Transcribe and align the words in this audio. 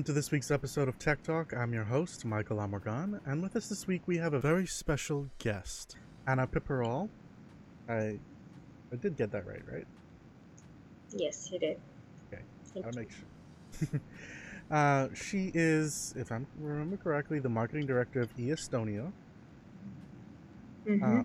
Welcome 0.00 0.14
to 0.14 0.18
this 0.18 0.30
week's 0.30 0.50
episode 0.50 0.88
of 0.88 0.98
Tech 0.98 1.22
Talk. 1.22 1.52
I'm 1.54 1.74
your 1.74 1.84
host, 1.84 2.24
Michael 2.24 2.56
Amorgan, 2.56 3.20
and 3.26 3.42
with 3.42 3.54
us 3.54 3.68
this 3.68 3.86
week 3.86 4.00
we 4.06 4.16
have 4.16 4.32
a 4.32 4.40
very 4.40 4.66
special 4.66 5.28
guest, 5.38 5.96
Anna 6.26 6.46
Piperal. 6.46 7.10
I, 7.86 8.18
I 8.90 8.96
did 8.98 9.18
get 9.18 9.30
that 9.32 9.46
right, 9.46 9.60
right? 9.70 9.86
Yes, 11.14 11.50
you 11.52 11.58
did. 11.58 11.78
Okay, 12.32 12.40
Thank 12.72 12.86
I'll 12.86 12.92
you. 12.94 12.98
make 12.98 13.10
sure. 13.90 14.00
uh, 14.70 15.08
she 15.12 15.50
is, 15.52 16.14
if 16.16 16.32
I 16.32 16.40
remember 16.58 16.96
correctly, 16.96 17.38
the 17.38 17.50
marketing 17.50 17.84
director 17.84 18.22
of 18.22 18.30
e-Estonia. 18.38 19.12
Mhm. 20.86 21.20
Uh, 21.20 21.24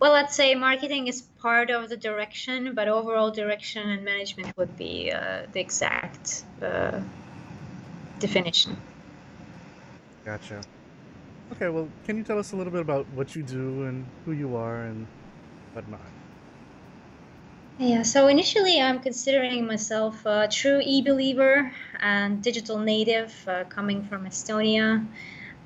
well, 0.00 0.12
let's 0.12 0.34
say 0.34 0.54
marketing 0.54 1.06
is 1.08 1.22
part 1.40 1.70
of 1.70 1.88
the 1.88 1.96
direction, 1.96 2.74
but 2.74 2.88
overall 2.88 3.30
direction 3.30 3.88
and 3.88 4.04
management 4.04 4.56
would 4.56 4.76
be 4.76 5.10
uh, 5.12 5.46
the 5.52 5.60
exact 5.60 6.44
uh, 6.62 7.02
definition. 8.18 8.76
Gotcha. 10.24 10.66
Okay, 11.52 11.68
well, 11.70 11.94
can 12.04 12.16
you 12.18 12.24
tell 12.24 12.38
us 12.38 12.52
a 12.52 12.56
little 12.56 12.72
bit 12.72 12.82
about 12.82 13.08
what 13.10 13.34
you 13.36 13.42
do 13.44 13.84
and 13.84 14.12
who 14.24 14.32
you 14.32 14.54
are 14.54 14.84
and 14.84 15.10
whatnot? 15.72 16.14
Yeah, 17.78 18.02
so 18.02 18.28
initially 18.28 18.78
I'm 18.80 19.00
considering 19.00 19.66
myself 19.66 20.24
a 20.26 20.46
true 20.48 20.80
e-believer 20.84 21.72
and 21.98 22.42
digital 22.42 22.78
native 22.78 23.42
uh, 23.46 23.64
coming 23.64 24.04
from 24.04 24.26
Estonia. 24.26 25.08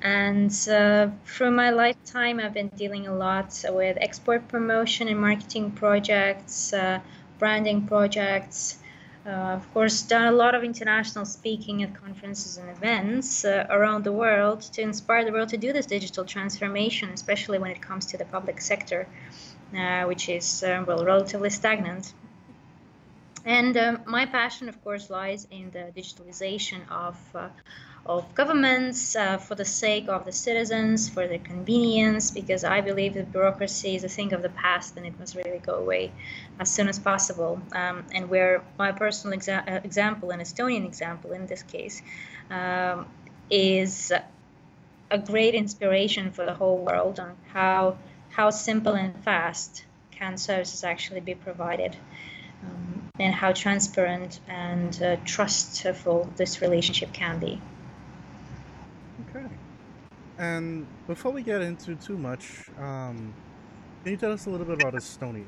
And 0.05 0.53
uh, 0.69 1.09
through 1.25 1.49
my 1.49 1.71
lifetime, 1.71 2.39
I've 2.39 2.53
been 2.53 2.67
dealing 2.67 3.07
a 3.07 3.15
lot 3.15 3.49
with 3.69 3.97
export 3.99 4.47
promotion 4.47 5.07
and 5.07 5.19
marketing 5.19 5.71
projects, 5.71 6.73
uh, 6.73 6.99
branding 7.39 7.87
projects. 7.87 8.77
Uh, 9.25 9.57
of 9.59 9.73
course, 9.73 10.03
done 10.03 10.27
a 10.27 10.31
lot 10.31 10.53
of 10.53 10.63
international 10.63 11.25
speaking 11.25 11.81
at 11.81 11.99
conferences 11.99 12.57
and 12.57 12.69
events 12.69 13.43
uh, 13.43 13.65
around 13.71 14.03
the 14.03 14.11
world 14.11 14.61
to 14.73 14.83
inspire 14.83 15.25
the 15.25 15.31
world 15.31 15.49
to 15.49 15.57
do 15.57 15.73
this 15.73 15.87
digital 15.87 16.23
transformation, 16.23 17.09
especially 17.09 17.57
when 17.57 17.71
it 17.71 17.81
comes 17.81 18.05
to 18.05 18.15
the 18.15 18.25
public 18.25 18.61
sector 18.61 19.07
uh, 19.73 20.03
which 20.03 20.29
is 20.29 20.63
uh, 20.63 20.83
well 20.87 21.03
relatively 21.03 21.49
stagnant. 21.49 22.13
And 23.45 23.75
um, 23.77 24.01
my 24.05 24.25
passion, 24.25 24.69
of 24.69 24.83
course, 24.83 25.09
lies 25.09 25.47
in 25.51 25.71
the 25.71 25.91
digitalization 25.95 26.79
of 26.89 27.15
of 28.05 28.35
governments 28.35 29.15
uh, 29.15 29.37
for 29.37 29.55
the 29.55 29.65
sake 29.65 30.07
of 30.07 30.25
the 30.25 30.31
citizens, 30.31 31.09
for 31.09 31.27
their 31.27 31.39
convenience, 31.39 32.29
because 32.29 32.63
I 32.63 32.81
believe 32.81 33.15
that 33.15 33.31
bureaucracy 33.31 33.95
is 33.95 34.03
a 34.03 34.09
thing 34.09 34.31
of 34.33 34.41
the 34.43 34.49
past 34.49 34.95
and 34.97 35.05
it 35.05 35.17
must 35.19 35.35
really 35.35 35.57
go 35.57 35.75
away 35.75 36.11
as 36.59 36.69
soon 36.69 36.87
as 36.87 36.99
possible. 36.99 37.59
Um, 37.71 38.05
and 38.13 38.29
where 38.29 38.63
my 38.77 38.91
personal 38.91 39.37
exa- 39.37 39.67
uh, 39.67 39.81
example, 39.83 40.29
an 40.31 40.39
Estonian 40.39 40.85
example 40.85 41.31
in 41.31 41.47
this 41.47 41.63
case, 41.63 42.01
um, 42.51 43.07
is 43.49 44.11
a 45.11 45.17
great 45.17 45.55
inspiration 45.55 46.31
for 46.31 46.45
the 46.45 46.53
whole 46.53 46.77
world 46.77 47.19
on 47.19 47.35
how 47.53 47.97
how 48.29 48.49
simple 48.49 48.93
and 48.93 49.15
fast 49.23 49.85
can 50.11 50.37
services 50.37 50.83
actually 50.83 51.21
be 51.21 51.33
provided 51.33 51.95
um, 52.63 53.09
and 53.19 53.33
how 53.33 53.53
transparent 53.53 54.39
and 54.47 55.01
uh, 55.01 55.15
trustful 55.23 56.29
this 56.35 56.61
relationship 56.61 57.13
can 57.13 57.39
be. 57.39 57.61
And 60.37 60.85
before 61.07 61.31
we 61.31 61.43
get 61.43 61.61
into 61.61 61.95
too 61.95 62.17
much, 62.17 62.69
um, 62.79 63.33
can 64.03 64.11
you 64.11 64.17
tell 64.17 64.31
us 64.31 64.45
a 64.45 64.49
little 64.49 64.65
bit 64.65 64.77
about 64.77 64.93
Estonia? 64.93 65.45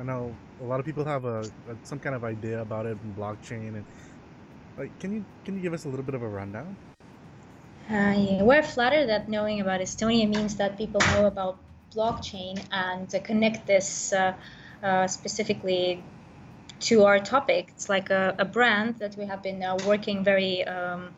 I 0.00 0.02
know 0.02 0.34
a 0.60 0.64
lot 0.64 0.80
of 0.80 0.86
people 0.86 1.04
have 1.04 1.24
a, 1.24 1.40
a 1.40 1.76
some 1.84 1.98
kind 1.98 2.14
of 2.14 2.24
idea 2.24 2.60
about 2.60 2.86
it 2.86 2.96
and 3.02 3.16
blockchain, 3.16 3.68
and 3.68 3.84
like, 4.78 4.98
can 4.98 5.12
you 5.14 5.24
can 5.44 5.54
you 5.54 5.60
give 5.60 5.72
us 5.72 5.84
a 5.84 5.88
little 5.88 6.04
bit 6.04 6.14
of 6.14 6.22
a 6.22 6.28
rundown? 6.28 6.76
Uh, 7.90 8.14
yeah, 8.16 8.42
we're 8.42 8.62
flattered 8.62 9.06
that 9.08 9.28
knowing 9.28 9.60
about 9.60 9.80
Estonia 9.80 10.28
means 10.28 10.56
that 10.56 10.78
people 10.78 11.00
know 11.12 11.26
about 11.26 11.58
blockchain 11.94 12.58
and 12.72 13.08
to 13.10 13.20
connect 13.20 13.66
this 13.66 14.12
uh, 14.12 14.32
uh, 14.82 15.06
specifically 15.06 16.02
to 16.80 17.04
our 17.04 17.18
topic. 17.20 17.68
It's 17.76 17.88
like 17.88 18.10
a, 18.10 18.34
a 18.38 18.44
brand 18.44 18.98
that 18.98 19.16
we 19.16 19.26
have 19.26 19.42
been 19.42 19.62
uh, 19.62 19.76
working 19.86 20.24
very 20.24 20.64
um, 20.64 21.14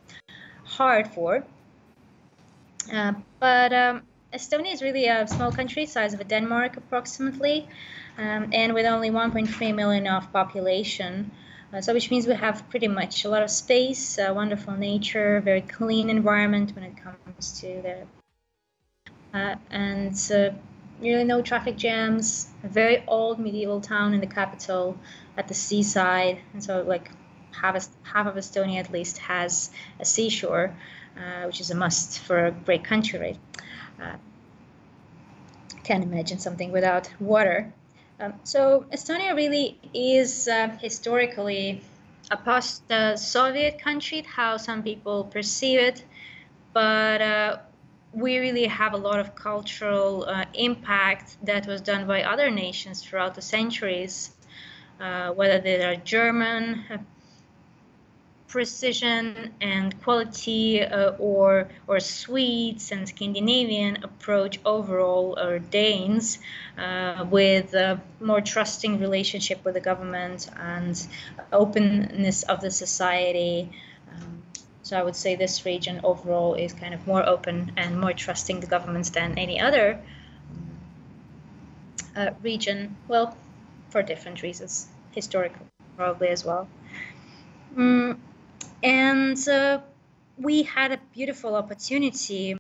hard 0.65 1.07
for. 1.09 1.45
Uh, 2.93 3.13
but 3.41 3.73
um, 3.73 4.03
Estonia 4.33 4.73
is 4.73 4.83
really 4.83 5.07
a 5.07 5.27
small 5.27 5.53
country, 5.53 5.87
size 5.87 6.15
of 6.15 6.21
a 6.21 6.25
Denmark 6.25 6.77
approximately, 6.77 7.69
um, 8.19 8.51
and 8.53 8.75
with 8.75 8.87
only 8.87 9.11
1.3 9.11 9.75
million 9.75 10.07
of 10.07 10.33
population. 10.33 11.31
Uh, 11.73 11.81
so, 11.81 11.93
which 11.93 12.11
means 12.11 12.27
we 12.27 12.35
have 12.35 12.69
pretty 12.71 12.89
much 12.89 13.25
a 13.25 13.29
lot 13.29 13.43
of 13.43 13.51
space, 13.51 14.19
uh, 14.19 14.33
wonderful 14.35 14.75
nature, 14.75 15.41
very 15.41 15.61
clean 15.61 16.11
environment 16.11 16.75
when 16.75 16.85
it 16.85 16.95
comes 16.97 17.61
to 17.61 17.83
the 17.83 17.97
uh, 19.35 19.57
and 19.71 20.15
uh, 20.35 20.51
nearly 21.01 21.25
no 21.25 21.43
traffic 21.43 21.77
jams. 21.77 22.49
A 22.65 22.69
very 22.69 23.05
old 23.07 23.39
medieval 23.39 23.81
town 23.81 24.15
in 24.15 24.21
the 24.21 24.27
capital, 24.27 24.97
at 25.37 25.49
the 25.49 25.55
seaside, 25.55 26.41
and 26.53 26.63
so 26.63 26.83
like 26.83 27.11
half 27.53 27.89
half 28.03 28.27
of 28.27 28.35
Estonia 28.37 28.81
at 28.81 28.93
least 28.93 29.19
has 29.19 29.71
a 30.01 30.05
seashore, 30.05 30.75
which 31.47 31.61
is 31.61 31.71
a 31.71 31.75
must 31.75 32.21
for 32.21 32.47
a 32.47 32.51
great 32.51 32.85
country, 32.85 33.19
right? 33.19 33.39
Uh, 34.01 34.17
can't 35.85 36.03
imagine 36.03 36.39
something 36.39 36.73
without 36.73 37.09
water. 37.21 37.73
Um, 38.19 38.35
so 38.45 38.87
Estonia 38.93 39.35
really 39.35 39.79
is 39.95 40.49
uh, 40.49 40.69
historically 40.81 41.83
a 42.31 42.37
post-Soviet 42.37 43.79
country, 43.79 44.23
how 44.23 44.57
some 44.57 44.83
people 44.83 45.25
perceive 45.25 45.79
it, 45.79 46.05
but 46.73 47.21
uh, 47.21 47.59
we 48.13 48.39
really 48.39 48.67
have 48.67 48.95
a 48.95 48.97
lot 48.97 49.21
of 49.21 49.35
cultural 49.35 50.25
uh, 50.27 50.45
impact 50.55 51.37
that 51.45 51.67
was 51.67 51.81
done 51.81 52.07
by 52.07 52.23
other 52.23 52.51
nations 52.51 53.03
throughout 53.03 53.35
the 53.35 53.43
centuries, 53.43 54.31
uh, 54.99 55.31
whether 55.33 55.59
they 55.61 55.85
are 55.85 55.97
German, 55.97 56.85
uh, 56.91 56.97
precision 58.49 59.55
and 59.61 60.01
quality, 60.03 60.83
uh, 60.83 61.11
or 61.19 61.69
or 61.87 62.01
Swedes 62.01 62.93
and 62.93 63.09
Scandinavian 63.09 64.05
approach 64.05 64.59
overall, 64.65 65.39
or 65.39 65.59
Danes, 65.59 66.39
uh, 66.79 67.27
with 67.31 67.75
a 67.75 68.01
more 68.21 68.41
trusting 68.41 69.01
relationship 69.01 69.65
with 69.65 69.75
the 69.75 69.81
government 69.81 70.49
and 70.57 71.07
openness 71.53 72.43
of 72.45 72.61
the 72.61 72.71
society. 72.71 73.71
Um, 74.13 74.43
so 74.83 74.97
I 74.99 75.03
would 75.03 75.17
say 75.17 75.35
this 75.35 75.65
region 75.65 76.01
overall 76.05 76.55
is 76.55 76.73
kind 76.73 76.95
of 76.95 77.07
more 77.07 77.27
open 77.29 77.73
and 77.77 78.01
more 78.01 78.13
trusting 78.13 78.61
the 78.61 78.69
governments 78.69 79.11
than 79.11 79.37
any 79.37 79.61
other 79.61 79.99
uh, 82.15 82.31
region. 82.43 82.97
Well, 83.09 83.37
for 83.91 84.03
different 84.03 84.43
reasons, 84.43 84.87
historical 85.13 85.67
probably 85.97 86.29
as 86.29 86.45
well. 86.45 86.69
Mm, 87.77 88.17
and 88.83 89.49
uh, 89.49 89.81
we 90.39 90.63
had 90.63 90.93
a 90.93 90.99
beautiful 91.13 91.55
opportunity 91.55 92.57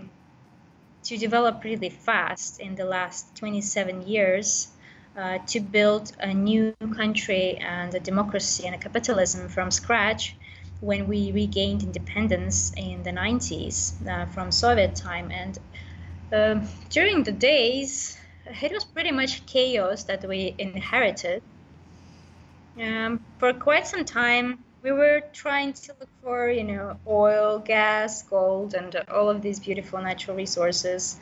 to 1.04 1.16
develop 1.16 1.62
really 1.64 1.90
fast 1.90 2.60
in 2.60 2.74
the 2.74 2.84
last 2.84 3.34
27 3.36 4.06
years. 4.06 4.68
Uh, 5.16 5.38
to 5.46 5.60
build 5.60 6.12
a 6.20 6.34
new 6.34 6.74
country 6.94 7.56
and 7.56 7.94
a 7.94 8.00
democracy 8.00 8.66
and 8.66 8.74
a 8.74 8.78
capitalism 8.78 9.48
from 9.48 9.70
scratch 9.70 10.36
when 10.80 11.08
we 11.08 11.32
regained 11.32 11.82
independence 11.82 12.70
in 12.76 13.02
the 13.02 13.10
90s 13.10 13.94
uh, 14.06 14.26
from 14.26 14.52
Soviet 14.52 14.94
time. 14.94 15.30
And 15.30 15.58
uh, 16.30 16.66
during 16.90 17.22
the 17.22 17.32
days, 17.32 18.18
it 18.60 18.72
was 18.72 18.84
pretty 18.84 19.10
much 19.10 19.46
chaos 19.46 20.04
that 20.04 20.22
we 20.28 20.54
inherited. 20.58 21.42
Um, 22.78 23.24
for 23.38 23.54
quite 23.54 23.86
some 23.86 24.04
time, 24.04 24.65
we 24.82 24.92
were 24.92 25.22
trying 25.32 25.72
to 25.72 25.94
look 25.98 26.08
for, 26.22 26.48
you 26.48 26.64
know, 26.64 26.98
oil, 27.06 27.58
gas, 27.58 28.22
gold, 28.22 28.74
and 28.74 28.94
all 29.10 29.28
of 29.28 29.42
these 29.42 29.60
beautiful 29.60 30.00
natural 30.00 30.36
resources. 30.36 31.18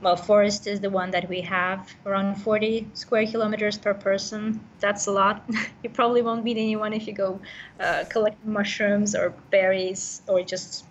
Well, 0.00 0.16
forest 0.16 0.66
is 0.66 0.80
the 0.80 0.90
one 0.90 1.12
that 1.12 1.28
we 1.28 1.40
have, 1.42 1.88
around 2.04 2.36
40 2.36 2.88
square 2.94 3.26
kilometers 3.26 3.78
per 3.78 3.94
person. 3.94 4.60
That's 4.80 5.06
a 5.06 5.12
lot. 5.12 5.48
you 5.82 5.90
probably 5.90 6.22
won't 6.22 6.44
meet 6.44 6.58
anyone 6.58 6.92
if 6.92 7.06
you 7.06 7.12
go 7.12 7.40
uh, 7.80 8.04
collect 8.08 8.44
mushrooms 8.44 9.14
or 9.14 9.30
berries 9.50 10.22
or 10.26 10.42
just 10.42 10.84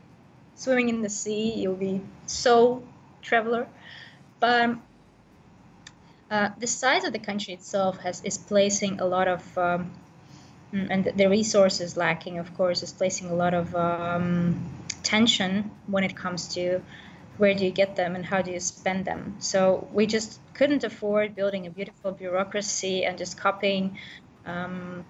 swimming 0.55 0.89
in 0.89 1.01
the 1.01 1.09
sea. 1.09 1.53
You'll 1.53 1.75
be 1.75 2.01
so 2.25 2.81
traveler. 3.21 3.67
But 4.39 4.77
uh, 6.31 6.49
the 6.57 6.67
size 6.67 7.03
of 7.03 7.13
the 7.13 7.19
country 7.19 7.53
itself 7.53 7.99
has 7.99 8.21
is 8.23 8.37
placing 8.37 8.99
a 8.99 9.05
lot 9.05 9.27
of 9.27 9.57
um, 9.57 9.91
and 10.73 11.05
the 11.15 11.29
resources 11.29 11.95
lacking, 11.95 12.39
of 12.39 12.53
course, 12.55 12.81
is 12.83 12.91
placing 12.91 13.29
a 13.29 13.35
lot 13.35 13.53
of 13.53 13.75
um, 13.75 14.59
tension 15.03 15.69
when 15.87 16.03
it 16.03 16.15
comes 16.15 16.47
to 16.55 16.81
where 17.37 17.53
do 17.53 17.63
you 17.63 17.71
get 17.71 17.95
them 17.95 18.15
and 18.15 18.25
how 18.25 18.41
do 18.41 18.51
you 18.51 18.59
spend 18.59 19.05
them. 19.05 19.35
So 19.39 19.87
we 19.91 20.05
just 20.07 20.39
couldn't 20.53 20.83
afford 20.83 21.35
building 21.35 21.67
a 21.67 21.69
beautiful 21.69 22.11
bureaucracy 22.11 23.05
and 23.05 23.17
just 23.17 23.37
copying 23.37 23.97
um, 24.45 25.05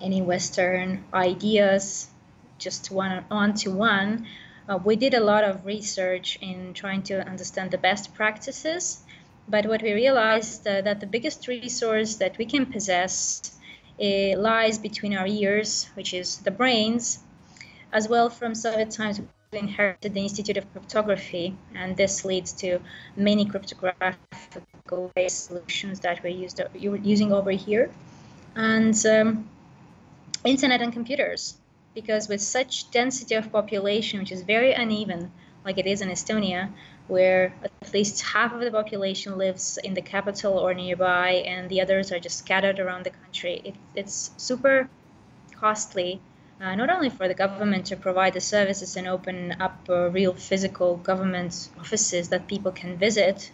any 0.00 0.22
Western 0.22 1.04
ideas 1.12 2.08
just 2.58 2.90
one 2.90 3.24
on 3.30 3.54
to 3.54 3.70
one. 3.70 4.26
Uh, 4.68 4.78
we 4.84 4.96
did 4.96 5.14
a 5.14 5.20
lot 5.20 5.44
of 5.44 5.64
research 5.64 6.38
in 6.42 6.74
trying 6.74 7.02
to 7.02 7.26
understand 7.26 7.70
the 7.70 7.78
best 7.78 8.14
practices, 8.14 9.00
but 9.48 9.64
what 9.66 9.82
we 9.82 9.92
realized 9.92 10.66
uh, 10.66 10.82
that 10.82 11.00
the 11.00 11.06
biggest 11.06 11.48
resource 11.48 12.16
that 12.16 12.36
we 12.36 12.44
can 12.44 12.66
possess 12.66 13.57
uh, 14.00 14.38
lies 14.38 14.78
between 14.78 15.16
our 15.16 15.26
ears, 15.26 15.88
which 15.94 16.14
is 16.14 16.38
the 16.38 16.50
brains, 16.50 17.20
as 17.92 18.08
well 18.08 18.30
from 18.30 18.54
Soviet 18.54 18.90
times 18.90 19.20
we 19.20 19.58
inherited 19.58 20.14
the 20.14 20.20
Institute 20.20 20.56
of 20.56 20.70
Cryptography, 20.72 21.56
and 21.74 21.96
this 21.96 22.24
leads 22.24 22.52
to 22.52 22.80
many 23.16 23.44
cryptographical 23.46 25.10
based 25.14 25.46
solutions 25.46 26.00
that 26.00 26.22
we're 26.22 26.28
used, 26.28 26.60
using 26.74 27.32
over 27.32 27.50
here. 27.50 27.90
And 28.54 28.94
um, 29.06 29.48
internet 30.44 30.80
and 30.82 30.92
computers 30.92 31.56
because 31.94 32.28
with 32.28 32.40
such 32.40 32.90
density 32.90 33.34
of 33.34 33.50
population, 33.50 34.20
which 34.20 34.32
is 34.32 34.42
very 34.42 34.72
uneven, 34.72 35.32
like 35.64 35.78
it 35.78 35.86
is 35.86 36.00
in 36.00 36.08
Estonia, 36.10 36.70
where 37.08 37.52
at 37.88 37.94
least 37.94 38.20
half 38.20 38.52
of 38.52 38.60
the 38.60 38.70
population 38.70 39.38
lives 39.38 39.78
in 39.82 39.94
the 39.94 40.02
capital 40.02 40.58
or 40.58 40.74
nearby, 40.74 41.30
and 41.46 41.70
the 41.70 41.80
others 41.80 42.12
are 42.12 42.20
just 42.20 42.38
scattered 42.38 42.78
around 42.78 43.04
the 43.04 43.10
country, 43.10 43.62
it, 43.64 43.74
it's 43.94 44.30
super 44.36 44.90
costly. 45.58 46.20
Uh, 46.60 46.74
not 46.74 46.90
only 46.90 47.08
for 47.08 47.28
the 47.28 47.34
government 47.34 47.86
to 47.86 47.96
provide 47.96 48.34
the 48.34 48.40
services 48.40 48.96
and 48.96 49.08
open 49.08 49.56
up 49.60 49.78
uh, 49.88 50.10
real 50.10 50.34
physical 50.34 50.96
government 50.96 51.70
offices 51.78 52.28
that 52.28 52.46
people 52.46 52.72
can 52.72 52.98
visit 52.98 53.50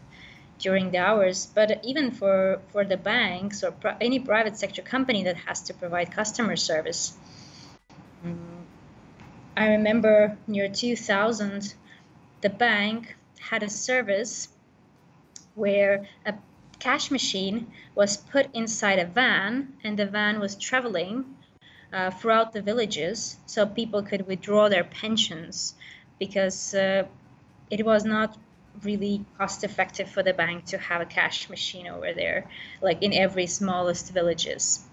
during 0.58 0.90
the 0.90 0.98
hours, 0.98 1.46
but 1.54 1.84
even 1.84 2.10
for, 2.10 2.60
for 2.72 2.84
the 2.84 2.96
banks 2.96 3.62
or 3.62 3.72
any 4.00 4.19
private 4.19 4.56
sector 4.56 4.82
company 4.82 5.22
that 5.25 5.36
has 5.36 5.60
to 5.60 5.75
provide 5.75 6.10
customer 6.10 6.56
service. 6.56 7.12
I 9.56 9.69
remember 9.69 10.36
near 10.48 10.69
2000, 10.69 11.75
the 12.40 12.50
bank 12.50 13.16
had 13.50 13.62
a 13.62 13.70
service 13.70 14.49
where 15.55 16.06
a 16.26 16.35
cash 16.79 17.11
machine 17.11 17.67
was 17.94 18.17
put 18.17 18.49
inside 18.55 18.99
a 18.99 19.06
van 19.06 19.73
and 19.85 19.99
the 19.99 20.06
van 20.06 20.41
was 20.41 20.56
traveling 20.56 21.25
uh, 21.93 22.11
throughout 22.11 22.52
the 22.52 22.61
villages 22.62 23.37
so 23.46 23.64
people 23.67 24.02
could 24.02 24.26
withdraw 24.26 24.69
their 24.69 24.85
pensions 24.85 25.75
because 26.19 26.75
uh, 26.75 27.05
it 27.70 27.85
was 27.85 28.05
not 28.05 28.37
really 28.82 29.25
cost 29.38 29.62
effective 29.62 30.11
for 30.11 30.23
the 30.23 30.35
bank 30.35 30.64
to 30.64 30.76
have 30.76 31.00
a 31.00 31.06
cash 31.06 31.49
machine 31.49 31.87
over 31.87 32.12
there 32.12 32.44
like 32.82 33.02
in 33.02 33.12
every 33.12 33.46
smallest 33.46 34.12
villages. 34.12 34.85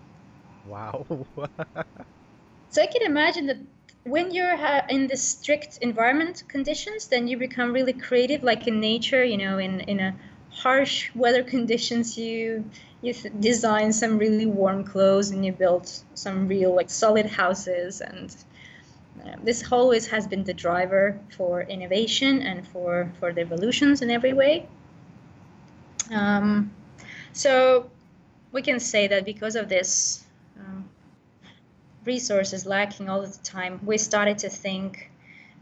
Wow. 0.67 1.05
So 2.71 2.81
I 2.81 2.87
can 2.87 3.01
imagine 3.01 3.47
that 3.47 3.57
when 4.03 4.31
you're 4.31 4.53
uh, 4.53 4.81
in 4.89 5.07
the 5.07 5.17
strict 5.17 5.77
environment 5.81 6.43
conditions, 6.47 7.07
then 7.07 7.27
you 7.27 7.37
become 7.37 7.71
really 7.71 7.93
creative, 7.93 8.43
like 8.43 8.67
in 8.67 8.79
nature. 8.79 9.23
You 9.23 9.37
know, 9.37 9.57
in 9.57 9.81
in 9.81 9.99
a 9.99 10.15
harsh 10.49 11.09
weather 11.15 11.43
conditions, 11.55 12.17
you 12.17 12.65
you 13.01 13.13
design 13.39 13.91
some 13.91 14.17
really 14.17 14.45
warm 14.45 14.83
clothes 14.83 15.31
and 15.31 15.45
you 15.45 15.51
build 15.51 15.91
some 16.13 16.47
real 16.47 16.73
like 16.75 16.89
solid 16.89 17.25
houses 17.25 18.01
and 18.01 18.35
uh, 19.25 19.35
this 19.43 19.71
always 19.71 20.07
has 20.07 20.27
been 20.27 20.43
the 20.43 20.53
driver 20.53 21.19
for 21.35 21.63
innovation 21.63 22.41
and 22.41 22.67
for 22.67 23.11
for 23.19 23.33
the 23.33 23.41
evolutions 23.41 24.01
in 24.01 24.11
every 24.11 24.33
way 24.33 24.67
um, 26.11 26.71
so 27.33 27.89
we 28.51 28.61
can 28.61 28.79
say 28.79 29.07
that 29.07 29.25
because 29.25 29.55
of 29.55 29.67
this 29.67 30.23
um, 30.59 30.87
resources 32.05 32.65
lacking 32.65 33.09
all 33.09 33.21
the 33.21 33.37
time, 33.43 33.79
we 33.85 33.97
started 33.97 34.37
to 34.39 34.49
think 34.49 35.11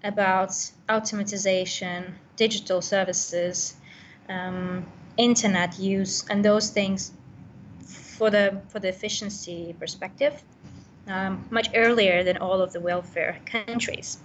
about 0.04 0.50
automatization, 0.88 2.14
digital 2.36 2.82
services, 2.82 3.76
um, 4.30 4.86
internet 5.18 5.78
use, 5.78 6.26
and 6.30 6.44
those 6.44 6.70
things 6.70 7.12
for 7.82 8.30
the 8.30 8.62
for 8.70 8.80
the 8.80 8.88
efficiency 8.88 9.76
perspective 9.80 10.44
um, 11.10 11.46
much 11.50 11.70
earlier 11.76 12.24
than 12.24 12.38
all 12.38 12.62
of 12.62 12.72
the 12.72 12.80
welfare 12.80 13.38
countries. 13.46 14.20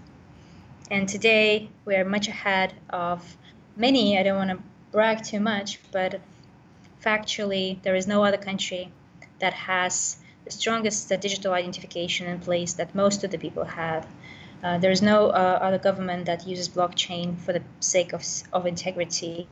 And 0.91 1.09
today 1.09 1.71
we 1.85 1.97
are 1.97 2.05
much 2.05 2.29
ahead 2.29 2.75
of 2.91 3.37
many. 3.77 4.19
I 4.19 4.23
don't 4.23 4.37
want 4.37 4.51
to 4.51 4.59
brag 4.93 5.25
too 5.25 5.41
much, 5.41 5.81
but 5.91 6.21
factually, 7.03 7.83
there 7.83 7.95
is 7.95 8.07
no 8.07 8.23
other 8.25 8.37
country 8.37 8.93
that 9.41 9.55
has 9.55 10.19
strongest 10.50 11.08
digital 11.08 11.52
identification 11.52 12.26
in 12.26 12.38
place 12.41 12.75
that 12.75 12.94
most 12.94 13.25
of 13.25 13.31
the 13.31 13.38
people 13.38 13.64
have. 13.64 14.06
Uh, 14.62 14.79
there 14.79 14.91
is 14.91 15.02
no 15.02 15.29
uh, 15.29 15.58
other 15.61 15.79
government 15.79 16.25
that 16.26 16.46
uses 16.46 16.69
blockchain 16.69 17.38
for 17.38 17.52
the 17.52 17.62
sake 17.81 18.12
of, 18.12 18.25
of 18.52 18.67
integrity 18.67 19.49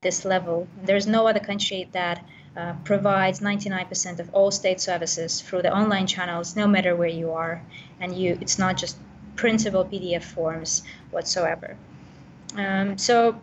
this 0.00 0.24
level. 0.24 0.68
There 0.82 0.96
is 0.96 1.06
no 1.06 1.26
other 1.26 1.40
country 1.40 1.88
that 1.92 2.24
uh, 2.56 2.74
provides 2.84 3.40
99% 3.40 4.20
of 4.20 4.32
all 4.32 4.50
state 4.50 4.80
services 4.80 5.40
through 5.40 5.62
the 5.62 5.74
online 5.74 6.06
channels, 6.06 6.54
no 6.54 6.66
matter 6.68 6.94
where 6.94 7.08
you 7.08 7.32
are, 7.32 7.62
and 8.00 8.16
you 8.16 8.38
it's 8.40 8.58
not 8.58 8.76
just 8.76 8.96
printable 9.34 9.84
PDF 9.84 10.22
forms 10.22 10.82
whatsoever. 11.10 11.76
Um, 12.56 12.96
so 12.96 13.40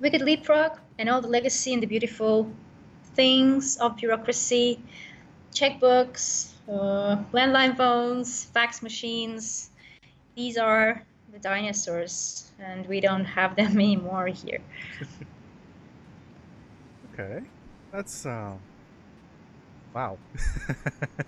we 0.00 0.10
could 0.10 0.22
leapfrog 0.22 0.78
and 0.98 1.08
all 1.08 1.20
the 1.20 1.28
legacy 1.28 1.72
and 1.72 1.82
the 1.82 1.86
beautiful 1.86 2.50
things 3.16 3.76
of 3.78 3.96
bureaucracy 3.96 4.78
checkbooks, 5.54 6.50
uh, 6.68 7.16
landline 7.32 7.76
phones, 7.76 8.44
fax 8.44 8.82
machines. 8.82 9.70
These 10.34 10.58
are 10.58 11.02
the 11.32 11.38
dinosaurs, 11.38 12.50
and 12.58 12.86
we 12.86 13.00
don't 13.00 13.24
have 13.24 13.56
them 13.60 13.72
anymore 13.72 14.26
here. 14.26 14.60
okay, 17.12 17.42
that's 17.92 18.26
uh, 18.26 18.52
wow. 19.94 20.18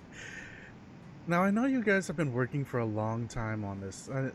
now 1.26 1.42
I 1.42 1.50
know 1.50 1.66
you 1.66 1.82
guys 1.82 2.06
have 2.08 2.16
been 2.16 2.32
working 2.32 2.64
for 2.64 2.80
a 2.80 2.84
long 2.84 3.28
time 3.28 3.64
on 3.64 3.80
this. 3.80 4.08
Uh, 4.08 4.30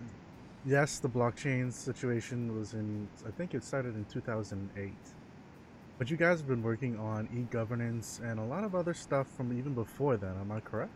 yes, 0.66 1.00
the 1.00 1.10
blockchain 1.10 1.72
situation 1.72 2.58
was 2.58 2.74
in. 2.74 3.08
I 3.28 3.32
think 3.32 3.54
it 3.54 3.64
started 3.64 3.96
in 3.96 4.06
2008. 4.06 4.94
But 6.02 6.10
you 6.10 6.18
guys 6.18 6.40
have 6.40 6.48
been 6.48 6.64
working 6.64 6.98
on 6.98 7.30
e-governance 7.32 8.20
and 8.24 8.40
a 8.40 8.44
lot 8.44 8.64
of 8.64 8.74
other 8.74 8.92
stuff 8.92 9.28
from 9.38 9.56
even 9.56 9.76
before 9.76 10.18
then, 10.18 10.32
am 10.42 10.52
I 10.52 10.60
correct? 10.60 10.90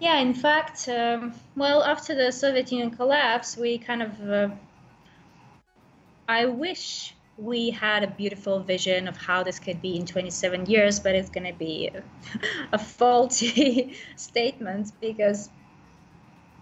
Yeah, 0.00 0.16
in 0.20 0.32
fact, 0.32 0.88
um, 0.88 1.34
well, 1.54 1.84
after 1.84 2.14
the 2.14 2.32
Soviet 2.32 2.72
Union 2.72 2.90
collapse, 2.90 3.54
we 3.54 3.76
kind 3.76 4.02
of. 4.02 4.18
Uh, 4.22 4.48
I 6.26 6.46
wish 6.46 7.12
we 7.36 7.68
had 7.68 8.02
a 8.02 8.06
beautiful 8.06 8.60
vision 8.60 9.08
of 9.08 9.18
how 9.18 9.42
this 9.42 9.58
could 9.58 9.82
be 9.82 9.96
in 9.96 10.06
27 10.06 10.64
years, 10.64 10.98
but 10.98 11.14
it's 11.14 11.28
going 11.28 11.52
to 11.52 11.58
be 11.58 11.90
a, 11.94 12.02
a 12.72 12.78
faulty 12.78 13.94
statement 14.16 14.90
because 15.02 15.50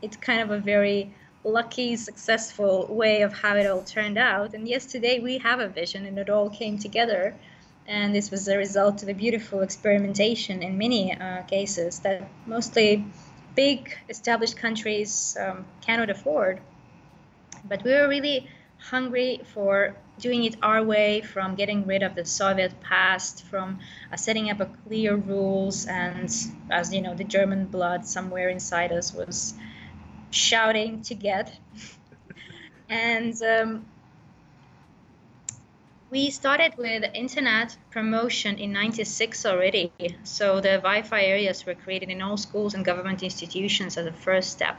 it's 0.02 0.16
kind 0.16 0.40
of 0.40 0.50
a 0.50 0.58
very 0.58 1.14
lucky, 1.44 1.94
successful 1.96 2.86
way 2.88 3.22
of 3.22 3.32
how 3.32 3.54
it 3.56 3.66
all 3.66 3.82
turned 3.82 4.18
out. 4.18 4.54
And 4.54 4.66
yes, 4.66 4.86
today 4.86 5.20
we 5.20 5.38
have 5.38 5.60
a 5.60 5.68
vision 5.68 6.06
and 6.06 6.18
it 6.18 6.30
all 6.30 6.50
came 6.50 6.78
together. 6.78 7.34
And 7.86 8.14
this 8.14 8.30
was 8.30 8.48
a 8.48 8.56
result 8.56 9.02
of 9.02 9.08
a 9.10 9.14
beautiful 9.14 9.60
experimentation 9.60 10.62
in 10.62 10.78
many 10.78 11.14
uh, 11.14 11.42
cases 11.42 11.98
that 12.00 12.26
mostly 12.46 13.04
big 13.54 13.96
established 14.08 14.56
countries 14.56 15.36
um, 15.38 15.66
cannot 15.82 16.08
afford. 16.10 16.60
But 17.64 17.84
we 17.84 17.92
were 17.92 18.08
really 18.08 18.48
hungry 18.78 19.40
for 19.52 19.96
doing 20.18 20.44
it 20.44 20.56
our 20.62 20.82
way, 20.82 21.20
from 21.20 21.54
getting 21.54 21.86
rid 21.86 22.02
of 22.02 22.14
the 22.14 22.24
Soviet 22.24 22.80
past, 22.80 23.44
from 23.44 23.80
uh, 24.12 24.16
setting 24.16 24.50
up 24.50 24.60
a 24.60 24.66
clear 24.86 25.16
rules, 25.16 25.86
and 25.86 26.34
as 26.70 26.92
you 26.92 27.00
know, 27.00 27.14
the 27.14 27.24
German 27.24 27.66
blood 27.66 28.06
somewhere 28.06 28.48
inside 28.48 28.92
us 28.92 29.12
was 29.12 29.54
shouting 30.34 31.02
to 31.02 31.14
get. 31.14 31.52
and 32.88 33.34
um, 33.42 33.84
we 36.10 36.30
started 36.30 36.74
with 36.78 37.02
internet 37.14 37.76
promotion 37.90 38.58
in 38.58 38.72
96 38.72 39.46
already. 39.46 39.90
So 40.22 40.60
the 40.60 40.76
Wi-Fi 40.78 41.22
areas 41.22 41.66
were 41.66 41.74
created 41.74 42.08
in 42.08 42.22
all 42.22 42.36
schools 42.36 42.74
and 42.74 42.84
government 42.84 43.22
institutions 43.22 43.96
as 43.96 44.06
a 44.06 44.12
first 44.12 44.52
step. 44.52 44.76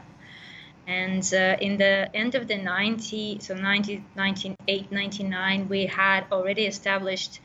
And 0.86 1.22
uh, 1.34 1.56
in 1.60 1.78
the 1.78 2.08
end 2.14 2.36
of 2.36 2.46
the 2.46 2.56
90, 2.56 3.40
so 3.40 3.54
90, 3.54 4.04
1998, 4.14 4.92
99, 4.92 5.68
we 5.68 5.86
had 5.86 6.24
already 6.30 6.64
established 6.64 7.40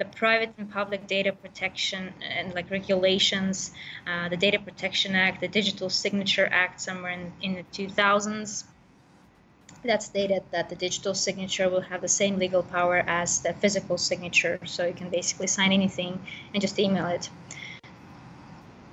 the 0.00 0.06
private 0.06 0.50
and 0.56 0.68
public 0.70 1.06
data 1.06 1.30
protection 1.30 2.12
and 2.22 2.54
like 2.54 2.70
regulations, 2.70 3.70
uh, 4.06 4.30
the 4.30 4.36
Data 4.36 4.58
Protection 4.58 5.14
Act, 5.14 5.42
the 5.42 5.48
Digital 5.48 5.90
Signature 5.90 6.48
Act, 6.50 6.80
somewhere 6.80 7.12
in, 7.12 7.32
in 7.42 7.54
the 7.54 7.64
2000s. 7.64 8.64
That 9.84 10.02
stated 10.02 10.42
that 10.52 10.70
the 10.70 10.76
digital 10.76 11.14
signature 11.14 11.68
will 11.68 11.82
have 11.82 12.00
the 12.00 12.08
same 12.08 12.38
legal 12.38 12.62
power 12.62 13.04
as 13.06 13.40
the 13.40 13.52
physical 13.52 13.98
signature, 13.98 14.58
so 14.64 14.86
you 14.86 14.94
can 14.94 15.10
basically 15.10 15.46
sign 15.46 15.70
anything 15.70 16.18
and 16.52 16.60
just 16.60 16.78
email 16.78 17.06
it. 17.06 17.28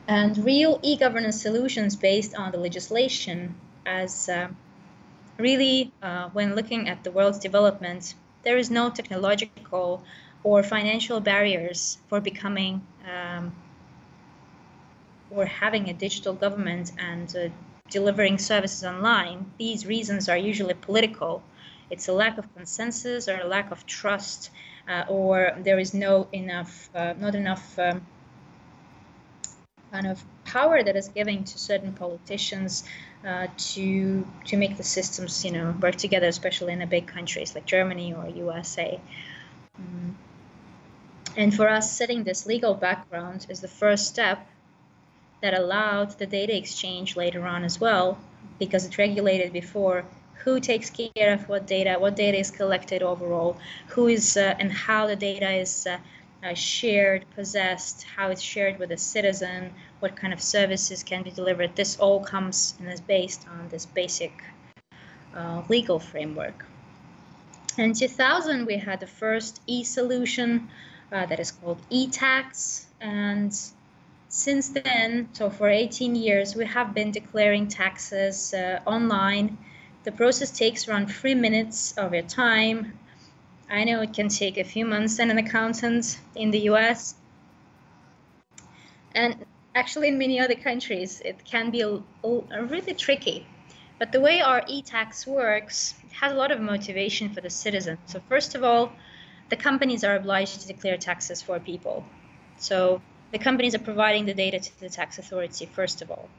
and 0.07 0.37
real 0.37 0.79
e-governance 0.83 1.41
solutions 1.41 1.95
based 1.95 2.33
on 2.35 2.51
the 2.51 2.57
legislation 2.57 3.53
as 3.85 4.29
uh, 4.29 4.47
really 5.37 5.91
uh, 6.01 6.29
when 6.29 6.55
looking 6.55 6.87
at 6.87 7.03
the 7.03 7.11
world's 7.11 7.39
development 7.39 8.13
there 8.43 8.57
is 8.57 8.69
no 8.71 8.89
technological 8.89 10.01
or 10.44 10.63
financial 10.63 11.20
barriers 11.20 11.98
for 12.08 12.22
becoming 12.22 12.82
um, 13.12 13.53
or 15.29 15.46
having 15.46 15.89
a 15.89 15.94
digital 15.94 16.34
government 16.34 16.91
and 16.98 17.36
uh, 17.36 17.50
delivering 17.89 18.38
services 18.38 18.84
online 18.84 19.51
these 19.58 19.86
reasons 19.86 20.29
are 20.29 20.38
usually 20.38 20.74
political 20.74 21.44
it's 21.89 22.08
a 22.08 22.13
lack 22.13 22.38
of 22.38 22.53
consensus 22.56 23.27
or 23.27 23.39
a 23.39 23.48
lack 23.48 23.72
of 23.72 23.86
trust 23.86 24.50
uh, 24.88 25.03
or 25.08 25.53
there 25.60 25.79
is 25.79 25.94
no 25.94 26.27
enough 26.32 26.89
uh, 26.96 27.13
not 27.17 27.36
enough 27.36 27.77
um, 27.79 28.01
kind 29.91 30.08
of 30.08 30.24
power 30.46 30.84
that 30.84 30.96
is 30.96 31.08
given 31.10 31.44
to 31.44 31.58
certain 31.58 31.94
politicians 31.94 32.84
uh, 33.25 33.48
to 33.58 34.25
to 34.46 34.58
make 34.58 34.77
the 34.77 34.84
systems 34.84 35.44
you 35.46 35.51
know 35.51 35.75
work 35.82 35.96
together, 35.96 36.27
especially 36.27 36.74
in 36.74 36.79
the 36.79 36.86
big 36.86 37.08
countries 37.08 37.56
like 37.56 37.65
Germany 37.65 38.13
or 38.13 38.27
USA. 38.27 39.00
Mm. 39.82 40.13
And 41.38 41.53
for 41.56 41.70
us, 41.70 41.91
setting 41.91 42.24
this 42.24 42.48
legal 42.48 42.74
background 42.74 43.46
is 43.48 43.62
the 43.62 43.67
first 43.67 44.08
step 44.08 44.48
that 45.41 45.53
allowed 45.53 46.17
the 46.17 46.25
data 46.25 46.58
exchange 46.58 47.15
later 47.15 47.46
on 47.46 47.63
as 47.63 47.79
well, 47.79 48.17
because 48.58 48.86
it 48.86 48.98
regulated 48.98 49.53
before 49.53 50.03
who 50.44 50.60
takes 50.60 50.89
care 50.89 51.34
of 51.34 51.48
what 51.48 51.67
data, 51.67 51.98
what 52.00 52.15
data 52.15 52.39
is 52.39 52.50
collected 52.50 53.03
overall, 53.03 53.56
who 53.89 54.08
is 54.08 54.36
uh, 54.36 54.56
and 54.60 54.72
how 54.72 55.06
the 55.06 55.15
data 55.15 55.51
is 55.51 55.86
uh, 55.86 55.98
uh, 56.44 56.56
shared, 56.56 57.24
possessed, 57.36 58.03
how 58.15 58.29
it's 58.29 58.41
shared 58.41 58.79
with 58.79 58.91
a 58.91 58.98
citizen, 58.98 59.72
what 60.00 60.15
kind 60.15 60.34
of 60.34 60.41
services 60.41 61.03
can 61.03 61.22
be 61.22 61.29
delivered. 61.29 61.75
This 61.75 61.98
all 61.98 62.20
comes 62.20 62.74
and 62.79 62.91
is 62.91 63.01
based 63.01 63.48
on 63.48 63.70
this 63.70 63.86
basic 63.86 64.32
uh, 65.36 65.62
legal 65.70 66.00
framework. 66.00 66.65
In 67.77 67.94
2000, 67.94 68.65
we 68.65 68.77
had 68.77 69.00
the 69.00 69.08
first 69.08 69.62
e-solution 69.67 70.67
uh, 71.11 71.25
that 71.25 71.39
is 71.39 71.51
called 71.51 71.79
e-tax, 71.89 72.87
and 72.99 73.53
since 74.29 74.69
then, 74.69 75.29
so 75.33 75.49
for 75.49 75.69
18 75.69 76.15
years, 76.15 76.55
we 76.55 76.65
have 76.65 76.93
been 76.93 77.11
declaring 77.11 77.67
taxes 77.67 78.53
uh, 78.53 78.79
online. 78.85 79.57
The 80.03 80.11
process 80.11 80.51
takes 80.51 80.87
around 80.87 81.07
three 81.07 81.35
minutes 81.35 81.93
of 81.97 82.13
your 82.13 82.23
time 82.23 82.93
I 83.69 83.83
know 83.83 84.01
it 84.01 84.13
can 84.13 84.29
take 84.29 84.57
a 84.57 84.63
few 84.63 84.85
months 84.85 85.19
and 85.19 85.29
an 85.29 85.37
accountant 85.37 86.19
in 86.35 86.51
the 86.51 86.59
US. 86.71 87.15
And 89.13 89.45
actually, 89.75 90.07
in 90.07 90.17
many 90.17 90.39
other 90.39 90.55
countries, 90.55 91.21
it 91.25 91.43
can 91.43 91.69
be 91.69 91.81
a, 91.81 91.99
a 92.23 92.63
really 92.63 92.93
tricky. 92.93 93.45
But 93.99 94.11
the 94.11 94.21
way 94.21 94.41
our 94.41 94.63
e-tax 94.67 95.27
works 95.27 95.95
has 96.11 96.31
a 96.31 96.35
lot 96.35 96.51
of 96.51 96.61
motivation 96.61 97.29
for 97.33 97.41
the 97.41 97.49
citizen. 97.49 97.97
So 98.05 98.21
first 98.29 98.55
of 98.55 98.63
all, 98.63 98.93
the 99.50 99.56
companies 99.56 100.04
are 100.04 100.16
obliged 100.16 100.62
to 100.62 100.68
declare 100.68 100.98
taxes 100.98 101.42
for 101.42 101.60
people. 101.60 102.06
So 102.58 103.01
the 103.32 103.39
companies 103.39 103.75
are 103.75 103.80
providing 103.80 104.25
the 104.25 104.34
data 104.34 104.60
to 104.60 104.80
the 104.80 104.89
tax 104.89 105.20
authority 105.20 105.66
first 105.66 106.01
of 106.01 106.12
all. 106.12 106.30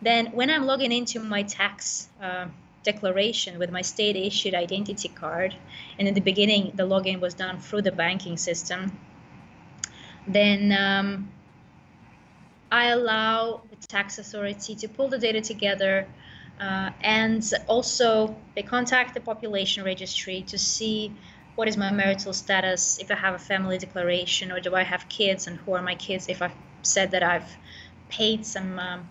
Then 0.00 0.26
when 0.32 0.50
I'm 0.50 0.64
logging 0.66 0.92
into 0.92 1.20
my 1.20 1.42
tax 1.42 2.08
uh, 2.22 2.46
declaration 2.82 3.58
with 3.58 3.70
my 3.70 3.82
state 3.82 4.16
issued 4.16 4.54
identity 4.54 5.08
card. 5.08 5.54
And 5.98 6.08
in 6.08 6.14
the 6.14 6.20
beginning, 6.20 6.72
the 6.74 6.84
login 6.84 7.20
was 7.20 7.34
done 7.34 7.60
through 7.60 7.82
the 7.82 7.92
banking 7.92 8.36
system. 8.36 8.80
Then 10.26 10.72
um, 10.72 11.08
I 12.70 12.84
allow 12.88 13.62
the 13.70 13.76
tax 13.86 14.18
authority 14.18 14.74
to 14.76 14.88
pull 14.88 15.08
the 15.08 15.18
data 15.18 15.40
together. 15.40 16.06
Uh, 16.60 16.90
and 17.02 17.42
also, 17.68 18.36
they 18.54 18.62
contact 18.62 19.14
the 19.14 19.20
population 19.20 19.84
registry 19.84 20.42
to 20.42 20.58
see 20.58 21.12
what 21.58 21.66
is 21.66 21.76
my 21.76 21.90
marital 21.90 22.32
status, 22.32 22.98
if 23.00 23.10
I 23.10 23.16
have 23.16 23.34
a 23.34 23.38
family 23.52 23.78
declaration, 23.78 24.52
or 24.52 24.60
do 24.60 24.76
I 24.76 24.84
have 24.84 25.08
kids, 25.08 25.48
and 25.48 25.58
who 25.58 25.72
are 25.72 25.82
my 25.82 25.96
kids, 25.96 26.28
if 26.28 26.40
I've 26.40 26.54
said 26.82 27.10
that 27.10 27.24
I've 27.24 27.56
paid 28.08 28.46
some 28.46 28.78
um, 28.78 29.08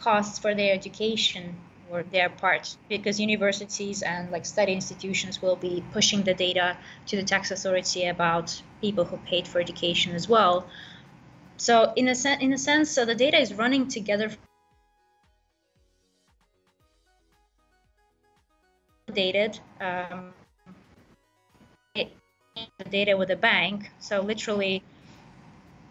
costs 0.00 0.40
for 0.40 0.56
their 0.56 0.74
education 0.74 1.54
or 1.88 2.02
their 2.02 2.28
part 2.30 2.76
because 2.88 3.20
universities 3.20 4.02
and 4.02 4.32
like 4.32 4.44
study 4.44 4.72
institutions 4.72 5.40
will 5.40 5.54
be 5.54 5.84
pushing 5.92 6.24
the 6.24 6.34
data 6.34 6.76
to 7.06 7.14
the 7.14 7.22
tax 7.22 7.52
authority 7.52 8.06
about 8.06 8.60
people 8.80 9.04
who 9.04 9.16
paid 9.18 9.46
for 9.46 9.60
education 9.60 10.16
as 10.16 10.28
well. 10.28 10.66
So 11.58 11.92
in 11.94 12.08
a, 12.08 12.14
sen- 12.16 12.40
in 12.40 12.52
a 12.52 12.58
sense 12.58 12.90
so 12.90 13.04
the 13.04 13.14
data 13.14 13.38
is 13.38 13.54
running 13.54 13.86
together 13.86 14.32
dated 19.12 19.60
um, 19.80 20.34
data 22.90 23.16
with 23.16 23.28
the 23.28 23.36
bank 23.36 23.90
so 23.98 24.20
literally 24.20 24.82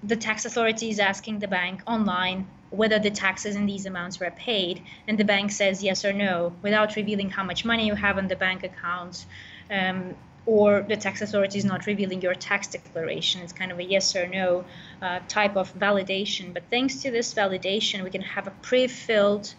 the 0.04 0.16
tax 0.16 0.46
authority 0.46 0.90
is 0.90 1.00
asking 1.00 1.40
the 1.40 1.48
bank 1.48 1.82
online 1.88 2.48
whether 2.74 2.98
the 2.98 3.12
taxes 3.12 3.56
in 3.56 3.68
these 3.68 3.86
amounts 3.86 4.20
were 4.20 4.32
paid, 4.32 4.82
and 5.08 5.18
the 5.18 5.24
bank 5.24 5.52
says 5.52 5.84
yes 5.84 6.04
or 6.04 6.12
no 6.12 6.54
without 6.64 6.96
revealing 6.96 7.30
how 7.30 7.44
much 7.44 7.64
money 7.64 7.86
you 7.86 7.94
have 7.94 8.18
on 8.18 8.28
the 8.28 8.36
bank 8.36 8.64
account. 8.64 9.26
Um, 9.70 10.16
or 10.46 10.82
the 10.82 10.98
tax 10.98 11.22
authority 11.22 11.58
is 11.58 11.64
not 11.64 11.86
revealing 11.86 12.22
your 12.22 12.34
tax 12.34 12.68
declaration. 12.68 13.42
It's 13.42 13.54
kind 13.54 13.72
of 13.72 13.80
a 13.80 13.84
yes 13.84 14.14
or 14.14 14.28
no 14.28 14.66
uh, 15.02 15.20
type 15.30 15.56
of 15.56 15.74
validation. 15.74 16.54
But 16.54 16.64
thanks 16.70 17.02
to 17.04 17.12
this 17.12 17.34
validation, 17.34 18.04
we 18.04 18.10
can 18.10 18.22
have 18.22 18.48
a 18.48 18.52
pre 18.62 18.88
filled 18.88 19.54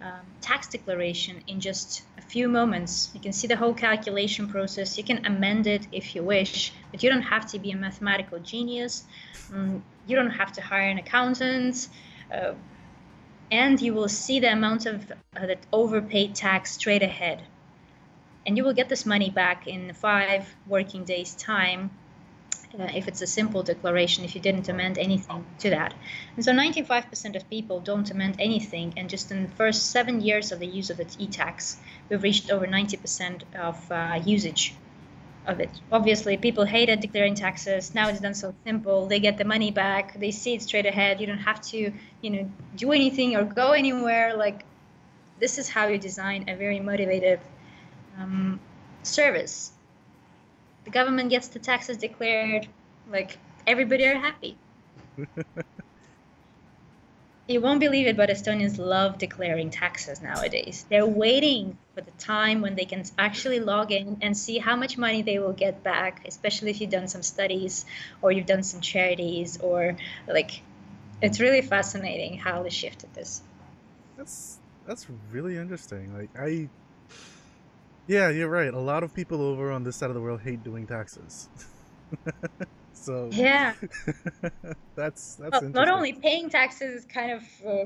um, 0.00 0.20
tax 0.40 0.68
declaration 0.68 1.42
in 1.46 1.60
just 1.60 2.02
a 2.18 2.22
few 2.22 2.48
moments. 2.48 3.10
You 3.14 3.20
can 3.20 3.32
see 3.32 3.46
the 3.46 3.56
whole 3.56 3.74
calculation 3.74 4.48
process. 4.48 4.96
You 4.96 5.04
can 5.04 5.26
amend 5.26 5.66
it 5.66 5.86
if 5.90 6.14
you 6.14 6.22
wish, 6.22 6.72
but 6.90 7.02
you 7.02 7.10
don't 7.10 7.22
have 7.22 7.46
to 7.52 7.58
be 7.58 7.72
a 7.72 7.76
mathematical 7.76 8.38
genius. 8.38 9.04
Um, 9.52 9.82
you 10.06 10.14
don't 10.16 10.30
have 10.30 10.52
to 10.52 10.60
hire 10.60 10.88
an 10.88 10.98
accountant. 10.98 11.88
Uh, 12.32 12.54
and 13.50 13.80
you 13.80 13.94
will 13.94 14.08
see 14.08 14.40
the 14.40 14.52
amount 14.52 14.86
of 14.86 15.10
uh, 15.10 15.46
that 15.46 15.58
overpaid 15.72 16.34
tax 16.34 16.72
straight 16.72 17.02
ahead. 17.02 17.42
And 18.46 18.56
you 18.56 18.64
will 18.64 18.74
get 18.74 18.88
this 18.88 19.04
money 19.04 19.30
back 19.30 19.66
in 19.66 19.92
five 19.94 20.54
working 20.66 21.04
days' 21.04 21.34
time 21.34 21.90
uh, 22.78 22.88
if 22.94 23.08
it's 23.08 23.22
a 23.22 23.26
simple 23.26 23.62
declaration, 23.62 24.24
if 24.24 24.34
you 24.34 24.40
didn't 24.40 24.68
amend 24.68 24.98
anything 24.98 25.44
to 25.58 25.70
that. 25.70 25.94
And 26.36 26.44
so 26.44 26.52
95% 26.52 27.36
of 27.36 27.48
people 27.48 27.80
don't 27.80 28.10
amend 28.10 28.36
anything, 28.38 28.94
and 28.96 29.08
just 29.08 29.30
in 29.30 29.42
the 29.44 29.48
first 29.50 29.90
seven 29.90 30.20
years 30.20 30.52
of 30.52 30.58
the 30.58 30.66
use 30.66 30.90
of 30.90 30.96
the 30.96 31.06
e-tax, 31.18 31.78
we've 32.08 32.22
reached 32.22 32.50
over 32.50 32.66
90% 32.66 33.42
of 33.54 33.92
uh, 33.92 34.20
usage 34.24 34.74
of 35.46 35.60
it. 35.60 35.70
Obviously, 35.90 36.36
people 36.36 36.64
hated 36.64 37.00
declaring 37.00 37.34
taxes. 37.34 37.94
Now 37.94 38.08
it's 38.08 38.20
done 38.20 38.34
so 38.34 38.54
simple. 38.64 39.06
They 39.06 39.18
get 39.18 39.38
the 39.38 39.44
money 39.44 39.70
back. 39.70 40.18
They 40.20 40.30
see 40.30 40.54
it 40.54 40.62
straight 40.62 40.86
ahead. 40.86 41.20
You 41.20 41.26
don't 41.26 41.38
have 41.38 41.60
to, 41.72 41.92
you 42.20 42.30
know, 42.30 42.50
do 42.76 42.92
anything 42.92 43.34
or 43.34 43.44
go 43.44 43.72
anywhere. 43.72 44.36
Like, 44.36 44.64
this 45.40 45.58
is 45.58 45.68
how 45.68 45.86
you 45.86 45.98
design 45.98 46.44
a 46.48 46.54
very 46.54 46.80
motivated 46.80 47.40
um, 48.18 48.60
service. 49.02 49.72
The 50.88 50.92
government 50.92 51.28
gets 51.28 51.48
the 51.48 51.58
taxes 51.58 51.98
declared. 51.98 52.66
Like, 53.12 53.36
everybody 53.66 54.06
are 54.06 54.18
happy. 54.18 54.56
You 57.50 57.62
won't 57.62 57.80
believe 57.80 58.06
it, 58.06 58.14
but 58.14 58.28
Estonians 58.28 58.78
love 58.78 59.16
declaring 59.16 59.70
taxes 59.70 60.20
nowadays. 60.20 60.84
They're 60.90 61.06
waiting 61.06 61.78
for 61.94 62.02
the 62.02 62.10
time 62.18 62.60
when 62.60 62.74
they 62.74 62.84
can 62.84 63.04
actually 63.18 63.58
log 63.58 63.90
in 63.90 64.18
and 64.20 64.36
see 64.36 64.58
how 64.58 64.76
much 64.76 64.98
money 64.98 65.22
they 65.22 65.38
will 65.38 65.54
get 65.54 65.82
back, 65.82 66.26
especially 66.28 66.72
if 66.72 66.80
you've 66.82 66.90
done 66.90 67.08
some 67.08 67.22
studies 67.22 67.86
or 68.20 68.32
you've 68.32 68.44
done 68.44 68.62
some 68.62 68.82
charities 68.82 69.56
or 69.62 69.96
like 70.26 70.60
it's 71.22 71.40
really 71.40 71.62
fascinating 71.62 72.36
how 72.36 72.62
they 72.62 72.68
shifted 72.68 73.14
this. 73.14 73.40
That's 74.18 74.58
that's 74.86 75.06
really 75.32 75.56
interesting. 75.56 76.14
Like 76.14 76.28
I 76.38 76.68
Yeah, 78.08 78.30
you're 78.30 78.48
right. 78.48 78.72
A 78.72 78.80
lot 78.80 79.04
of 79.04 79.14
people 79.14 79.40
over 79.42 79.70
on 79.70 79.84
this 79.84 79.96
side 79.96 80.08
of 80.08 80.14
the 80.14 80.20
world 80.20 80.40
hate 80.40 80.64
doing 80.64 80.86
taxes. 80.86 81.48
So 83.00 83.30
yeah, 83.32 83.74
that's 84.96 85.36
that's 85.36 85.62
well, 85.62 85.70
not 85.70 85.88
only 85.88 86.12
paying 86.12 86.50
taxes 86.50 86.94
is 86.94 87.04
kind 87.06 87.32
of 87.32 87.42
uh, 87.66 87.84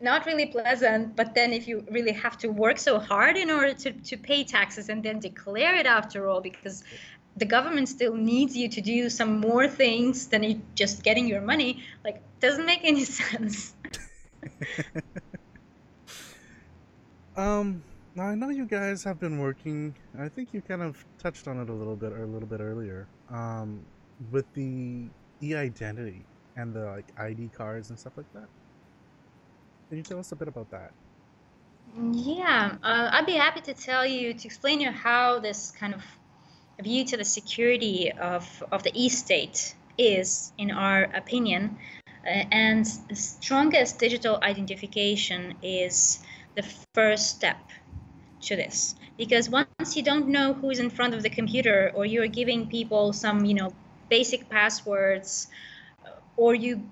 not 0.00 0.26
really 0.26 0.46
pleasant, 0.46 1.16
but 1.16 1.34
then 1.34 1.52
if 1.52 1.66
you 1.66 1.84
really 1.90 2.12
have 2.12 2.38
to 2.38 2.48
work 2.48 2.78
so 2.78 2.98
hard 3.00 3.36
in 3.36 3.50
order 3.50 3.72
to, 3.72 3.92
to 3.92 4.16
pay 4.16 4.44
taxes 4.44 4.88
and 4.88 5.02
then 5.02 5.18
declare 5.18 5.74
it 5.74 5.86
after 5.86 6.28
all, 6.28 6.40
because 6.40 6.84
the 7.36 7.44
government 7.44 7.88
still 7.88 8.14
needs 8.14 8.56
you 8.56 8.68
to 8.68 8.80
do 8.80 9.10
some 9.10 9.40
more 9.40 9.66
things 9.66 10.28
than 10.28 10.62
just 10.74 11.02
getting 11.02 11.26
your 11.26 11.40
money, 11.40 11.82
like 12.04 12.22
doesn't 12.38 12.66
make 12.66 12.84
any 12.84 13.04
sense. 13.20 13.74
um 17.36 17.82
now 18.16 18.24
I 18.24 18.34
know 18.34 18.48
you 18.48 18.64
guys 18.64 19.04
have 19.04 19.20
been 19.20 19.38
working. 19.38 19.94
I 20.18 20.28
think 20.28 20.54
you 20.54 20.62
kind 20.62 20.82
of 20.82 21.04
touched 21.18 21.46
on 21.46 21.60
it 21.60 21.68
a 21.68 21.72
little 21.72 21.96
bit 21.96 22.12
or 22.12 22.22
a 22.22 22.26
little 22.26 22.48
bit 22.48 22.60
earlier. 22.60 23.06
Um, 23.30 23.84
with 24.30 24.50
the 24.54 25.08
e-identity 25.42 26.24
and 26.56 26.72
the 26.72 26.86
like 26.86 27.06
ID 27.18 27.50
cards 27.56 27.90
and 27.90 27.98
stuff 27.98 28.14
like 28.16 28.32
that. 28.32 28.48
Can 29.88 29.98
you 29.98 30.02
tell 30.02 30.18
us 30.18 30.32
a 30.32 30.36
bit 30.36 30.48
about 30.48 30.70
that? 30.70 30.92
Yeah, 32.12 32.76
uh, 32.82 33.10
I'd 33.12 33.26
be 33.26 33.34
happy 33.34 33.60
to 33.60 33.74
tell 33.74 34.04
you 34.04 34.32
to 34.34 34.46
explain 34.46 34.80
you 34.80 34.90
how 34.90 35.38
this 35.38 35.70
kind 35.70 35.94
of 35.94 36.02
view 36.82 37.04
to 37.04 37.16
the 37.16 37.24
security 37.24 38.12
of, 38.12 38.64
of 38.72 38.82
the 38.82 38.90
e-state 38.94 39.74
is, 39.96 40.52
in 40.58 40.70
our 40.70 41.04
opinion. 41.04 41.78
Uh, 42.26 42.44
and 42.50 42.86
the 43.08 43.14
strongest 43.14 43.98
digital 43.98 44.38
identification 44.42 45.54
is 45.62 46.18
the 46.56 46.64
first 46.94 47.36
step 47.36 47.58
to 48.46 48.56
this. 48.56 48.94
Because 49.16 49.48
once 49.48 49.96
you 49.96 50.02
don't 50.02 50.28
know 50.28 50.54
who's 50.54 50.78
in 50.78 50.90
front 50.90 51.14
of 51.14 51.22
the 51.22 51.30
computer 51.30 51.92
or 51.94 52.06
you're 52.06 52.26
giving 52.26 52.68
people 52.68 53.12
some 53.12 53.44
you 53.44 53.54
know 53.54 53.72
basic 54.08 54.48
passwords 54.48 55.48
or 56.36 56.54
you 56.54 56.82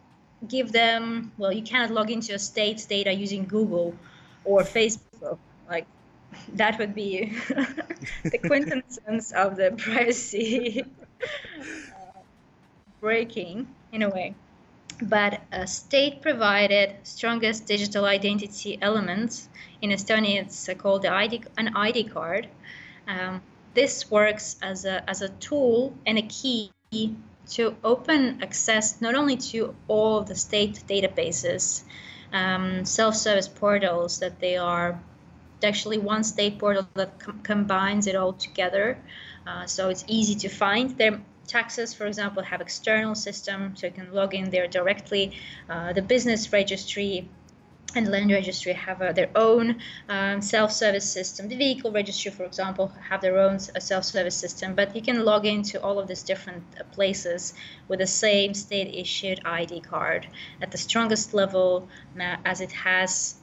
give 0.48 0.72
them 0.72 1.32
well 1.38 1.52
you 1.52 1.62
cannot 1.62 1.90
log 1.90 2.10
into 2.10 2.34
a 2.34 2.38
state's 2.38 2.84
data 2.86 3.12
using 3.12 3.44
google 3.44 3.94
or 4.44 4.62
facebook 4.62 5.38
like 5.68 5.86
that 6.54 6.78
would 6.78 6.94
be 6.94 7.32
the 8.24 8.38
quintessence 8.38 9.32
of 9.32 9.56
the 9.56 9.70
privacy 9.78 10.84
uh, 11.92 12.20
breaking 13.00 13.66
in 13.92 14.02
a 14.02 14.10
way 14.10 14.34
but 15.08 15.40
a 15.52 15.66
state 15.66 16.22
provided 16.22 16.96
strongest 17.02 17.66
digital 17.66 18.04
identity 18.04 18.78
element 18.80 19.48
in 19.82 19.90
Estonia 19.90 20.42
it's 20.42 20.68
called 20.78 21.04
ID, 21.04 21.42
an 21.56 21.76
ID 21.76 22.04
card. 22.04 22.48
Um, 23.06 23.42
this 23.74 24.10
works 24.10 24.56
as 24.62 24.84
a, 24.84 25.08
as 25.08 25.20
a 25.20 25.28
tool 25.28 25.94
and 26.06 26.18
a 26.18 26.22
key 26.22 26.70
to 27.50 27.76
open 27.84 28.42
access 28.42 29.00
not 29.00 29.14
only 29.14 29.36
to 29.36 29.74
all 29.88 30.22
the 30.22 30.34
state 30.34 30.82
databases, 30.88 31.82
um, 32.32 32.84
self-service 32.84 33.48
portals 33.48 34.20
that 34.20 34.40
they 34.40 34.56
are 34.56 35.00
actually 35.62 35.98
one 35.98 36.24
state 36.24 36.58
portal 36.58 36.86
that 36.94 37.18
com- 37.18 37.40
combines 37.42 38.06
it 38.06 38.16
all 38.16 38.32
together. 38.32 38.98
Uh, 39.46 39.66
so 39.66 39.88
it's 39.88 40.04
easy 40.08 40.34
to 40.34 40.48
find. 40.48 40.96
There 40.96 41.20
taxes, 41.46 41.94
for 41.94 42.06
example, 42.06 42.42
have 42.42 42.60
external 42.60 43.14
system, 43.14 43.74
so 43.76 43.86
you 43.86 43.92
can 43.92 44.12
log 44.12 44.34
in 44.34 44.50
there 44.50 44.66
directly. 44.66 45.38
Uh, 45.68 45.92
the 45.92 46.02
business 46.02 46.52
registry 46.52 47.28
and 47.96 48.08
land 48.08 48.30
registry 48.30 48.72
have 48.72 49.00
uh, 49.00 49.12
their 49.12 49.30
own 49.36 49.80
um, 50.08 50.40
self-service 50.40 51.08
system. 51.08 51.48
The 51.48 51.56
vehicle 51.56 51.92
registry, 51.92 52.30
for 52.30 52.44
example, 52.44 52.92
have 53.08 53.20
their 53.20 53.38
own 53.38 53.54
uh, 53.54 53.80
self-service 53.80 54.36
system, 54.36 54.74
but 54.74 54.94
you 54.96 55.02
can 55.02 55.24
log 55.24 55.46
into 55.46 55.80
all 55.80 55.98
of 55.98 56.08
these 56.08 56.22
different 56.22 56.64
uh, 56.78 56.84
places 56.92 57.54
with 57.88 58.00
the 58.00 58.06
same 58.06 58.54
state-issued 58.54 59.40
ID 59.44 59.80
card 59.80 60.26
at 60.60 60.70
the 60.70 60.78
strongest 60.78 61.34
level, 61.34 61.88
uh, 62.18 62.36
as 62.44 62.60
it 62.60 62.72
has 62.72 63.36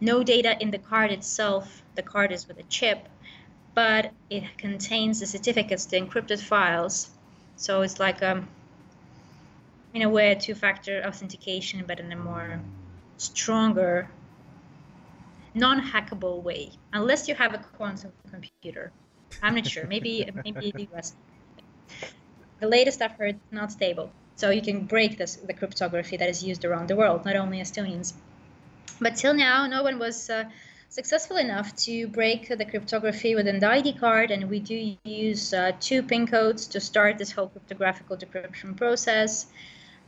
no 0.00 0.22
data 0.22 0.56
in 0.60 0.70
the 0.70 0.78
card 0.78 1.10
itself. 1.10 1.82
The 1.96 2.02
card 2.02 2.30
is 2.30 2.46
with 2.46 2.58
a 2.58 2.64
chip, 2.64 3.08
but 3.74 4.12
it 4.30 4.44
contains 4.58 5.20
the 5.20 5.26
certificates, 5.26 5.86
the 5.86 6.00
encrypted 6.00 6.40
files, 6.40 7.10
so 7.58 7.82
it's 7.82 7.98
like 7.98 8.22
um, 8.22 8.48
in 9.92 10.02
a 10.02 10.08
way 10.08 10.30
a 10.30 10.40
two-factor 10.40 11.02
authentication, 11.04 11.84
but 11.86 11.98
in 11.98 12.12
a 12.12 12.16
more 12.16 12.60
stronger, 13.16 14.08
non-hackable 15.54 16.42
way, 16.42 16.70
unless 16.92 17.26
you 17.28 17.34
have 17.34 17.54
a 17.54 17.58
quantum 17.58 18.12
computer. 18.30 18.92
I'm 19.42 19.56
not 19.56 19.66
sure. 19.66 19.86
Maybe 19.86 20.24
maybe 20.44 20.70
the 20.70 20.88
US. 20.94 21.14
The 22.60 22.68
latest 22.68 23.02
I've 23.02 23.12
heard, 23.12 23.40
not 23.50 23.72
stable. 23.72 24.10
So 24.36 24.50
you 24.50 24.62
can 24.62 24.86
break 24.86 25.18
this 25.18 25.34
the 25.34 25.52
cryptography 25.52 26.16
that 26.16 26.28
is 26.28 26.44
used 26.44 26.64
around 26.64 26.88
the 26.88 26.96
world, 26.96 27.24
not 27.24 27.34
only 27.34 27.58
Estonians. 27.60 28.14
But 29.00 29.16
till 29.16 29.34
now, 29.34 29.66
no 29.66 29.82
one 29.82 29.98
was 29.98 30.30
uh, 30.30 30.44
successful 30.88 31.36
enough 31.36 31.74
to 31.76 32.08
break 32.08 32.48
the 32.48 32.64
cryptography 32.64 33.34
within 33.34 33.58
the 33.58 33.68
ID 33.68 33.94
card, 33.94 34.30
and 34.30 34.48
we 34.48 34.60
do 34.60 34.96
use 35.04 35.52
uh, 35.52 35.72
two 35.80 36.02
PIN 36.02 36.26
codes 36.26 36.66
to 36.68 36.80
start 36.80 37.18
this 37.18 37.30
whole 37.30 37.48
cryptographical 37.48 38.16
decryption 38.16 38.76
process. 38.76 39.46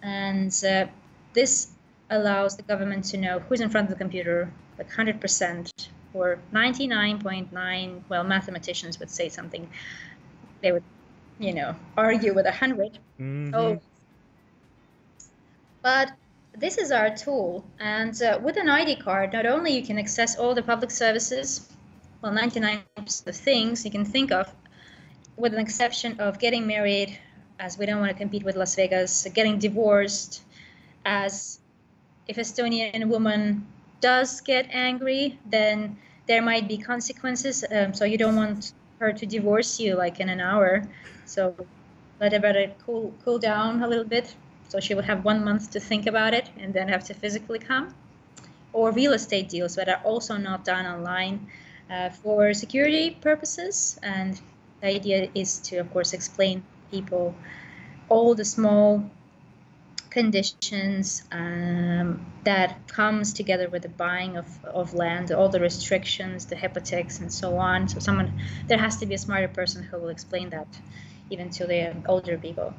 And 0.03 0.53
uh, 0.64 0.87
this 1.35 1.69
allows 2.09 2.57
the 2.57 2.62
government 2.62 3.05
to 3.07 3.16
know 3.19 3.38
who's 3.40 3.61
in 3.61 3.71
front 3.71 3.90
of 3.90 3.90
the 3.90 3.99
computer, 3.99 4.51
like 4.79 4.90
100% 4.90 5.71
or 6.14 6.38
99.9. 6.53 8.03
Well, 8.09 8.25
mathematicians 8.25 8.99
would 8.99 9.11
say 9.11 9.29
something. 9.29 9.69
They 10.62 10.73
would, 10.73 10.83
you 11.38 11.55
know, 11.55 11.77
argue 11.97 12.35
with 12.35 12.47
100. 12.47 12.99
Mhm. 13.21 13.55
Oh, 13.55 13.81
but 15.83 16.12
this 16.61 16.77
is 16.77 16.92
our 16.92 17.09
tool, 17.16 17.64
and 17.81 18.23
uh, 18.23 18.38
with 18.42 18.59
an 18.59 18.68
ID 18.68 18.96
card, 18.96 19.33
not 19.33 19.46
only 19.46 19.73
you 19.73 19.83
can 19.83 19.99
access 19.99 20.37
all 20.37 20.55
the 20.55 20.62
public 20.62 20.90
services, 20.90 21.66
well, 22.20 22.33
99% 22.33 23.27
of 23.27 23.35
things 23.35 23.83
you 23.83 23.90
can 23.90 24.05
think 24.05 24.31
of, 24.31 24.55
with 25.37 25.55
an 25.55 25.61
exception 25.61 26.20
of 26.20 26.38
getting 26.38 26.66
married, 26.66 27.18
as 27.59 27.79
we 27.79 27.87
don't 27.87 27.99
want 28.01 28.12
to 28.12 28.16
compete 28.16 28.44
with 28.44 28.57
Las 28.57 28.75
Vegas, 28.77 29.27
getting 29.33 29.59
divorced, 29.59 30.42
as 31.07 31.61
if 32.29 32.37
Estonian 32.37 33.07
woman 33.07 33.66
does 34.03 34.42
get 34.42 34.66
angry, 34.70 35.38
then 35.46 35.96
there 36.27 36.42
might 36.42 36.68
be 36.68 36.77
consequences. 36.77 37.64
Um, 37.73 37.94
so 37.94 38.05
you 38.05 38.18
don't 38.18 38.37
want 38.37 38.73
her 38.99 39.12
to 39.12 39.27
divorce 39.27 39.81
you 39.81 39.96
like 39.96 40.20
in 40.20 40.29
an 40.29 40.40
hour. 40.40 40.83
So 41.25 41.57
let 42.20 42.33
her 42.33 42.75
cool 42.85 43.14
cool 43.25 43.38
down 43.38 43.83
a 43.83 43.88
little 43.88 44.05
bit. 44.05 44.35
So 44.71 44.79
she 44.79 44.95
would 44.95 45.05
have 45.05 45.25
one 45.25 45.45
month 45.45 45.73
to 45.73 45.81
think 45.81 46.07
about 46.07 46.33
it 46.33 46.49
and 46.57 46.73
then 46.73 46.89
have 46.89 47.05
to 47.07 47.15
physically 47.15 47.59
come. 47.59 47.93
Or 48.73 48.93
real 48.93 49.13
estate 49.13 49.49
deals 49.49 49.75
that 49.75 49.89
are 49.89 50.01
also 50.05 50.37
not 50.37 50.65
done 50.65 50.87
online 50.87 51.49
uh, 51.91 52.11
for 52.11 52.55
security 52.55 53.11
purposes. 53.21 53.99
And 54.03 54.41
the 54.81 54.87
idea 54.87 55.29
is 55.35 55.59
to, 55.59 55.79
of 55.79 55.91
course, 55.93 56.13
explain 56.13 56.63
people 56.93 57.35
all 58.09 58.37
the 58.37 58.45
small 58.45 59.11
conditions 60.11 61.25
um, 61.33 62.25
that 62.45 62.87
comes 62.87 63.33
together 63.33 63.69
with 63.69 63.83
the 63.83 63.89
buying 63.89 64.37
of, 64.37 64.47
of 64.65 64.95
land, 64.95 65.33
all 65.33 65.49
the 65.49 65.61
restrictions, 65.61 66.47
the 66.47 66.57
hypothecs, 66.57 67.19
and 67.19 67.33
so 67.33 67.57
on. 67.57 67.89
So 67.89 67.99
someone 67.99 68.33
there 68.69 68.79
has 68.79 68.99
to 68.99 69.07
be 69.07 69.15
a 69.15 69.19
smarter 69.19 69.49
person 69.49 69.83
who 69.83 69.99
will 69.99 70.11
explain 70.11 70.51
that, 70.51 70.69
even 71.29 71.51
to 71.51 71.67
the 71.67 71.93
older 72.07 72.39
people. 72.39 72.73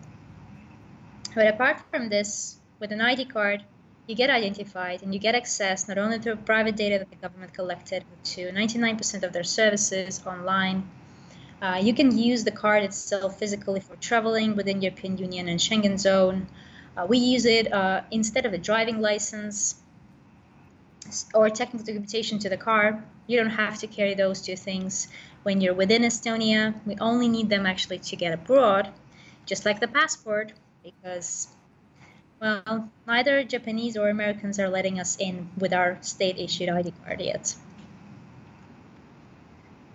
But 1.34 1.48
apart 1.48 1.82
from 1.90 2.10
this, 2.10 2.60
with 2.80 2.92
an 2.92 3.00
ID 3.00 3.26
card, 3.26 3.64
you 4.06 4.16
get 4.16 4.30
identified 4.30 5.02
and 5.02 5.14
you 5.14 5.20
get 5.20 5.36
access 5.36 5.88
not 5.88 5.98
only 5.98 6.20
to 6.20 6.36
private 6.36 6.76
data 6.76 7.00
that 7.00 7.10
the 7.10 7.16
government 7.16 7.54
collected, 7.54 8.04
but 8.10 8.24
to 8.26 8.52
99% 8.52 9.24
of 9.24 9.32
their 9.32 9.44
services 9.44 10.22
online. 10.26 10.90
Uh, 11.62 11.80
you 11.82 11.94
can 11.94 12.18
use 12.18 12.44
the 12.44 12.52
card 12.52 12.84
itself 12.84 13.40
physically 13.40 13.80
for 13.80 13.96
traveling 13.98 14.56
within 14.56 14.82
European 14.82 15.18
Union 15.18 15.48
and 15.48 15.60
Schengen 15.60 15.98
zone. 15.98 16.48
Uh, 16.98 17.06
we 17.08 17.20
use 17.20 17.46
it 17.46 17.72
uh, 17.72 18.02
instead 18.12 18.46
of 18.46 18.52
a 18.52 18.58
driving 18.58 19.00
license 19.00 19.76
or 21.34 21.50
technical 21.50 21.86
documentation 21.86 22.40
to 22.40 22.50
the 22.50 22.58
car. 22.58 23.06
You 23.28 23.38
don't 23.38 23.52
have 23.52 23.78
to 23.80 23.88
carry 23.88 24.16
those 24.16 24.42
two 24.42 24.58
things 24.58 25.08
when 25.44 25.62
you're 25.62 25.76
within 25.76 26.02
Estonia. 26.02 26.74
We 26.86 26.98
only 27.00 27.30
need 27.30 27.50
them 27.50 27.66
actually 27.66 28.00
to 28.00 28.16
get 28.16 28.34
abroad, 28.34 28.90
just 29.46 29.66
like 29.66 29.80
the 29.80 29.88
passport, 29.88 30.52
because, 30.84 31.48
well, 32.40 32.90
neither 33.08 33.44
Japanese 33.44 33.98
or 33.98 34.10
Americans 34.10 34.60
are 34.60 34.70
letting 34.70 35.00
us 35.00 35.18
in 35.18 35.50
with 35.58 35.74
our 35.74 35.98
state 36.02 36.38
issued 36.40 36.70
ID 36.70 36.94
card 37.04 37.22
yet. 37.22 37.56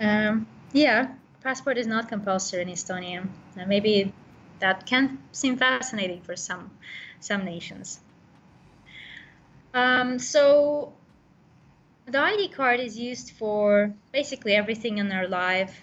Um, 0.01 0.47
yeah, 0.73 1.15
passport 1.43 1.79
is 1.79 1.87
not 1.87 2.09
compulsory 2.09 2.63
in 2.63 2.69
Estonia. 2.69 3.27
Uh, 3.59 3.65
maybe 3.67 4.13
that 4.61 4.87
can 4.87 5.19
seem 5.33 5.57
fascinating 5.57 6.21
for 6.23 6.37
some 6.37 6.71
some 7.21 7.45
nations. 7.45 8.01
Um, 9.75 10.19
so 10.19 10.93
the 12.07 12.21
ID 12.21 12.49
card 12.49 12.81
is 12.81 12.99
used 12.99 13.33
for 13.33 13.93
basically 14.13 14.55
everything 14.55 14.99
in 14.99 15.11
our 15.13 15.27
life, 15.27 15.81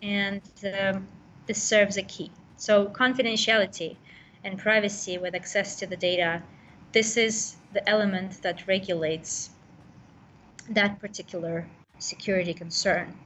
and 0.00 0.42
um, 0.80 1.06
this 1.46 1.62
serves 1.62 1.96
a 1.96 2.02
key. 2.02 2.30
So 2.62 2.86
confidentiality 2.86 3.96
and 4.44 4.56
privacy 4.56 5.18
with 5.18 5.34
access 5.34 5.74
to 5.80 5.86
the 5.88 5.96
data, 5.96 6.44
this 6.92 7.16
is 7.16 7.56
the 7.72 7.82
element 7.88 8.40
that 8.42 8.68
regulates 8.68 9.50
that 10.68 11.00
particular 11.00 11.66
security 11.98 12.54
concern. 12.54 13.18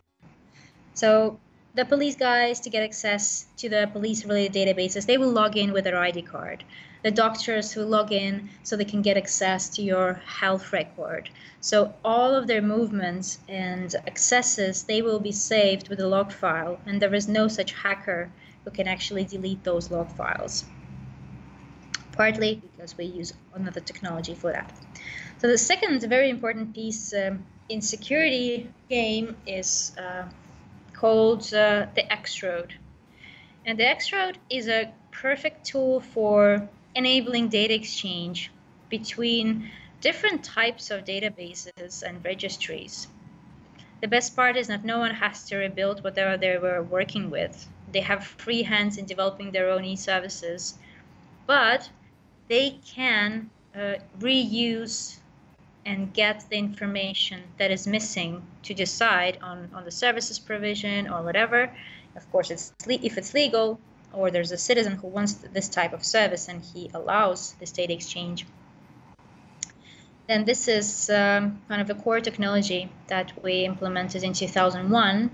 So 0.94 1.38
the 1.75 1.85
police 1.85 2.16
guys 2.16 2.61
to 2.61 2.70
get 2.70 2.83
access 2.83 3.44
to 3.59 3.68
the 3.68 3.90
police 3.92 4.25
related 4.25 4.55
databases 4.55 5.05
they 5.05 5.18
will 5.18 5.31
log 5.31 5.55
in 5.55 5.75
with 5.75 5.85
their 5.85 5.99
id 5.99 6.22
card 6.22 6.64
the 7.03 7.11
doctors 7.11 7.72
who 7.72 7.83
log 7.83 8.11
in 8.11 8.49
so 8.62 8.75
they 8.75 8.87
can 8.87 9.03
get 9.03 9.18
access 9.18 9.68
to 9.68 9.83
your 9.83 10.14
health 10.25 10.72
record 10.72 11.29
so 11.61 11.92
all 12.03 12.35
of 12.35 12.46
their 12.46 12.62
movements 12.62 13.40
and 13.46 13.94
accesses 14.07 14.85
they 14.85 15.03
will 15.03 15.20
be 15.20 15.33
saved 15.33 15.90
with 15.90 16.01
a 16.01 16.09
log 16.09 16.33
file 16.33 16.81
and 16.87 17.03
there 17.03 17.14
is 17.14 17.29
no 17.29 17.46
such 17.46 17.72
hacker 17.72 18.31
who 18.66 18.70
can 18.72 18.87
actually 18.87 19.24
delete 19.24 19.64
those 19.64 19.90
log 19.90 20.11
files 20.11 20.66
partly 22.16 22.55
because 22.57 22.96
we 22.96 23.05
use 23.05 23.33
another 23.55 23.81
technology 23.81 24.35
for 24.35 24.50
that. 24.52 24.72
So 25.38 25.48
the 25.48 25.59
second 25.59 26.02
very 26.02 26.31
important 26.31 26.74
piece 26.74 27.14
um, 27.14 27.44
in 27.68 27.81
security 27.83 28.68
game 28.88 29.37
is 29.46 29.92
uh, 29.98 30.24
called 30.94 31.42
uh, 31.52 31.87
the 31.94 32.11
X-Road. 32.11 32.74
And 33.66 33.79
the 33.79 33.87
X-Road 33.87 34.38
is 34.48 34.68
a 34.68 34.92
perfect 35.11 35.66
tool 35.66 36.00
for 36.00 36.68
enabling 36.94 37.48
data 37.48 37.74
exchange 37.74 38.50
between 38.88 39.70
different 40.00 40.42
types 40.44 40.90
of 40.90 41.05
databases 41.05 42.02
and 42.02 42.24
registries. 42.24 43.09
The 44.00 44.09
best 44.09 44.37
part 44.37 44.57
is 44.57 44.68
that 44.68 44.85
no 44.85 44.98
one 44.98 45.14
has 45.14 45.44
to 45.48 45.57
rebuild 45.57 46.05
whatever 46.05 46.37
they 46.37 46.57
were 46.59 46.83
working 46.83 47.31
with. 47.31 47.68
They 47.96 48.02
have 48.02 48.26
free 48.26 48.62
hands 48.62 48.98
in 48.98 49.06
developing 49.06 49.52
their 49.52 49.70
own 49.70 49.82
e-services, 49.82 50.74
but 51.46 51.88
they 52.46 52.78
can 52.85 53.48
uh, 53.74 53.94
reuse 54.20 55.16
and 55.87 56.12
get 56.12 56.44
the 56.50 56.59
information 56.59 57.44
that 57.56 57.70
is 57.70 57.87
missing 57.87 58.42
to 58.64 58.74
decide 58.74 59.38
on, 59.40 59.70
on 59.72 59.87
the 59.87 59.90
services 59.90 60.38
provision 60.38 61.09
or 61.09 61.22
whatever. 61.22 61.70
Of 62.14 62.30
course, 62.30 62.50
it's 62.50 62.74
if 62.87 63.16
it's 63.16 63.32
legal 63.32 63.80
or 64.12 64.30
there's 64.30 64.52
a 64.52 64.59
citizen 64.59 64.96
who 64.96 65.06
wants 65.06 65.32
this 65.56 65.70
type 65.70 65.94
of 65.94 66.04
service 66.04 66.48
and 66.48 66.62
he 66.62 66.90
allows 66.92 67.54
this 67.61 67.72
data 67.72 67.94
exchange, 67.94 68.44
then 70.28 70.44
this 70.44 70.68
is 70.68 71.09
um, 71.09 71.62
kind 71.66 71.80
of 71.80 71.88
a 71.88 71.94
core 71.94 72.20
technology 72.20 72.90
that 73.06 73.32
we 73.42 73.64
implemented 73.64 74.22
in 74.22 74.35
2001 74.35 75.30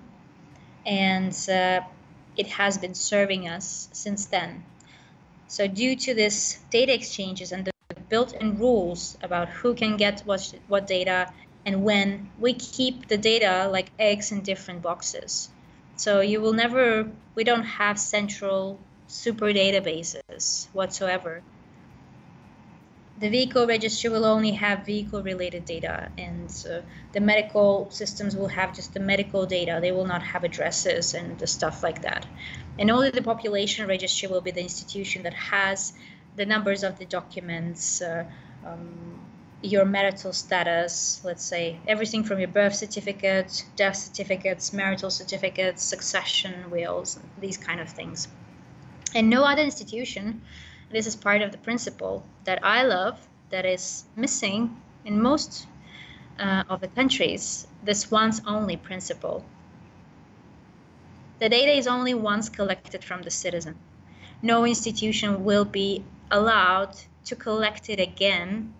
and 0.87 1.49
uh, 1.49 1.81
it 2.37 2.47
has 2.47 2.79
been 2.79 2.95
serving 2.95 3.49
us 3.49 3.89
since 3.93 4.27
then. 4.27 4.65
So 5.49 5.67
due 5.67 5.97
to 5.97 6.15
this 6.15 6.59
data 6.71 6.95
exchanges 6.95 7.53
and 7.53 7.65
the 7.65 7.73
built-in 8.09 8.59
rules 8.59 9.17
about 9.23 9.49
who 9.49 9.75
can 9.75 9.97
get 9.97 10.21
what, 10.21 10.55
what 10.69 10.87
data 10.87 11.33
and 11.65 11.85
when, 11.85 12.31
we 12.39 12.55
keep 12.55 13.09
the 13.09 13.17
data 13.17 13.69
like 13.71 13.91
eggs 13.99 14.33
in 14.33 14.43
different 14.43 14.83
boxes. 14.83 15.49
So 15.97 16.21
you 16.21 16.41
will 16.41 16.53
never, 16.53 17.11
we 17.35 17.45
don't 17.45 17.65
have 17.65 17.99
central 17.99 18.79
super 19.07 19.53
databases 19.53 20.69
whatsoever. 20.73 21.43
The 23.23 23.29
vehicle 23.29 23.69
registry 23.69 24.11
will 24.11 24.25
only 24.25 24.51
have 24.51 24.85
vehicle 24.85 25.23
related 25.23 25.65
data 25.65 26.11
and 26.19 26.51
uh, 26.69 26.81
the 27.13 27.21
medical 27.21 27.89
systems 27.93 28.35
will 28.35 28.49
have 28.49 28.75
just 28.75 28.95
the 28.95 28.99
medical 28.99 29.47
data. 29.47 29.79
They 29.81 29.93
will 29.93 30.07
not 30.07 30.25
have 30.25 30.43
addresses 30.43 31.15
and 31.15 31.39
the 31.39 31.47
stuff 31.47 31.85
like 31.85 32.03
that. 32.03 32.27
And 32.81 32.91
only 32.91 33.11
the 33.11 33.23
population 33.23 33.87
registry 33.87 34.29
will 34.29 34.41
be 34.41 34.51
the 34.51 34.63
institution 34.63 35.23
that 35.23 35.35
has 35.35 35.93
the 36.35 36.45
numbers 36.45 36.83
of 36.83 36.99
the 36.99 37.05
documents, 37.05 38.03
uh, 38.03 38.25
um, 38.67 39.21
your 39.63 39.85
marital 39.85 40.33
status, 40.33 41.21
let's 41.23 41.45
say 41.45 41.79
everything 41.87 42.25
from 42.25 42.41
your 42.41 42.49
birth 42.49 42.75
certificate, 42.75 43.65
death 43.77 43.99
certificates, 43.99 44.73
marital 44.73 45.11
certificates, 45.11 45.85
succession 45.85 46.73
wills, 46.73 47.21
these 47.39 47.57
kind 47.57 47.81
of 47.81 47.89
things. 47.89 48.27
And 49.15 49.31
no 49.31 49.45
other 49.45 49.63
institution, 49.63 50.41
this 50.93 51.07
is 51.07 51.17
part 51.17 51.43
of 51.43 51.53
the 51.53 51.59
principle 51.59 52.23
that 52.45 52.61
I 52.63 52.85
love, 52.85 53.19
that 53.51 53.65
is 53.65 54.05
missing 54.15 54.77
in 55.05 55.21
most 55.21 55.67
uh, 56.39 56.65
of 56.69 56.81
the 56.81 56.89
countries, 56.89 57.67
this 57.83 58.11
once 58.11 58.41
only 58.47 58.77
principle. 58.77 59.45
The 61.39 61.49
data 61.49 61.73
is 61.73 61.87
only 61.87 62.15
once 62.15 62.49
collected 62.49 63.03
from 63.03 63.23
the 63.23 63.31
citizen. 63.31 63.77
No 64.43 64.65
institution 64.65 65.45
will 65.45 65.65
be 65.65 66.05
allowed 66.31 66.97
to 67.25 67.37
collect 67.37 67.89
it 67.89 68.01
again 68.01 68.75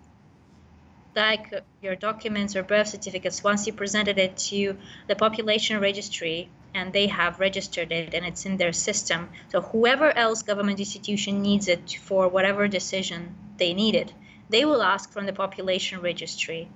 like 1.15 1.53
your 1.81 1.95
documents 1.95 2.55
or 2.55 2.63
birth 2.63 2.87
certificates 2.87 3.43
once 3.43 3.67
you 3.67 3.73
presented 3.73 4.17
it 4.17 4.35
to 4.35 4.75
the 5.07 5.15
population 5.15 5.79
registry 5.79 6.49
and 6.73 6.91
they 6.93 7.07
have 7.07 7.39
registered 7.39 7.91
it 7.91 8.13
and 8.13 8.25
it's 8.25 8.45
in 8.45 8.57
their 8.57 8.73
system 8.73 9.29
so 9.49 9.61
whoever 9.61 10.15
else 10.17 10.41
government 10.41 10.79
institution 10.79 11.41
needs 11.41 11.67
it 11.67 11.97
for 12.01 12.27
whatever 12.27 12.67
decision 12.67 13.35
they 13.57 13.73
need 13.73 13.95
it 13.95 14.13
they 14.49 14.65
will 14.65 14.83
ask 14.83 15.11
from 15.11 15.25
the 15.25 15.33
population 15.33 16.01
registry 16.01 16.67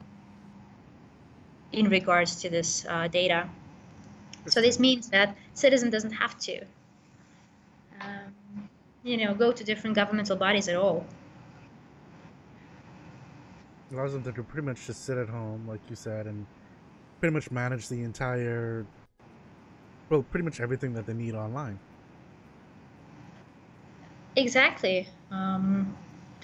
in 1.71 1.89
regards 1.89 2.41
to 2.41 2.49
this 2.49 2.85
uh, 2.87 3.07
data 3.07 3.49
so 4.47 4.61
this 4.61 4.79
means 4.79 5.09
that 5.09 5.35
citizen 5.53 5.89
doesn't 5.89 6.11
have 6.11 6.37
to 6.39 6.63
um, 8.01 8.33
you 9.03 9.17
know, 9.17 9.33
go 9.33 9.51
to 9.51 9.63
different 9.63 9.95
governmental 9.95 10.35
bodies 10.35 10.67
at 10.67 10.75
all. 10.75 11.05
Allows 13.91 14.13
them 14.13 14.23
to 14.23 14.43
pretty 14.43 14.65
much 14.65 14.85
just 14.85 15.05
sit 15.05 15.17
at 15.17 15.29
home, 15.29 15.65
like 15.67 15.79
you 15.89 15.95
said, 15.95 16.27
and 16.27 16.45
pretty 17.21 17.33
much 17.33 17.49
manage 17.51 17.87
the 17.87 18.03
entire, 18.03 18.85
well, 20.09 20.23
pretty 20.23 20.43
much 20.43 20.59
everything 20.59 20.93
that 20.93 21.05
they 21.05 21.13
need 21.13 21.35
online. 21.35 21.79
Exactly. 24.35 25.07
Um, 25.31 25.95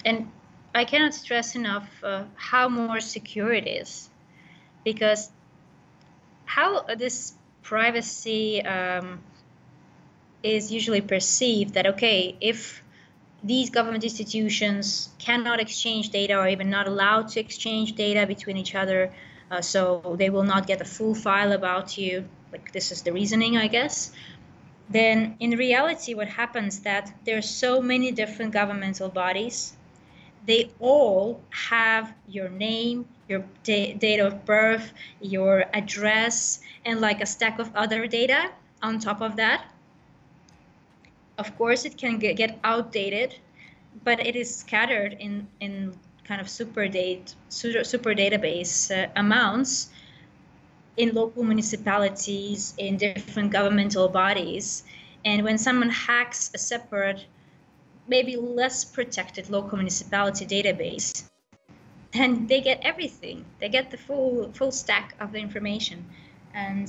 and 0.04 0.30
I 0.74 0.84
cannot 0.84 1.14
stress 1.14 1.54
enough 1.54 1.88
uh, 2.02 2.24
how 2.34 2.68
more 2.68 3.00
secure 3.00 3.52
it 3.52 3.66
is. 3.66 4.10
Because 4.84 5.30
how 6.44 6.82
this 6.96 7.34
privacy 7.62 8.62
um, 8.62 9.20
is 10.42 10.70
usually 10.70 11.00
perceived 11.00 11.74
that 11.74 11.86
okay 11.86 12.36
if 12.40 12.82
these 13.42 13.70
government 13.70 14.04
institutions 14.04 15.08
cannot 15.18 15.58
exchange 15.58 16.10
data 16.10 16.38
or 16.38 16.46
even 16.46 16.68
not 16.70 16.86
allowed 16.86 17.28
to 17.28 17.40
exchange 17.40 17.94
data 17.94 18.26
between 18.26 18.56
each 18.56 18.74
other 18.74 19.12
uh, 19.50 19.60
so 19.60 20.14
they 20.18 20.30
will 20.30 20.42
not 20.44 20.66
get 20.66 20.80
a 20.80 20.84
full 20.84 21.14
file 21.14 21.52
about 21.52 21.96
you 21.96 22.28
like 22.54 22.70
this 22.72 22.92
is 22.92 23.02
the 23.02 23.12
reasoning 23.12 23.56
i 23.58 23.66
guess. 23.66 24.12
Then 24.88 25.36
in 25.40 25.50
reality 25.66 26.14
what 26.14 26.28
happens 26.28 26.80
that 26.80 27.12
there 27.24 27.38
are 27.38 27.48
so 27.64 27.80
many 27.80 28.12
different 28.12 28.52
governmental 28.52 29.08
bodies. 29.08 29.76
They 30.46 30.70
all 30.78 31.40
have 31.50 32.12
your 32.28 32.48
name 32.50 33.06
your 33.28 33.42
da- 33.64 33.94
date 33.94 34.20
of 34.20 34.44
birth 34.44 34.92
your 35.20 35.64
address 35.72 36.60
and 36.84 37.00
like 37.00 37.22
a 37.22 37.26
stack 37.26 37.58
of 37.58 37.74
other 37.74 38.06
data 38.06 38.52
on 38.82 38.98
top 38.98 39.20
of 39.22 39.36
that. 39.36 39.64
Of 41.38 41.56
course 41.58 41.84
it 41.84 41.96
can 41.96 42.18
get, 42.18 42.58
outdated 42.62 43.34
but 44.04 44.20
it 44.20 44.36
is 44.36 44.54
scattered 44.54 45.16
in 45.18 45.48
in 45.60 45.96
kind 46.28 46.40
of 46.40 46.48
super 46.48 46.86
date 46.88 47.34
super, 47.48 47.84
super 47.84 48.12
database 48.14 48.74
uh, 48.90 49.08
amounts 49.16 49.88
in 50.96 51.14
local 51.14 51.42
municipalities 51.42 52.74
in 52.78 52.96
different 52.96 53.50
governmental 53.50 54.08
bodies 54.08 54.84
and 55.24 55.42
when 55.42 55.58
someone 55.58 55.90
hacks 55.90 56.50
a 56.54 56.58
separate 56.58 57.26
maybe 58.06 58.36
less 58.36 58.84
protected 58.84 59.50
local 59.50 59.76
municipality 59.76 60.46
database 60.46 61.24
then 62.12 62.46
they 62.46 62.60
get 62.60 62.78
everything 62.82 63.44
they 63.60 63.68
get 63.68 63.90
the 63.90 63.96
full 63.96 64.50
full 64.52 64.70
stack 64.70 65.14
of 65.20 65.32
the 65.32 65.38
information 65.38 66.04
and 66.54 66.88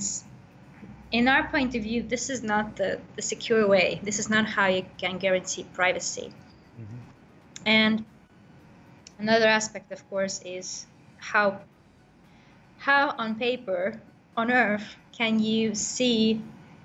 in 1.12 1.28
our 1.28 1.48
point 1.48 1.74
of 1.74 1.82
view, 1.82 2.02
this 2.02 2.30
is 2.30 2.42
not 2.42 2.76
the, 2.76 3.00
the 3.14 3.22
secure 3.22 3.66
way. 3.66 4.00
This 4.02 4.18
is 4.18 4.28
not 4.28 4.46
how 4.46 4.66
you 4.66 4.84
can 4.98 5.18
guarantee 5.18 5.64
privacy. 5.72 6.32
Mm-hmm. 6.80 6.96
And 7.66 8.04
another 9.18 9.46
aspect, 9.46 9.92
of 9.92 10.08
course, 10.10 10.40
is 10.44 10.86
how 11.18 11.60
how 12.86 13.14
on 13.18 13.34
paper 13.34 14.00
on 14.36 14.50
earth 14.50 14.96
can 15.18 15.38
you 15.40 15.74
see 15.74 16.40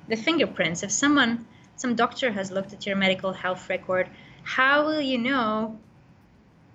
the 0.07 0.15
fingerprints 0.15 0.83
if 0.83 0.91
someone 0.91 1.45
some 1.75 1.95
doctor 1.95 2.31
has 2.31 2.51
looked 2.51 2.73
at 2.73 2.85
your 2.85 2.95
medical 2.95 3.33
health 3.33 3.69
record 3.69 4.09
how 4.43 4.85
will 4.85 5.01
you 5.01 5.17
know 5.17 5.77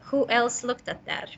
who 0.09 0.29
else 0.29 0.63
looked 0.63 0.89
at 0.89 1.05
that 1.07 1.31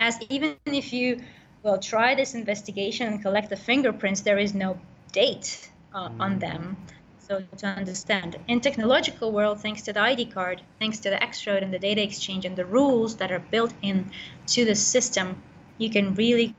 as 0.00 0.18
even 0.28 0.56
if 0.66 0.92
you 0.92 1.20
will 1.62 1.78
try 1.78 2.14
this 2.14 2.34
investigation 2.34 3.06
and 3.08 3.22
collect 3.22 3.48
the 3.48 3.56
fingerprints 3.56 4.20
there 4.20 4.38
is 4.38 4.54
no 4.54 4.78
date 5.12 5.70
uh, 5.94 6.08
mm. 6.08 6.20
on 6.20 6.38
them. 6.38 6.76
So 7.18 7.42
to 7.58 7.66
understand, 7.66 8.36
in 8.48 8.60
technological 8.60 9.32
world, 9.32 9.60
thanks 9.60 9.82
to 9.82 9.92
the 9.92 10.00
ID 10.00 10.26
card, 10.26 10.62
thanks 10.78 10.98
to 11.00 11.10
the 11.10 11.22
X-Road 11.22 11.62
and 11.62 11.72
the 11.72 11.78
data 11.78 12.02
exchange 12.02 12.46
and 12.46 12.56
the 12.56 12.64
rules 12.64 13.16
that 13.16 13.30
are 13.30 13.38
built 13.38 13.74
in 13.82 14.10
to 14.48 14.64
the 14.64 14.74
system, 14.74 15.42
you 15.76 15.90
can 15.90 16.14
really 16.14 16.54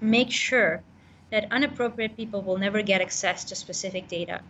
make 0.00 0.30
sure 0.30 0.82
that 1.30 1.50
unappropriate 1.50 2.16
people 2.16 2.42
will 2.42 2.58
never 2.58 2.82
get 2.82 3.00
access 3.00 3.44
to 3.44 3.54
specific 3.54 4.08
data. 4.08 4.40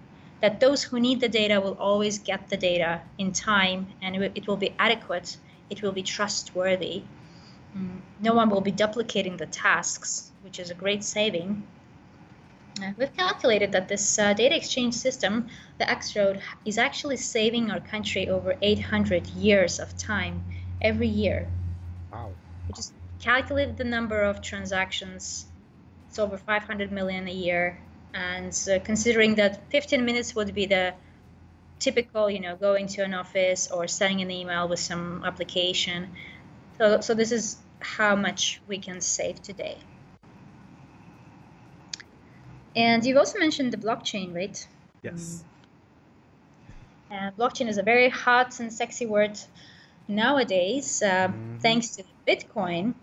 That 0.41 0.61
those 0.61 0.83
who 0.83 1.01
need 1.01 1.21
the 1.21 1.29
data 1.29 1.61
will 1.61 1.77
always 1.81 2.19
get 2.19 2.49
the 2.49 2.57
data 2.57 3.01
in 3.19 3.33
time 3.33 3.87
and 4.03 4.17
it 4.17 4.47
will 4.47 4.57
be 4.57 4.75
adequate, 4.79 5.37
it 5.71 5.83
will 5.83 5.93
be 5.93 6.03
trustworthy. 6.03 7.03
Mm. 7.77 8.01
No 8.21 8.35
one 8.35 8.51
will 8.51 8.61
be 8.61 8.71
duplicating 8.71 9.37
the 9.37 9.47
tasks, 9.47 10.31
which 10.43 10.59
is 10.59 10.71
a 10.71 10.75
great 10.75 11.05
saving 11.05 11.63
Uh, 12.83 12.93
we've 12.99 13.17
calculated 13.17 13.73
that 13.73 13.89
this 13.89 14.19
uh, 14.19 14.35
data 14.35 14.55
exchange 14.55 14.95
system, 14.95 15.49
the 15.79 15.91
X-Road, 15.91 16.43
is 16.65 16.77
actually 16.77 17.17
saving 17.17 17.71
our 17.71 17.81
country 17.81 18.29
over 18.29 18.55
800 18.61 19.27
years 19.29 19.81
of 19.81 19.97
time 19.97 20.45
every 20.83 21.09
year. 21.09 21.49
Wow. 22.13 22.31
We 22.69 22.75
just 22.75 22.93
calculated 23.21 23.77
the 23.77 23.85
number 23.85 24.23
of 24.23 24.41
transactions. 24.41 25.47
It's 26.09 26.19
over 26.19 26.37
500 26.37 26.93
million 26.93 27.29
a 27.29 27.33
year. 27.33 27.79
And 28.15 28.57
uh, 28.71 28.79
considering 28.81 29.35
that 29.37 29.71
15 29.71 30.05
minutes 30.05 30.35
would 30.35 30.55
be 30.55 30.67
the 30.67 30.95
typical, 31.79 32.31
you 32.31 32.41
know, 32.41 32.57
going 32.57 32.87
to 32.89 33.03
an 33.03 33.15
office 33.15 33.71
or 33.71 33.87
sending 33.87 34.23
an 34.23 34.31
email 34.31 34.69
with 34.69 34.81
some 34.81 35.23
application. 35.25 36.09
So, 36.79 37.01
so 37.01 37.15
this 37.15 37.33
is 37.33 37.57
how 37.81 38.17
much 38.17 38.63
we 38.67 38.79
can 38.79 39.01
save 39.01 39.43
today. 39.43 39.77
And 42.75 43.05
you've 43.05 43.17
also 43.17 43.39
mentioned 43.39 43.73
the 43.73 43.79
blockchain, 43.79 44.35
right? 44.35 44.67
Yes. 45.03 45.45
And 47.11 47.37
blockchain 47.37 47.69
is 47.69 47.79
a 47.79 47.83
very 47.83 48.09
hot 48.09 48.61
and 48.61 48.73
sexy 48.73 49.07
word 49.07 49.39
nowadays, 50.09 51.03
uh, 51.03 51.29
Mhm. 51.29 51.61
thanks 51.61 51.97
to 51.97 52.05
Bitcoin. 52.27 52.95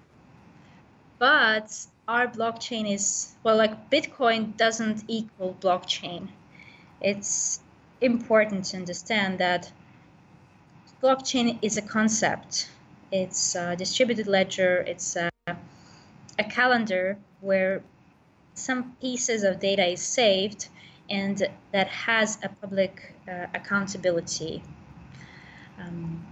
But 1.19 1.85
our 2.07 2.27
blockchain 2.27 2.91
is, 2.91 3.33
well, 3.43 3.57
like 3.57 3.89
Bitcoin 3.89 4.57
doesn't 4.57 5.03
equal 5.07 5.55
blockchain. 5.61 6.27
It's 7.01 7.59
important 8.01 8.65
to 8.65 8.77
understand 8.77 9.39
that 9.39 9.71
blockchain 11.01 11.59
is 11.61 11.77
a 11.77 11.81
concept. 11.81 12.69
It's 13.11 13.55
a 13.55 13.75
distributed 13.75 14.27
ledger, 14.27 14.77
it's 14.87 15.15
a, 15.15 15.29
a 15.47 16.43
calendar 16.43 17.17
where 17.41 17.83
some 18.53 18.95
pieces 19.01 19.43
of 19.43 19.59
data 19.59 19.85
is 19.85 20.01
saved 20.01 20.67
and 21.09 21.47
that 21.71 21.87
has 21.87 22.37
a 22.43 22.49
public 22.49 23.13
uh, 23.27 23.47
accountability. 23.53 24.63
Um, 25.79 26.25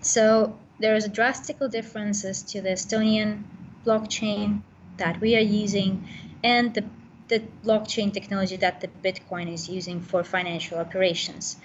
so 0.00 0.58
there 0.80 0.94
is 0.96 1.04
a 1.04 1.08
drastical 1.08 1.68
differences 1.68 2.42
to 2.42 2.60
the 2.60 2.70
Estonian 2.70 3.44
blockchain 3.84 4.62
that 4.96 5.20
we 5.20 5.36
are 5.36 5.40
using 5.64 6.06
and 6.42 6.74
the, 6.74 6.84
the 7.28 7.42
blockchain 7.64 8.12
technology 8.12 8.56
that 8.56 8.80
the 8.80 8.88
Bitcoin 8.88 9.52
is 9.52 9.68
using 9.68 10.00
for 10.00 10.24
financial 10.24 10.78
operations. 10.78 11.56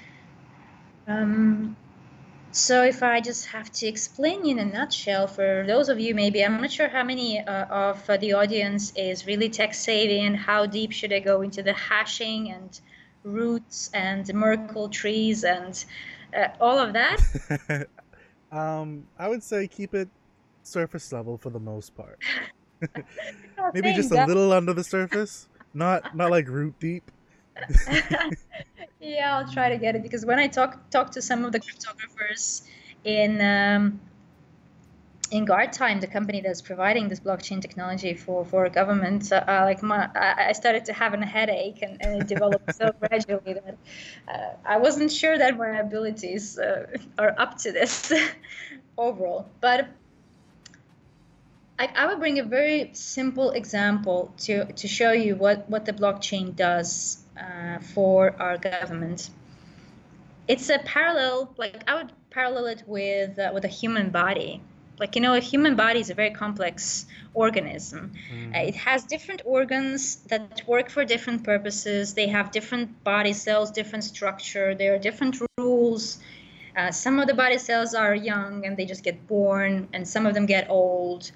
Um, 1.07 1.75
so 2.51 2.83
if 2.83 3.03
I 3.03 3.19
just 3.19 3.47
have 3.47 3.69
to 3.73 3.87
explain 3.87 4.45
in 4.47 4.59
a 4.59 4.65
nutshell 4.65 5.27
for 5.27 5.65
those 5.67 5.89
of 5.89 5.99
you, 5.99 6.15
maybe 6.15 6.43
I'm 6.43 6.61
not 6.61 6.71
sure 6.71 6.87
how 6.87 7.03
many 7.03 7.39
uh, 7.39 7.65
of 7.65 8.07
the 8.07 8.33
audience 8.33 8.93
is 8.95 9.27
really 9.27 9.49
tech 9.49 9.73
savvy 9.73 10.21
and 10.21 10.37
how 10.37 10.65
deep 10.65 10.93
should 10.93 11.11
I 11.11 11.19
go 11.19 11.41
into 11.41 11.61
the 11.61 11.73
hashing 11.73 12.51
and 12.51 12.79
roots 13.23 13.89
and 13.93 14.33
Merkle 14.33 14.87
trees 14.87 15.43
and 15.43 15.83
uh, 16.35 16.47
all 16.61 16.79
of 16.79 16.93
that. 16.93 17.19
um, 18.51 19.03
I 19.19 19.27
would 19.27 19.43
say 19.43 19.67
keep 19.67 19.93
it 19.93 20.09
surface 20.65 21.11
level 21.11 21.37
for 21.37 21.49
the 21.49 21.59
most 21.59 21.95
part. 21.95 22.19
Maybe 23.73 23.93
just 23.93 24.11
a 24.11 24.25
little 24.25 24.51
under 24.51 24.73
the 24.73 24.83
surface, 24.83 25.47
not 25.73 26.15
not 26.15 26.31
like 26.31 26.47
root 26.47 26.75
deep. 26.79 27.09
yeah, 28.99 29.37
I'll 29.37 29.51
try 29.51 29.69
to 29.69 29.77
get 29.77 29.95
it 29.95 30.03
because 30.03 30.25
when 30.25 30.39
I 30.39 30.47
talk 30.47 30.89
talk 30.89 31.11
to 31.11 31.21
some 31.21 31.45
of 31.45 31.51
the 31.51 31.59
cryptographers 31.59 32.63
in 33.03 33.41
um, 33.41 33.99
in 35.31 35.45
Guardtime, 35.45 36.01
the 36.01 36.07
company 36.07 36.41
that's 36.41 36.61
providing 36.61 37.07
this 37.09 37.19
blockchain 37.19 37.61
technology 37.61 38.13
for 38.13 38.45
for 38.45 38.69
government, 38.69 39.31
uh, 39.31 39.43
uh, 39.47 39.61
like 39.63 39.81
my, 39.81 40.09
I, 40.15 40.51
started 40.53 40.85
to 40.85 40.93
have 40.93 41.13
a 41.13 41.25
headache, 41.25 41.81
and, 41.81 41.97
and 42.01 42.21
it 42.21 42.27
developed 42.27 42.75
so 42.75 42.93
gradually 42.99 43.53
that 43.53 43.77
uh, 44.27 44.55
I 44.65 44.77
wasn't 44.77 45.11
sure 45.11 45.37
that 45.37 45.57
my 45.57 45.79
abilities 45.79 46.59
uh, 46.59 46.85
are 47.17 47.33
up 47.39 47.57
to 47.59 47.71
this 47.71 48.13
overall. 48.97 49.49
But 49.61 49.87
I, 51.77 51.89
I 51.95 52.07
would 52.07 52.19
bring 52.19 52.39
a 52.39 52.43
very 52.43 52.91
simple 52.93 53.51
example 53.51 54.33
to 54.39 54.65
to 54.65 54.87
show 54.87 55.11
you 55.11 55.35
what 55.35 55.69
what 55.69 55.85
the 55.85 55.93
blockchain 55.93 56.55
does 56.55 57.23
uh, 57.37 57.79
for 57.79 58.35
our 58.39 58.57
government. 58.57 59.29
It's 60.47 60.69
a 60.69 60.79
parallel, 60.79 61.53
like 61.57 61.83
I 61.87 61.95
would 61.95 62.11
parallel 62.29 62.67
it 62.67 62.83
with 62.87 63.37
uh, 63.39 63.51
with 63.53 63.65
a 63.65 63.73
human 63.81 64.09
body. 64.09 64.61
Like 64.99 65.15
you 65.15 65.21
know, 65.21 65.33
a 65.33 65.41
human 65.41 65.75
body 65.75 65.99
is 65.99 66.09
a 66.09 66.13
very 66.13 66.31
complex 66.31 67.05
organism. 67.33 68.13
Uh, 68.55 68.59
it 68.59 68.75
has 68.75 69.03
different 69.03 69.41
organs 69.43 70.15
that 70.29 70.61
work 70.67 70.89
for 70.89 71.03
different 71.03 71.43
purposes. 71.43 72.13
They 72.13 72.27
have 72.27 72.51
different 72.51 73.03
body 73.03 73.33
cells, 73.33 73.71
different 73.71 74.05
structure. 74.05 74.73
There 74.75 74.95
are 74.95 74.99
different 74.99 75.35
rules. 75.57 76.19
Uh, 76.77 76.91
some 76.91 77.19
of 77.19 77.27
the 77.27 77.33
body 77.33 77.57
cells 77.57 77.93
are 77.93 78.15
young 78.15 78.65
and 78.65 78.77
they 78.77 78.85
just 78.85 79.03
get 79.03 79.27
born, 79.27 79.89
and 79.91 80.07
some 80.07 80.25
of 80.25 80.33
them 80.33 80.45
get 80.45 80.69
old. 80.69 81.31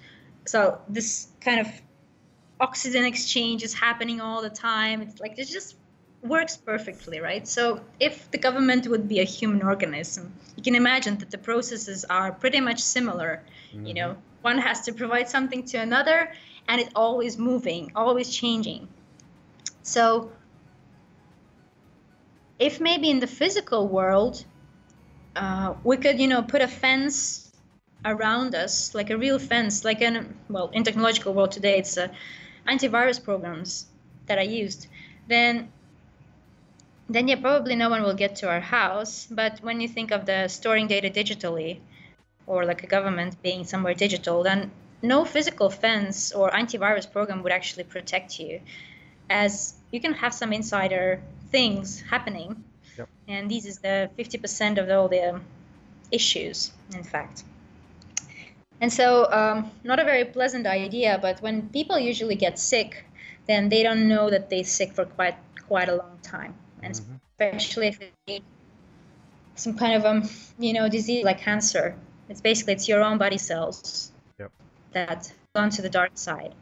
So 0.49 0.81
this 0.89 1.27
kind 1.41 1.59
of 1.59 1.67
oxygen 2.59 3.05
exchange 3.05 3.61
is 3.61 3.71
happening 3.71 4.19
all 4.19 4.41
the 4.41 4.49
time. 4.49 4.99
It's 5.03 5.19
like 5.19 5.37
it 5.37 5.47
just 5.47 5.75
works 6.23 6.57
perfectly, 6.57 7.19
right? 7.19 7.47
So 7.47 7.81
if 7.99 8.31
the 8.31 8.39
government 8.39 8.87
would 8.87 9.07
be 9.07 9.19
a 9.19 9.23
human 9.23 9.61
organism, 9.61 10.33
you 10.57 10.63
can 10.63 10.73
imagine 10.73 11.19
that 11.19 11.29
the 11.29 11.37
processes 11.37 12.03
are 12.09 12.31
pretty 12.31 12.59
much 12.59 12.79
similar. 12.81 13.43
You 13.85 13.93
know, 13.93 14.17
one 14.41 14.57
has 14.57 14.81
to 14.85 14.91
provide 14.91 15.29
something 15.29 15.65
to 15.65 15.77
another, 15.77 16.31
and 16.67 16.81
it's 16.81 16.93
always 16.95 17.37
moving, 17.37 17.91
always 17.95 18.35
changing. 18.35 18.87
So 19.83 20.31
if 22.57 22.81
maybe 22.81 23.11
in 23.11 23.19
the 23.19 23.27
physical 23.27 23.87
world 23.87 24.43
uh, 25.35 25.75
we 25.83 25.97
could, 25.97 26.19
you 26.19 26.27
know, 26.27 26.41
put 26.41 26.63
a 26.63 26.67
fence 26.67 27.48
around 28.05 28.55
us, 28.55 28.95
like 28.95 29.09
a 29.09 29.17
real 29.17 29.39
fence, 29.39 29.83
like 29.83 30.01
in 30.01 30.33
well, 30.49 30.69
in 30.73 30.83
technological 30.83 31.33
world 31.33 31.51
today, 31.51 31.77
it's 31.77 31.97
uh, 31.97 32.07
antivirus 32.67 33.23
programs 33.23 33.85
that 34.27 34.39
I 34.39 34.43
used. 34.43 34.87
Then, 35.27 35.71
then 37.09 37.27
yeah, 37.27 37.39
probably 37.41 37.75
no 37.75 37.89
one 37.89 38.03
will 38.03 38.13
get 38.13 38.37
to 38.37 38.49
our 38.49 38.59
house. 38.61 39.27
But 39.29 39.59
when 39.61 39.81
you 39.81 39.87
think 39.87 40.11
of 40.11 40.25
the 40.25 40.47
storing 40.47 40.87
data 40.87 41.09
digitally, 41.09 41.79
or 42.47 42.65
like 42.65 42.83
a 42.83 42.87
government 42.87 43.41
being 43.43 43.63
somewhere 43.63 43.93
digital, 43.93 44.43
then 44.43 44.71
no 45.01 45.23
physical 45.23 45.69
fence 45.69 46.31
or 46.31 46.49
antivirus 46.51 47.09
program 47.09 47.43
would 47.43 47.51
actually 47.51 47.83
protect 47.83 48.39
you, 48.39 48.59
as 49.29 49.73
you 49.91 50.01
can 50.01 50.13
have 50.13 50.33
some 50.33 50.51
insider 50.51 51.21
things 51.51 52.01
happening, 52.01 52.63
Yep. 52.97 53.09
and 53.27 53.51
this 53.51 53.65
is 53.65 53.79
the 53.79 54.09
50% 54.17 54.77
of 54.77 54.89
all 54.89 55.07
the 55.07 55.35
um, 55.35 55.41
issues, 56.11 56.71
in 56.93 57.03
fact. 57.03 57.43
And 58.81 58.91
so, 58.91 59.31
um, 59.31 59.71
not 59.83 59.99
a 59.99 60.03
very 60.03 60.25
pleasant 60.25 60.65
idea, 60.67 61.17
but 61.21 61.41
when 61.41 61.69
people 61.69 61.99
usually 61.99 62.35
get 62.35 62.57
sick, 62.59 63.05
then 63.47 63.69
they 63.69 63.83
don't 63.83 64.07
know 64.07 64.29
that 64.29 64.49
they're 64.49 64.63
sick 64.63 64.93
for 64.93 65.05
quite 65.05 65.35
quite 65.67 65.89
a 65.89 65.95
long 65.95 66.19
time, 66.23 66.55
and 66.81 66.95
Mhm. 66.95 67.19
especially 67.39 67.87
if 67.87 67.99
it's 68.27 68.45
some 69.55 69.77
kind 69.77 69.93
of 69.95 70.05
um, 70.05 70.29
you 70.57 70.73
know, 70.73 70.89
disease 70.89 71.23
like 71.23 71.39
cancer. 71.39 71.95
It's 72.29 72.41
basically 72.41 72.73
it's 72.73 72.87
your 72.87 73.01
own 73.03 73.17
body 73.17 73.37
cells 73.37 74.11
Yep. 74.39 74.51
that 74.93 75.33
gone 75.55 75.69
to 75.71 75.81
the 75.81 75.89
dark 75.89 76.11
side, 76.17 76.53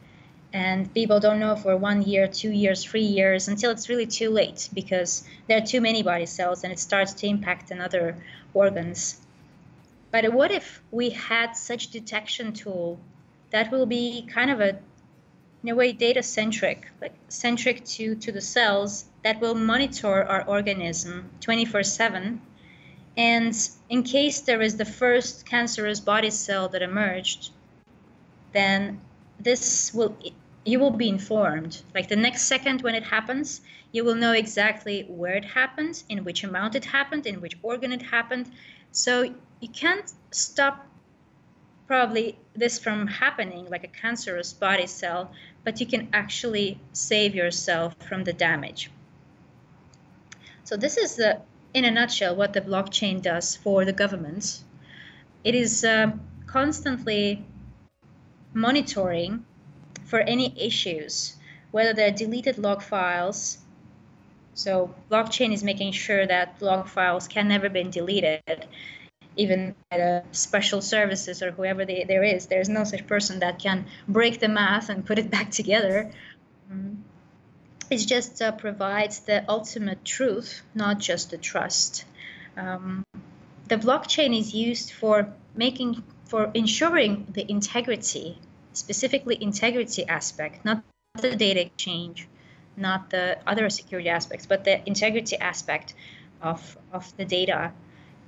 and 0.54 0.94
people 0.94 1.20
don't 1.20 1.40
know 1.40 1.56
for 1.56 1.76
one 1.78 2.02
year, 2.04 2.28
two 2.28 2.52
years, 2.52 2.84
three 2.84 3.04
years 3.04 3.48
until 3.48 3.72
it's 3.72 3.90
really 3.90 4.08
too 4.08 4.30
late 4.30 4.70
because 4.74 5.24
there 5.48 5.58
are 5.58 5.66
too 5.66 5.82
many 5.82 6.04
body 6.04 6.26
cells 6.26 6.64
and 6.64 6.74
it 6.74 6.80
starts 6.80 7.14
to 7.14 7.28
impact 7.28 7.72
another 7.72 8.16
organs. 8.54 9.22
But 10.12 10.34
what 10.34 10.52
if 10.52 10.82
we 10.92 11.10
had 11.10 11.54
such 11.54 11.90
detection 11.90 12.54
tool 12.54 13.00
that 13.52 13.72
will 13.72 13.86
be 13.86 14.28
kind 14.32 14.52
of 14.52 14.62
a 14.62 14.80
in 15.64 15.70
a 15.70 15.76
way 15.76 15.92
data 15.92 16.22
centric, 16.22 16.88
like 17.02 17.16
centric 17.30 17.84
to, 17.84 18.16
to 18.16 18.32
the 18.32 18.42
cells 18.42 19.06
that 19.24 19.40
will 19.42 19.56
monitor 19.56 20.24
our 20.24 20.44
organism 20.48 21.30
24/7 21.42 22.40
and 23.18 23.70
in 23.90 24.04
case 24.04 24.42
there 24.42 24.62
is 24.62 24.78
the 24.78 24.86
first 24.86 25.46
cancerous 25.46 26.00
body 26.00 26.30
cell 26.30 26.70
that 26.70 26.84
emerged, 26.84 27.50
then 28.54 29.02
this 29.40 29.92
will 29.94 30.16
you 30.64 30.80
will 30.80 30.92
be 30.92 31.10
informed. 31.10 31.82
Like 31.96 32.10
the 32.10 32.16
next 32.16 32.44
second 32.44 32.82
when 32.82 32.94
it 32.94 33.04
happens, 33.04 33.62
you 33.92 34.04
will 34.04 34.16
know 34.16 34.34
exactly 34.34 35.04
where 35.08 35.34
it 35.34 35.46
happened, 35.46 36.04
in 36.10 36.24
which 36.24 36.44
amount 36.44 36.76
it 36.76 36.86
happened, 36.86 37.26
in 37.26 37.42
which 37.42 37.58
organ 37.64 37.92
it 37.92 38.02
happened. 38.02 38.52
So 38.92 39.34
you 39.60 39.70
can't 39.70 40.12
stop 40.32 40.86
probably 41.88 42.38
this 42.54 42.78
from 42.78 43.08
happening 43.08 43.70
like 43.70 43.84
a 43.84 43.88
cancerous 43.88 44.54
body 44.54 44.88
cell, 44.88 45.32
but 45.64 45.80
you 45.80 45.86
can 45.86 46.10
actually 46.14 46.80
save 46.94 47.34
yourself 47.34 47.96
from 48.08 48.24
the 48.24 48.34
damage. 48.34 48.92
So 50.64 50.76
this 50.76 50.98
is 50.98 51.16
the 51.16 51.42
in 51.74 51.86
a 51.86 51.92
nutshell 51.92 52.36
what 52.36 52.54
the 52.54 52.62
blockchain 52.62 53.22
does 53.22 53.56
for 53.56 53.86
the 53.86 53.94
government. 53.94 54.64
It 55.44 55.56
is 55.56 55.84
uh, 55.84 56.12
constantly 56.46 57.46
monitoring 58.54 59.46
for 60.06 60.20
any 60.20 60.54
issues 60.60 61.38
whether 61.72 61.94
they're 61.94 62.12
deleted 62.12 62.58
log 62.58 62.82
files. 62.82 63.60
So 64.54 64.94
blockchain 65.12 65.54
is 65.54 65.64
making 65.64 65.92
sure 65.92 66.26
that 66.26 66.62
log 66.62 66.88
files 66.88 67.28
can 67.28 67.48
never 67.48 67.70
be 67.70 67.84
deleted, 67.84 68.66
even 69.38 69.76
at 69.92 69.98
the 69.98 70.24
special 70.32 70.82
services 70.82 71.42
or 71.42 71.52
whoever 71.52 71.86
they, 71.86 72.06
there 72.08 72.24
is. 72.24 72.48
There's 72.48 72.70
no 72.70 72.84
such 72.84 73.08
person 73.08 73.40
that 73.40 73.60
can 73.60 73.86
break 74.08 74.40
the 74.40 74.48
math 74.48 74.90
and 74.90 75.06
put 75.06 75.20
it 75.20 75.30
back 75.38 75.52
together. 75.52 76.12
Mm-hmm. 76.72 76.96
It 77.90 77.98
just 78.00 78.42
uh, 78.42 78.52
provides 78.52 79.20
the 79.20 79.46
ultimate 79.50 80.04
truth, 80.04 80.62
not 80.76 81.00
just 81.00 81.32
the 81.32 81.38
trust. 81.38 82.04
Um, 82.58 83.06
the 83.68 83.78
blockchain 83.78 84.38
is 84.38 84.54
used 84.54 84.92
for 84.92 85.34
making 85.56 86.04
for 86.26 86.52
ensuring 86.54 87.28
the 87.32 87.50
integrity, 87.50 88.38
specifically 88.74 89.38
integrity 89.40 90.06
aspect, 90.06 90.66
not 90.66 90.84
the 91.22 91.36
data 91.36 91.62
exchange, 91.62 92.28
not 92.76 93.10
the 93.10 93.38
other 93.48 93.70
security 93.70 94.10
aspects, 94.10 94.46
but 94.46 94.64
the 94.64 94.86
integrity 94.88 95.38
aspect 95.38 95.94
of, 96.42 96.78
of 96.92 97.16
the 97.18 97.26
data 97.26 97.72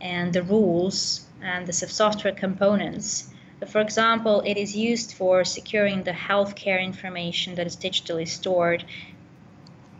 and 0.02 0.34
the 0.34 0.44
rules 0.44 1.26
and 1.42 1.68
the 1.68 1.74
software 1.74 2.34
components. 2.34 3.30
For 3.68 3.82
example, 3.82 4.42
it 4.46 4.58
is 4.58 4.76
used 4.76 5.14
for 5.14 5.44
securing 5.44 6.04
the 6.04 6.12
healthcare 6.12 6.82
information 6.82 7.56
that 7.56 7.68
is 7.68 7.76
digitally 7.76 8.28
stored, 8.28 8.86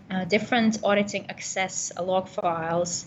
uh, 0.10 0.26
different 0.26 0.80
auditing 0.84 1.30
access 1.30 1.92
log 2.00 2.28
files, 2.30 3.06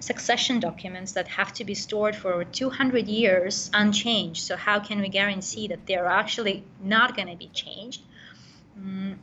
succession 0.00 0.58
documents 0.60 1.12
that 1.12 1.28
have 1.28 1.52
to 1.54 1.64
be 1.64 1.74
stored 1.74 2.16
for 2.16 2.44
200 2.44 3.06
years 3.06 3.70
unchanged. 3.72 4.42
So 4.42 4.56
how 4.56 4.80
can 4.80 5.00
we 5.00 5.08
guarantee 5.08 5.68
that 5.68 5.86
they're 5.86 6.06
actually 6.06 6.64
not 6.82 7.16
going 7.16 7.28
to 7.28 7.36
be 7.36 7.48
changed? 7.48 8.02
Um, 8.76 9.18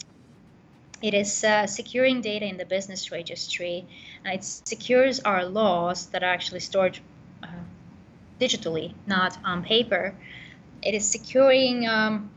it 1.01 1.13
is 1.13 1.43
uh, 1.43 1.65
securing 1.67 2.21
data 2.21 2.45
in 2.45 2.57
the 2.57 2.65
business 2.65 3.11
registry. 3.11 3.85
Uh, 4.25 4.31
it 4.31 4.43
secures 4.43 5.19
our 5.21 5.45
laws 5.45 6.07
that 6.07 6.23
are 6.23 6.33
actually 6.33 6.59
stored 6.59 6.99
uh, 7.43 7.47
digitally, 8.39 8.93
not 9.07 9.37
on 9.43 9.63
paper. 9.63 10.13
It 10.81 10.93
is 10.93 11.09
securing 11.09 11.87
um, 11.87 12.31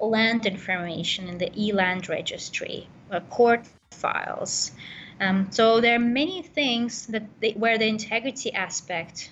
land 0.00 0.46
information 0.46 1.28
in 1.28 1.38
the 1.38 1.50
e-land 1.56 2.08
registry, 2.08 2.88
uh, 3.10 3.20
court 3.20 3.66
files. 3.90 4.72
Um, 5.20 5.48
so 5.50 5.80
there 5.80 5.96
are 5.96 6.00
many 6.00 6.42
things 6.42 7.06
that 7.06 7.24
they, 7.40 7.52
where 7.52 7.78
the 7.78 7.86
integrity 7.86 8.52
aspect. 8.52 9.30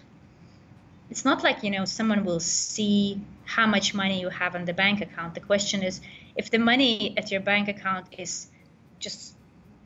It's 1.11 1.24
not 1.24 1.44
like 1.44 1.62
you 1.62 1.70
know 1.70 1.85
someone 1.85 2.24
will 2.24 2.40
see 2.40 3.20
how 3.44 3.66
much 3.66 3.94
money 3.94 4.20
you 4.20 4.28
have 4.28 4.56
on 4.56 4.64
the 4.64 4.72
bank 4.72 5.00
account. 5.00 5.35
The 5.35 5.40
question 5.40 5.82
is, 5.85 6.00
if 6.37 6.51
the 6.51 6.59
money 6.59 7.14
at 7.16 7.31
your 7.31 7.40
bank 7.40 7.68
account 7.68 8.07
is 8.16 8.49
just 8.99 9.35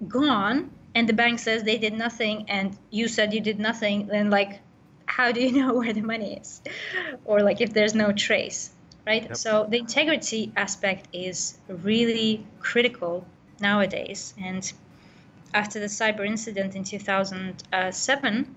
gone, 0.07 0.71
and 0.95 1.09
the 1.09 1.13
bank 1.13 1.39
says 1.39 1.63
they 1.63 1.79
did 1.79 1.95
nothing, 1.95 2.47
and 2.49 2.77
you 2.91 3.09
said 3.09 3.33
you 3.33 3.41
did 3.41 3.59
nothing, 3.59 4.07
then 4.07 4.31
like, 4.31 4.61
how 5.07 5.33
do 5.33 5.41
you 5.41 5.53
know 5.61 5.75
where 5.75 5.93
the 5.93 6.03
money 6.03 6.39
is, 6.39 6.61
or 7.25 7.41
like 7.43 7.61
if 7.61 7.73
there's 7.73 7.95
no 7.95 8.13
trace, 8.13 8.71
right? 9.07 9.23
Yep. 9.23 9.37
So 9.37 9.67
the 9.69 9.79
integrity 9.79 10.53
aspect 10.57 11.09
is 11.13 11.59
really 11.69 12.47
critical 12.59 13.27
nowadays, 13.61 14.35
and 14.43 14.71
after 15.55 15.81
the 15.81 15.87
cyber 15.87 16.27
incident 16.27 16.77
in 16.77 16.85
2007, 16.85 18.55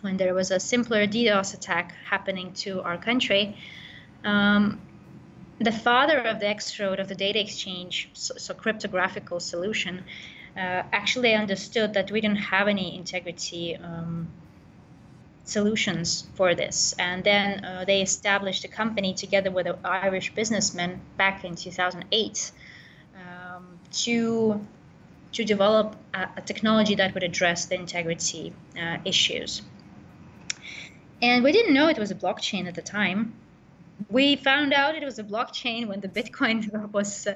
when 0.00 0.16
there 0.16 0.34
was 0.34 0.50
a 0.50 0.60
simpler 0.60 1.06
DDoS 1.06 1.54
attack 1.54 1.92
happening 2.08 2.52
to 2.52 2.80
our 2.82 2.96
country, 2.96 3.56
um, 4.24 4.80
the 5.60 5.72
father 5.72 6.18
of 6.18 6.40
the 6.40 6.48
X-Road 6.48 7.00
of 7.00 7.08
the 7.08 7.14
data 7.14 7.40
exchange, 7.40 8.10
so, 8.12 8.34
so 8.36 8.54
cryptographical 8.54 9.40
solution, 9.40 10.04
uh, 10.56 10.82
actually 10.92 11.34
understood 11.34 11.94
that 11.94 12.10
we 12.10 12.20
didn't 12.20 12.36
have 12.38 12.68
any 12.68 12.96
integrity 12.96 13.76
um, 13.76 14.28
solutions 15.44 16.26
for 16.34 16.54
this. 16.54 16.94
And 16.98 17.24
then 17.24 17.64
uh, 17.64 17.84
they 17.86 18.02
established 18.02 18.64
a 18.64 18.68
company 18.68 19.14
together 19.14 19.50
with 19.50 19.66
an 19.66 19.76
Irish 19.84 20.34
businessman 20.34 21.00
back 21.16 21.44
in 21.44 21.54
2008 21.54 22.52
um, 23.16 23.78
to 23.92 24.60
to 25.30 25.44
develop 25.44 25.94
a, 26.14 26.26
a 26.38 26.40
technology 26.40 26.94
that 26.94 27.12
would 27.12 27.22
address 27.22 27.66
the 27.66 27.74
integrity 27.74 28.52
uh, 28.80 28.96
issues. 29.04 29.60
And 31.20 31.44
we 31.44 31.52
didn't 31.52 31.74
know 31.74 31.88
it 31.88 31.98
was 31.98 32.10
a 32.10 32.14
blockchain 32.14 32.66
at 32.66 32.74
the 32.74 32.82
time. 32.82 33.34
We 34.10 34.36
found 34.36 34.72
out 34.72 34.94
it 34.94 35.04
was 35.04 35.18
a 35.18 35.24
blockchain 35.24 35.88
when 35.88 36.00
the 36.00 36.08
Bitcoin 36.08 36.90
was 36.92 37.26
uh, 37.26 37.34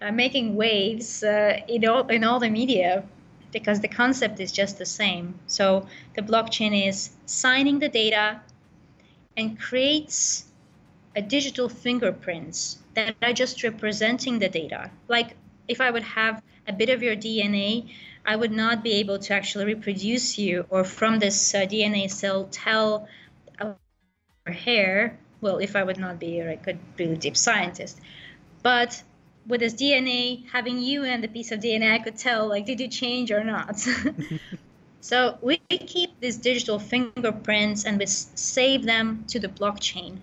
uh, 0.00 0.12
making 0.12 0.56
waves 0.56 1.22
uh, 1.22 1.60
in, 1.68 1.86
all, 1.86 2.06
in 2.08 2.24
all 2.24 2.40
the 2.40 2.50
media 2.50 3.04
because 3.52 3.80
the 3.80 3.88
concept 3.88 4.40
is 4.40 4.52
just 4.52 4.78
the 4.78 4.86
same. 4.86 5.34
So 5.46 5.86
the 6.14 6.22
blockchain 6.22 6.88
is 6.88 7.10
signing 7.26 7.78
the 7.78 7.88
data 7.88 8.40
and 9.36 9.58
creates 9.58 10.44
a 11.16 11.22
digital 11.22 11.68
fingerprints 11.68 12.78
that 12.94 13.14
are 13.22 13.32
just 13.32 13.62
representing 13.62 14.38
the 14.38 14.48
data. 14.48 14.90
Like 15.08 15.36
if 15.68 15.80
I 15.80 15.90
would 15.90 16.02
have 16.02 16.42
a 16.66 16.72
bit 16.72 16.90
of 16.90 17.02
your 17.02 17.16
DNA, 17.16 17.88
I 18.24 18.36
would 18.36 18.52
not 18.52 18.82
be 18.82 18.92
able 18.94 19.18
to 19.18 19.34
actually 19.34 19.64
reproduce 19.64 20.38
you 20.38 20.66
or 20.70 20.84
from 20.84 21.18
this 21.18 21.54
uh, 21.54 21.60
DNA 21.60 22.10
cell 22.10 22.48
tell 22.50 23.08
our 23.58 23.76
hair. 24.52 25.18
Well, 25.40 25.58
if 25.58 25.76
I 25.76 25.82
would 25.82 25.98
not 25.98 26.18
be, 26.18 26.40
or 26.42 26.50
I 26.50 26.56
could 26.56 26.78
be 26.96 27.04
a 27.04 27.16
deep 27.16 27.36
scientist. 27.36 28.00
But 28.62 29.02
with 29.46 29.60
this 29.60 29.74
DNA, 29.74 30.46
having 30.50 30.78
you 30.78 31.04
and 31.04 31.24
the 31.24 31.28
piece 31.28 31.50
of 31.50 31.60
DNA, 31.60 31.92
I 31.92 31.98
could 31.98 32.16
tell, 32.16 32.48
like, 32.48 32.66
did 32.66 32.80
you 32.80 32.88
change 32.88 33.30
or 33.30 33.42
not? 33.42 33.80
so 35.00 35.38
we 35.40 35.56
keep 35.68 36.20
these 36.20 36.36
digital 36.36 36.78
fingerprints 36.78 37.84
and 37.84 37.98
we 37.98 38.06
save 38.06 38.84
them 38.84 39.24
to 39.28 39.38
the 39.38 39.48
blockchain. 39.48 40.18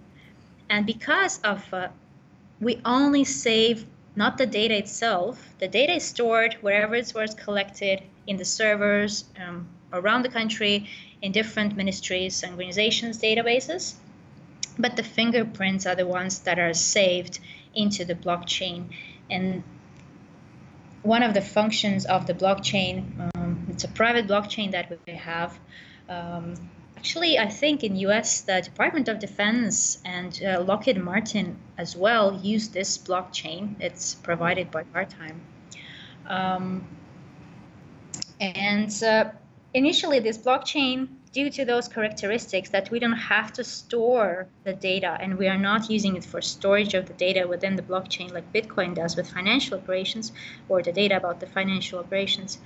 And 0.70 0.86
because 0.86 1.40
of 1.42 1.74
uh, 1.74 1.88
we 2.60 2.82
only 2.86 3.24
save 3.24 3.86
not 4.18 4.38
the 4.38 4.48
data 4.48 4.76
itself. 4.76 5.54
The 5.60 5.68
data 5.68 5.94
is 5.94 6.04
stored 6.04 6.56
wherever 6.62 6.96
it 6.96 7.14
was 7.14 7.36
collected 7.36 8.02
in 8.26 8.38
the 8.38 8.46
servers 8.46 9.26
um, 9.40 9.68
around 9.94 10.24
the 10.24 10.30
country 10.30 10.90
in 11.22 11.32
different 11.32 11.78
ministries 11.78 12.42
and 12.42 12.54
organizations' 12.54 13.20
databases. 13.20 13.94
But 14.80 14.96
the 14.96 15.04
fingerprints 15.04 15.86
are 15.86 15.96
the 15.96 16.08
ones 16.08 16.40
that 16.42 16.60
are 16.60 16.74
saved 16.74 17.40
into 17.74 18.06
the 18.06 18.16
blockchain. 18.16 18.94
And 19.30 19.64
one 21.04 21.24
of 21.24 21.34
the 21.34 21.42
functions 21.42 22.06
of 22.06 22.28
the 22.28 22.34
blockchain, 22.34 23.32
um, 23.36 23.68
it's 23.70 23.84
a 23.84 23.88
private 23.88 24.28
blockchain 24.28 24.72
that 24.72 24.92
we 25.06 25.14
have. 25.14 25.58
Um, 26.10 26.56
Actually, 26.98 27.38
I 27.38 27.48
think 27.48 27.84
in 27.84 27.96
US, 27.98 28.42
the 28.42 28.60
Department 28.60 29.08
of 29.08 29.20
Defense 29.20 30.00
and 30.04 30.42
uh, 30.44 30.64
Lockheed 30.64 30.98
Martin 30.98 31.56
as 31.78 31.96
well 31.96 32.40
use 32.42 32.70
this 32.70 32.98
blockchain. 32.98 33.76
It's 33.80 34.16
provided 34.16 34.72
by 34.72 34.84
Guardtime. 34.84 35.40
Um, 36.26 36.88
and 38.42 38.92
uh, 39.04 39.30
initially, 39.76 40.20
this 40.20 40.40
blockchain, 40.40 41.10
due 41.38 41.52
to 41.52 41.64
those 41.66 41.88
characteristics 41.88 42.70
that 42.72 42.90
we 42.90 42.98
don't 42.98 43.24
have 43.36 43.54
to 43.54 43.64
store 43.64 44.48
the 44.64 44.74
data 44.74 45.16
and 45.22 45.38
we 45.38 45.48
are 45.48 45.62
not 45.70 45.88
using 45.88 46.16
it 46.16 46.26
for 46.26 46.42
storage 46.42 46.96
of 46.96 47.06
the 47.06 47.14
data 47.14 47.48
within 47.48 47.76
the 47.76 47.84
blockchain 47.84 48.34
like 48.34 48.52
Bitcoin 48.52 48.96
does 48.96 49.16
with 49.16 49.30
financial 49.30 49.78
operations 49.78 50.32
or 50.68 50.82
the 50.82 50.92
data 50.92 51.16
about 51.16 51.40
the 51.40 51.46
financial 51.46 52.00
operations, 52.00 52.58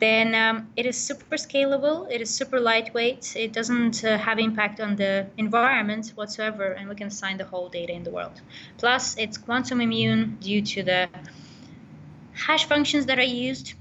then 0.00 0.34
um, 0.34 0.56
it 0.74 0.84
is 0.84 0.96
super 0.98 1.36
scalable, 1.36 2.10
it 2.10 2.20
is 2.20 2.28
super 2.40 2.58
lightweight, 2.58 3.36
it 3.36 3.52
doesn't 3.52 4.02
uh, 4.02 4.18
have 4.18 4.40
impact 4.40 4.80
on 4.80 4.96
the 4.96 5.24
environment 5.38 6.10
whatsoever, 6.16 6.72
and 6.72 6.88
we 6.88 6.96
can 6.96 7.08
sign 7.08 7.36
the 7.38 7.44
whole 7.44 7.68
data 7.68 7.92
in 7.92 8.02
the 8.02 8.10
world. 8.10 8.40
Plus, 8.78 9.16
it's 9.16 9.38
quantum 9.38 9.80
immune 9.80 10.38
due 10.40 10.60
to 10.60 10.82
the 10.82 11.08
hash 12.32 12.64
functions 12.64 13.06
that 13.06 13.20
are 13.20 13.32
used. 13.46 13.74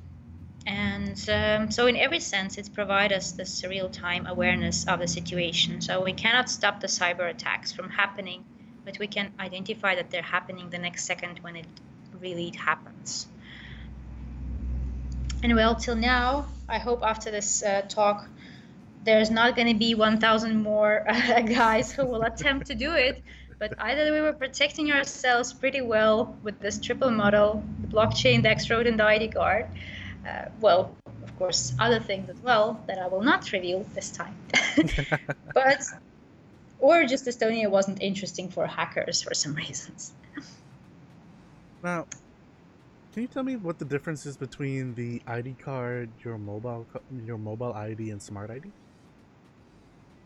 And 0.66 1.30
um, 1.30 1.72
so, 1.72 1.88
in 1.88 1.98
every 1.98 2.20
sense, 2.20 2.58
it 2.58 2.70
provides 2.74 3.14
us 3.14 3.32
this 3.32 3.64
real 3.64 3.90
time 3.90 4.28
awareness 4.28 4.88
of 4.88 5.00
the 5.00 5.08
situation. 5.08 5.82
So, 5.82 6.04
we 6.04 6.14
cannot 6.14 6.50
stop 6.50 6.80
the 6.80 6.88
cyber 6.88 7.30
attacks 7.30 7.72
from 7.72 7.90
happening, 7.90 8.46
but 8.86 9.00
we 9.00 9.08
can 9.08 9.32
identify 9.40 9.96
that 9.96 10.12
they're 10.12 10.22
happening 10.22 10.70
the 10.70 10.78
next 10.78 11.06
second 11.06 11.40
when 11.40 11.56
it 11.56 11.66
really 12.20 12.50
happens. 12.52 13.28
And 15.44 15.56
well, 15.56 15.76
till 15.76 15.96
now, 15.96 16.46
I 16.70 16.78
hope 16.78 17.02
after 17.04 17.32
this 17.32 17.64
uh, 17.64 17.82
talk, 17.90 18.28
there's 19.04 19.32
not 19.32 19.56
going 19.56 19.68
to 19.68 19.74
be 19.74 19.96
1,000 19.96 20.62
more 20.62 21.06
uh, 21.10 21.42
guys 21.42 21.92
who 21.92 22.06
will 22.06 22.22
attempt 22.22 22.68
to 22.68 22.76
do 22.76 22.94
it. 22.94 23.24
But 23.58 23.74
either 23.80 24.12
we 24.12 24.22
were 24.22 24.34
protecting 24.34 24.92
ourselves 24.92 25.54
pretty 25.54 25.82
well 25.82 26.36
with 26.44 26.60
this 26.60 26.80
triple 26.80 27.12
model, 27.12 27.64
the 27.82 27.88
blockchain, 27.88 28.42
the 28.42 28.50
X-Road, 28.50 28.88
and 28.88 29.00
the 29.00 29.06
ID 29.06 29.30
card. 29.30 29.68
Uh, 30.28 30.46
well, 30.60 30.96
of 31.24 31.36
course, 31.38 31.74
other 31.80 32.00
things 32.00 32.30
as 32.30 32.38
well 32.42 32.84
that 32.88 33.00
I 33.00 33.08
will 33.08 33.22
not 33.22 33.52
reveal 33.52 33.84
this 33.96 34.12
time. 34.12 34.36
but, 35.54 35.84
or 36.80 37.06
just 37.06 37.26
Estonia 37.26 37.70
wasn't 37.70 38.02
interesting 38.02 38.50
for 38.50 38.68
hackers 38.68 39.22
for 39.22 39.34
some 39.34 39.56
reasons. 39.56 40.14
Now, 41.84 42.06
Can 43.14 43.24
you 43.24 43.28
tell 43.28 43.44
me 43.44 43.58
what 43.58 43.80
the 43.80 43.86
difference 43.86 44.26
is 44.26 44.38
between 44.38 44.96
the 44.96 45.22
ID 45.28 45.56
card, 45.56 46.12
your 46.24 46.38
mobile, 46.38 46.88
your 47.10 47.38
mobile 47.38 47.74
ID, 47.74 48.10
and 48.10 48.22
Smart 48.22 48.50
ID? 48.52 48.74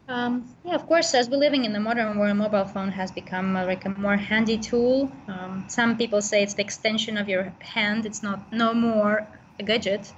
Um, 0.08 0.56
yeah, 0.64 0.76
of 0.76 0.86
course, 0.86 1.16
as 1.16 1.30
we're 1.30 1.38
living 1.38 1.66
in 1.66 1.74
the 1.74 1.80
modern 1.80 2.20
world, 2.20 2.38
mobile 2.38 2.66
phone 2.66 2.92
has 2.92 3.12
become 3.12 3.56
uh, 3.56 3.66
like 3.66 3.86
a 3.86 3.90
more 3.90 4.18
handy 4.18 4.58
tool. 4.60 5.12
Um, 5.28 5.66
some 5.68 5.98
people 5.98 6.22
say 6.22 6.44
it's 6.44 6.54
the 6.54 6.62
extension 6.62 7.18
of 7.18 7.28
your 7.28 7.54
hand. 7.60 8.06
It's 8.06 8.22
not 8.22 8.54
no 8.54 8.74
more 8.74 9.28
a 9.60 9.64
gadget 9.64 10.12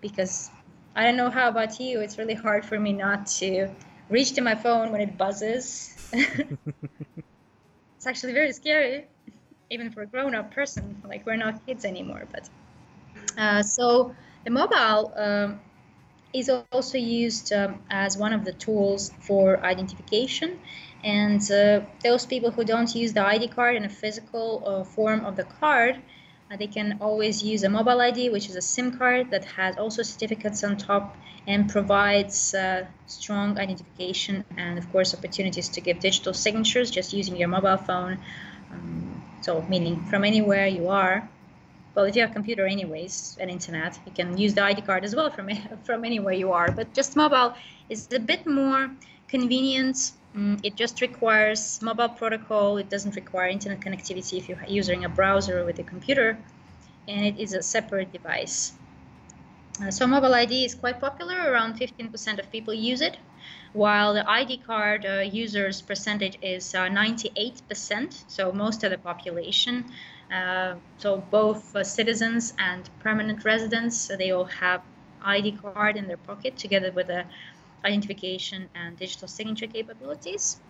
because 0.00 0.50
I 0.94 1.04
don't 1.04 1.16
know 1.16 1.30
how 1.30 1.48
about 1.48 1.78
you. 1.80 2.00
It's 2.00 2.18
really 2.18 2.34
hard 2.34 2.64
for 2.64 2.78
me 2.78 2.92
not 2.92 3.26
to 3.38 3.68
reach 4.08 4.32
to 4.34 4.40
my 4.42 4.54
phone 4.54 4.92
when 4.92 5.00
it 5.00 5.16
buzzes. 5.18 5.96
it's 6.12 8.06
actually 8.06 8.32
very 8.32 8.52
scary, 8.52 9.06
even 9.70 9.90
for 9.90 10.02
a 10.02 10.06
grown-up 10.06 10.52
person. 10.52 11.02
Like 11.06 11.26
we're 11.26 11.36
not 11.36 11.64
kids 11.66 11.84
anymore, 11.84 12.26
but 12.32 12.48
uh, 13.38 13.62
so 13.62 14.14
the 14.44 14.50
mobile. 14.50 15.12
Um, 15.16 15.60
is 16.34 16.50
also 16.50 16.98
used 16.98 17.52
um, 17.52 17.80
as 17.90 18.16
one 18.18 18.32
of 18.32 18.44
the 18.44 18.52
tools 18.52 19.10
for 19.20 19.64
identification. 19.64 20.58
And 21.02 21.40
uh, 21.50 21.80
those 22.02 22.26
people 22.26 22.50
who 22.50 22.64
don't 22.64 22.94
use 22.94 23.12
the 23.14 23.24
ID 23.24 23.48
card 23.48 23.76
in 23.76 23.84
a 23.84 23.88
physical 23.88 24.62
uh, 24.66 24.84
form 24.84 25.24
of 25.24 25.36
the 25.36 25.44
card, 25.44 26.02
they 26.54 26.66
can 26.68 26.98
always 27.00 27.42
use 27.42 27.64
a 27.64 27.68
mobile 27.68 28.00
ID, 28.00 28.30
which 28.30 28.48
is 28.48 28.56
a 28.56 28.62
SIM 28.62 28.96
card 28.98 29.30
that 29.30 29.44
has 29.44 29.76
also 29.76 30.02
certificates 30.02 30.62
on 30.62 30.76
top 30.76 31.16
and 31.46 31.68
provides 31.68 32.54
uh, 32.54 32.86
strong 33.06 33.58
identification 33.58 34.44
and, 34.56 34.78
of 34.78 34.90
course, 34.92 35.14
opportunities 35.14 35.68
to 35.70 35.80
give 35.80 35.98
digital 35.98 36.32
signatures 36.32 36.90
just 36.90 37.12
using 37.12 37.36
your 37.36 37.48
mobile 37.48 37.76
phone. 37.76 38.18
Um, 38.70 39.22
so, 39.40 39.62
meaning 39.68 40.04
from 40.04 40.24
anywhere 40.24 40.66
you 40.66 40.88
are, 40.88 41.28
well, 41.96 42.04
if 42.04 42.14
you 42.14 42.20
have 42.20 42.30
a 42.30 42.34
computer 42.34 42.66
anyways 42.66 43.38
and 43.40 43.50
internet, 43.50 43.98
you 44.04 44.12
can 44.12 44.36
use 44.36 44.54
the 44.54 44.62
ID 44.62 44.82
card 44.82 45.04
as 45.04 45.16
well 45.16 45.30
from 45.30 45.48
from 45.84 46.04
anywhere 46.04 46.34
you 46.34 46.52
are. 46.52 46.70
But 46.70 46.92
just 46.92 47.16
mobile 47.16 47.54
is 47.88 48.08
a 48.12 48.20
bit 48.20 48.46
more 48.46 48.90
convenient. 49.28 50.12
Mm, 50.36 50.60
it 50.62 50.76
just 50.76 51.00
requires 51.00 51.80
mobile 51.80 52.10
protocol. 52.10 52.76
It 52.76 52.90
doesn't 52.90 53.16
require 53.16 53.48
internet 53.48 53.80
connectivity 53.80 54.38
if 54.38 54.48
you're 54.48 54.64
using 54.68 55.04
a 55.04 55.08
browser 55.08 55.64
with 55.64 55.78
a 55.78 55.82
computer, 55.82 56.38
and 57.08 57.24
it 57.24 57.38
is 57.38 57.54
a 57.54 57.62
separate 57.62 58.12
device. 58.12 58.72
Uh, 59.82 59.90
so 59.90 60.06
mobile 60.06 60.34
ID 60.34 60.64
is 60.64 60.74
quite 60.74 61.00
popular. 61.00 61.36
Around 61.50 61.78
15% 61.78 62.38
of 62.38 62.50
people 62.50 62.74
use 62.74 63.00
it, 63.00 63.18
while 63.72 64.14
the 64.14 64.28
ID 64.28 64.58
card 64.58 65.06
uh, 65.06 65.20
users 65.20 65.80
percentage 65.82 66.38
is 66.42 66.74
uh, 66.74 66.88
98%. 66.88 68.24
So 68.28 68.52
most 68.52 68.84
of 68.84 68.90
the 68.90 68.98
population 68.98 69.84
uh, 70.30 70.74
so 70.98 71.18
both 71.30 71.74
uh, 71.76 71.84
citizens 71.84 72.52
and 72.58 72.88
permanent 73.00 73.44
residents, 73.44 73.96
so 73.96 74.16
they 74.16 74.32
all 74.32 74.44
have 74.44 74.82
ID 75.22 75.52
card 75.52 75.96
in 75.96 76.08
their 76.08 76.16
pocket 76.16 76.56
together 76.56 76.90
with 76.90 77.06
the 77.06 77.24
identification 77.86 78.68
and 78.74 78.98
digital 78.98 79.28
signature 79.28 79.66
capabilities. 79.66 80.60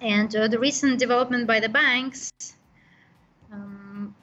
And 0.00 0.34
uh, 0.34 0.48
the 0.48 0.58
recent 0.58 0.98
development 0.98 1.46
by 1.46 1.60
the 1.60 1.68
banks, 1.68 2.32
um, 3.52 4.14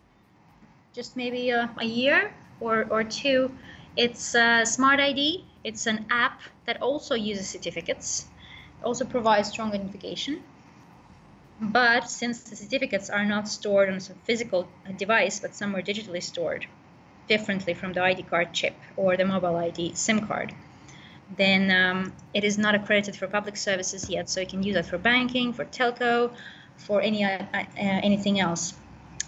just 0.94 1.16
maybe 1.16 1.50
a, 1.50 1.70
a, 1.78 1.86
year 1.86 2.34
or, 2.60 2.86
or 2.90 3.04
two, 3.04 3.52
it's 3.96 4.36
uh, 4.36 4.66
Smart 4.66 5.00
ID. 5.00 5.46
It's 5.64 5.88
an 5.88 6.06
app 6.10 6.42
that 6.66 6.82
also 6.82 7.16
uses 7.16 7.48
certificates, 7.48 8.26
also 8.84 9.06
provides 9.06 9.50
strong 9.50 9.72
identification. 9.72 10.44
But 11.62 12.10
since 12.10 12.42
the 12.42 12.56
certificates 12.56 13.10
are 13.10 13.24
not 13.26 13.48
stored 13.48 13.90
on 13.90 14.00
some 14.00 14.18
physical 14.24 14.68
device, 14.98 15.40
but 15.40 15.56
somewhere 15.56 15.82
digitally 15.82 16.22
stored, 16.22 16.66
differently 17.30 17.74
from 17.74 17.94
the 17.94 18.04
ID 18.04 18.24
card 18.24 18.54
chip 18.54 18.76
or 18.98 19.16
the 19.16 19.26
mobile 19.26 19.56
ID 19.56 19.94
SIM 19.96 20.28
card, 20.28 20.54
then 21.38 21.72
um, 21.72 22.14
it 22.34 22.44
is 22.44 22.58
not 22.58 22.76
accredited 22.76 23.16
for 23.16 23.28
public 23.28 23.58
services 23.58 24.10
yet. 24.10 24.30
So 24.30 24.42
you 24.42 24.48
can 24.48 24.64
use 24.64 24.76
it 24.76 24.86
for 24.86 24.98
banking, 24.98 25.54
for 25.54 25.66
telco, 25.66 26.32
for 26.78 27.02
any 27.02 27.24
uh, 27.24 27.44
uh, 27.54 27.64
anything 27.78 28.40
else. 28.40 28.74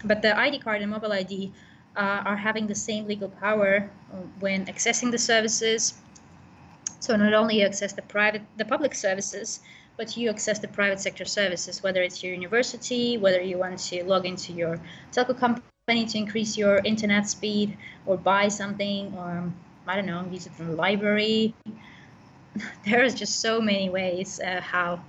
But 0.04 0.22
the 0.22 0.38
ID 0.38 0.58
card 0.60 0.82
and 0.82 0.90
mobile 0.90 1.12
ID 1.12 1.52
uh, 1.96 2.22
are 2.24 2.36
having 2.36 2.66
the 2.66 2.74
same 2.74 3.06
legal 3.06 3.28
power 3.28 3.90
when 4.40 4.66
accessing 4.66 5.10
the 5.10 5.18
services. 5.18 5.94
So 7.00 7.16
not 7.16 7.34
only 7.34 7.60
you 7.60 7.66
access 7.66 7.92
the 7.92 8.02
private, 8.02 8.42
the 8.56 8.64
public 8.64 8.94
services, 8.94 9.60
but 9.96 10.16
you 10.16 10.28
access 10.28 10.58
the 10.58 10.68
private 10.68 11.00
sector 11.00 11.24
services, 11.24 11.82
whether 11.82 12.02
it's 12.02 12.22
your 12.22 12.34
university, 12.34 13.16
whether 13.16 13.40
you 13.40 13.58
want 13.58 13.78
to 13.78 14.04
log 14.04 14.26
into 14.26 14.52
your 14.52 14.78
telco 15.12 15.38
company 15.38 16.06
to 16.06 16.18
increase 16.18 16.56
your 16.56 16.78
internet 16.78 17.28
speed 17.28 17.76
or 18.04 18.16
buy 18.16 18.48
something, 18.48 19.14
or 19.16 19.50
I 19.86 19.96
don't 19.96 20.06
know, 20.06 20.26
use 20.30 20.46
it 20.46 20.52
from 20.52 20.68
the 20.68 20.74
library. 20.74 21.54
there 22.84 23.02
is 23.02 23.14
just 23.14 23.40
so 23.40 23.60
many 23.60 23.88
ways 23.90 24.40
uh, 24.40 24.60
how 24.60 25.00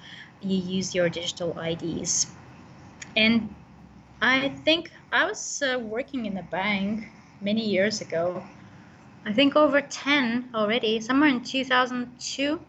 you 0.42 0.58
use 0.58 0.94
your 0.96 1.10
digital 1.10 1.58
IDs. 1.60 2.28
And 3.16 3.54
I 4.22 4.50
think 4.50 4.92
I 5.12 5.26
was 5.26 5.62
uh, 5.62 5.80
working 5.80 6.26
in 6.26 6.38
a 6.38 6.44
bank 6.44 7.08
many 7.42 7.68
years 7.68 8.02
ago. 8.02 8.44
I 9.26 9.34
think 9.34 9.56
over 9.56 9.82
10 9.82 10.50
already, 10.54 11.00
somewhere 11.02 11.30
in 11.30 11.44
2002 11.44 12.60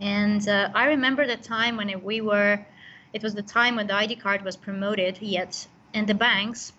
and 0.00 0.46
uh, 0.48 0.70
I 0.74 0.86
remember 0.86 1.26
the 1.26 1.36
time 1.36 1.76
when 1.76 2.02
we 2.04 2.20
were, 2.20 2.64
it 3.12 3.22
was 3.22 3.34
the 3.34 3.42
time 3.42 3.76
when 3.76 3.86
the 3.86 3.94
ID 3.94 4.16
card 4.16 4.42
was 4.44 4.56
promoted 4.56 5.20
yet, 5.20 5.66
and 5.92 6.06
the 6.06 6.14
banks 6.14 6.72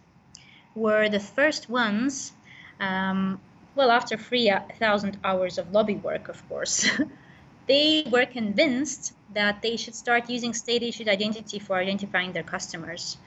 were 0.75 1.09
the 1.09 1.19
first 1.19 1.69
ones, 1.69 2.31
um, 2.79 3.41
well, 3.79 3.91
after 3.91 4.17
3,000 4.17 5.17
hours 5.23 5.57
of 5.57 5.71
lobby 5.71 5.95
work, 5.95 6.27
of 6.27 6.37
course, 6.49 6.85
they 7.67 8.03
were 8.11 8.25
convinced 8.25 9.13
that 9.33 9.61
they 9.61 9.77
should 9.77 9.95
start 9.95 10.29
using 10.29 10.53
state 10.53 10.83
issued 10.83 11.07
identity 11.07 11.59
for 11.59 11.77
identifying 11.77 12.33
their 12.33 12.43
customers 12.43 13.17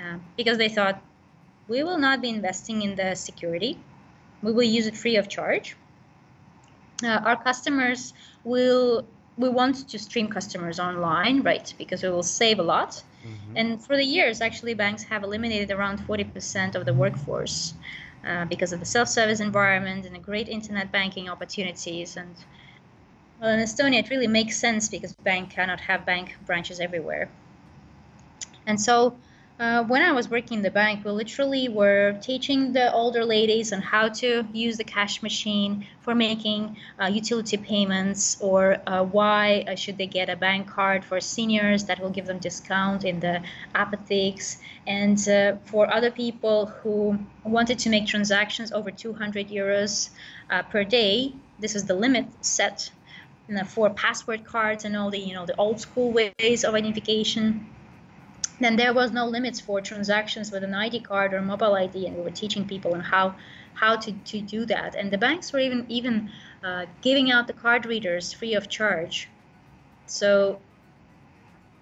uh, 0.00 0.18
because 0.36 0.58
they 0.58 0.68
thought 0.68 1.00
we 1.68 1.84
will 1.84 1.98
not 1.98 2.20
be 2.20 2.28
investing 2.28 2.82
in 2.82 2.96
the 2.96 3.14
security, 3.14 3.78
we 4.42 4.50
will 4.50 4.70
use 4.78 4.88
it 4.88 4.96
free 4.96 5.14
of 5.14 5.28
charge. 5.28 5.76
Uh, 7.04 7.20
our 7.28 7.40
customers 7.40 8.12
will 8.42 9.06
we 9.36 9.48
want 9.48 9.88
to 9.88 9.98
stream 10.00 10.26
customers 10.26 10.80
online, 10.80 11.42
right? 11.42 11.72
Because 11.78 12.02
it 12.02 12.10
will 12.10 12.24
save 12.24 12.58
a 12.58 12.62
lot. 12.74 12.90
Mm-hmm. 13.24 13.56
And 13.56 13.84
for 13.86 13.96
the 13.96 14.04
years, 14.04 14.40
actually, 14.40 14.74
banks 14.74 15.04
have 15.04 15.22
eliminated 15.22 15.70
around 15.70 16.00
40% 16.00 16.74
of 16.74 16.84
the 16.86 16.92
workforce 16.92 17.74
uh, 18.26 18.44
because 18.44 18.72
of 18.72 18.80
the 18.80 18.86
self-service 18.86 19.40
environment 19.40 20.06
and 20.06 20.14
the 20.14 20.18
great 20.20 20.48
internet 20.48 20.92
banking 20.92 21.28
opportunities. 21.28 22.16
And 22.16 22.36
well, 23.40 23.50
in 23.50 23.60
Estonia, 23.60 23.98
it 23.98 24.10
really 24.10 24.28
makes 24.28 24.56
sense 24.56 24.88
because 24.88 25.12
bank 25.12 25.50
cannot 25.50 25.80
have 25.80 26.06
bank 26.06 26.36
branches 26.46 26.80
everywhere. 26.80 27.28
And 28.66 28.80
so 28.80 29.18
uh, 29.58 29.84
when 29.84 30.02
I 30.02 30.12
was 30.12 30.28
working 30.30 30.58
in 30.58 30.62
the 30.62 30.70
bank, 30.70 31.04
we 31.04 31.10
literally 31.10 31.68
were 31.68 32.18
teaching 32.22 32.72
the 32.72 32.92
older 32.92 33.24
ladies 33.24 33.72
on 33.72 33.80
how 33.80 34.08
to 34.08 34.44
use 34.52 34.76
the 34.76 34.84
cash 34.84 35.22
machine 35.22 35.86
for 36.00 36.14
making 36.14 36.76
uh, 37.00 37.06
utility 37.06 37.56
payments, 37.58 38.40
or 38.40 38.78
uh, 38.86 39.04
why 39.04 39.64
uh, 39.68 39.74
should 39.74 39.98
they 39.98 40.06
get 40.06 40.30
a 40.30 40.36
bank 40.36 40.68
card 40.68 41.04
for 41.04 41.20
seniors 41.20 41.84
that 41.84 42.00
will 42.00 42.10
give 42.10 42.26
them 42.26 42.38
discount 42.38 43.04
in 43.04 43.20
the 43.20 43.42
apotheques, 43.74 44.58
and 44.86 45.28
uh, 45.28 45.56
for 45.66 45.92
other 45.92 46.10
people 46.10 46.66
who 46.66 47.18
wanted 47.44 47.78
to 47.78 47.90
make 47.90 48.06
transactions 48.06 48.72
over 48.72 48.90
200 48.90 49.48
euros 49.48 50.10
uh, 50.50 50.62
per 50.62 50.82
day. 50.82 51.32
This 51.60 51.74
is 51.74 51.84
the 51.84 51.94
limit 51.94 52.26
set 52.40 52.90
for 53.68 53.90
password 53.90 54.44
cards 54.44 54.86
and 54.86 54.96
all 54.96 55.10
the 55.10 55.18
you 55.18 55.34
know 55.34 55.44
the 55.44 55.54
old 55.56 55.78
school 55.78 56.10
ways 56.10 56.64
of 56.64 56.74
identification 56.74 57.66
then 58.62 58.76
there 58.76 58.92
was 58.92 59.12
no 59.12 59.26
limits 59.26 59.60
for 59.60 59.80
transactions 59.80 60.50
with 60.50 60.64
an 60.64 60.74
ID 60.74 61.00
card 61.00 61.34
or 61.34 61.42
mobile 61.42 61.74
ID, 61.74 62.06
and 62.06 62.16
we 62.16 62.22
were 62.22 62.30
teaching 62.30 62.66
people 62.66 62.94
on 62.94 63.00
how 63.00 63.34
how 63.74 63.96
to, 63.96 64.12
to 64.12 64.40
do 64.40 64.66
that. 64.66 64.94
And 64.94 65.10
the 65.10 65.18
banks 65.18 65.52
were 65.52 65.58
even 65.58 65.86
even 65.88 66.30
uh, 66.62 66.86
giving 67.00 67.30
out 67.30 67.46
the 67.46 67.52
card 67.52 67.86
readers 67.86 68.32
free 68.32 68.54
of 68.54 68.68
charge. 68.68 69.28
So 70.06 70.60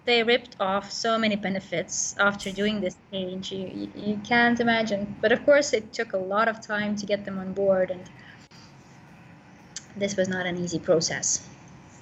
they 0.05 0.23
ripped 0.23 0.55
off 0.59 0.91
so 0.91 1.17
many 1.17 1.35
benefits 1.35 2.15
after 2.19 2.51
doing 2.51 2.81
this 2.81 2.95
change. 3.11 3.51
You, 3.51 3.89
you, 3.95 4.19
can't 4.23 4.59
imagine. 4.59 5.15
But 5.21 5.31
of 5.31 5.45
course, 5.45 5.73
it 5.73 5.93
took 5.93 6.13
a 6.13 6.17
lot 6.17 6.47
of 6.47 6.61
time 6.61 6.95
to 6.95 7.05
get 7.05 7.25
them 7.25 7.37
on 7.37 7.53
board, 7.53 7.91
and 7.91 8.09
this 9.95 10.15
was 10.15 10.27
not 10.27 10.45
an 10.45 10.57
easy 10.57 10.79
process. 10.79 11.47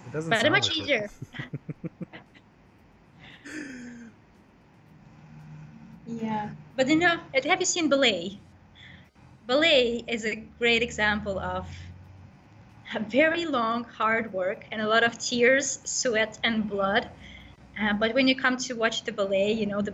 It 0.08 0.14
doesn't 0.14 0.30
but 0.30 0.52
much 0.52 0.70
like 0.70 0.78
easier. 0.78 1.10
Yeah, 6.10 6.49
but 6.76 6.88
you 6.88 6.95
know, 6.95 7.20
have 7.34 7.60
you 7.60 7.66
seen 7.66 7.88
ballet? 7.88 8.39
Ballet 9.45 10.03
is 10.07 10.26
a 10.26 10.36
great 10.57 10.82
example 10.82 11.38
of 11.38 11.68
a 12.95 12.99
very 12.99 13.45
long, 13.45 13.84
hard 13.84 14.34
work 14.34 14.66
and 14.72 14.82
a 14.82 14.88
lot 14.88 15.03
of 15.03 15.20
tears, 15.20 15.80
sweat, 15.86 16.39
and 16.43 16.68
blood. 16.68 17.10
Uh, 17.80 17.93
but 17.93 18.16
when 18.16 18.28
you 18.28 18.36
come 18.36 18.57
to 18.57 18.74
watch 18.74 19.03
the 19.03 19.12
ballet, 19.12 19.51
you 19.51 19.68
know 19.68 19.82
the 19.82 19.93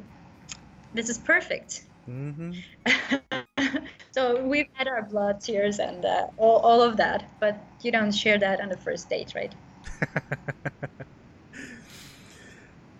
this 0.93 1.09
is 1.09 1.17
perfect. 1.17 1.83
Mm-hmm. 2.09 2.51
so 4.11 4.41
we've 4.45 4.69
had 4.73 4.87
our 4.87 5.01
blood 5.03 5.41
tears 5.41 5.79
and 5.79 6.05
uh, 6.05 6.27
all, 6.37 6.59
all 6.59 6.81
of 6.81 6.95
that, 6.95 7.25
but 7.41 7.57
you 7.81 7.91
don't 7.91 8.13
share 8.13 8.37
that 8.37 8.61
on 8.61 8.69
the 8.69 8.77
first 8.77 9.09
date, 9.09 9.33
right? 9.35 9.53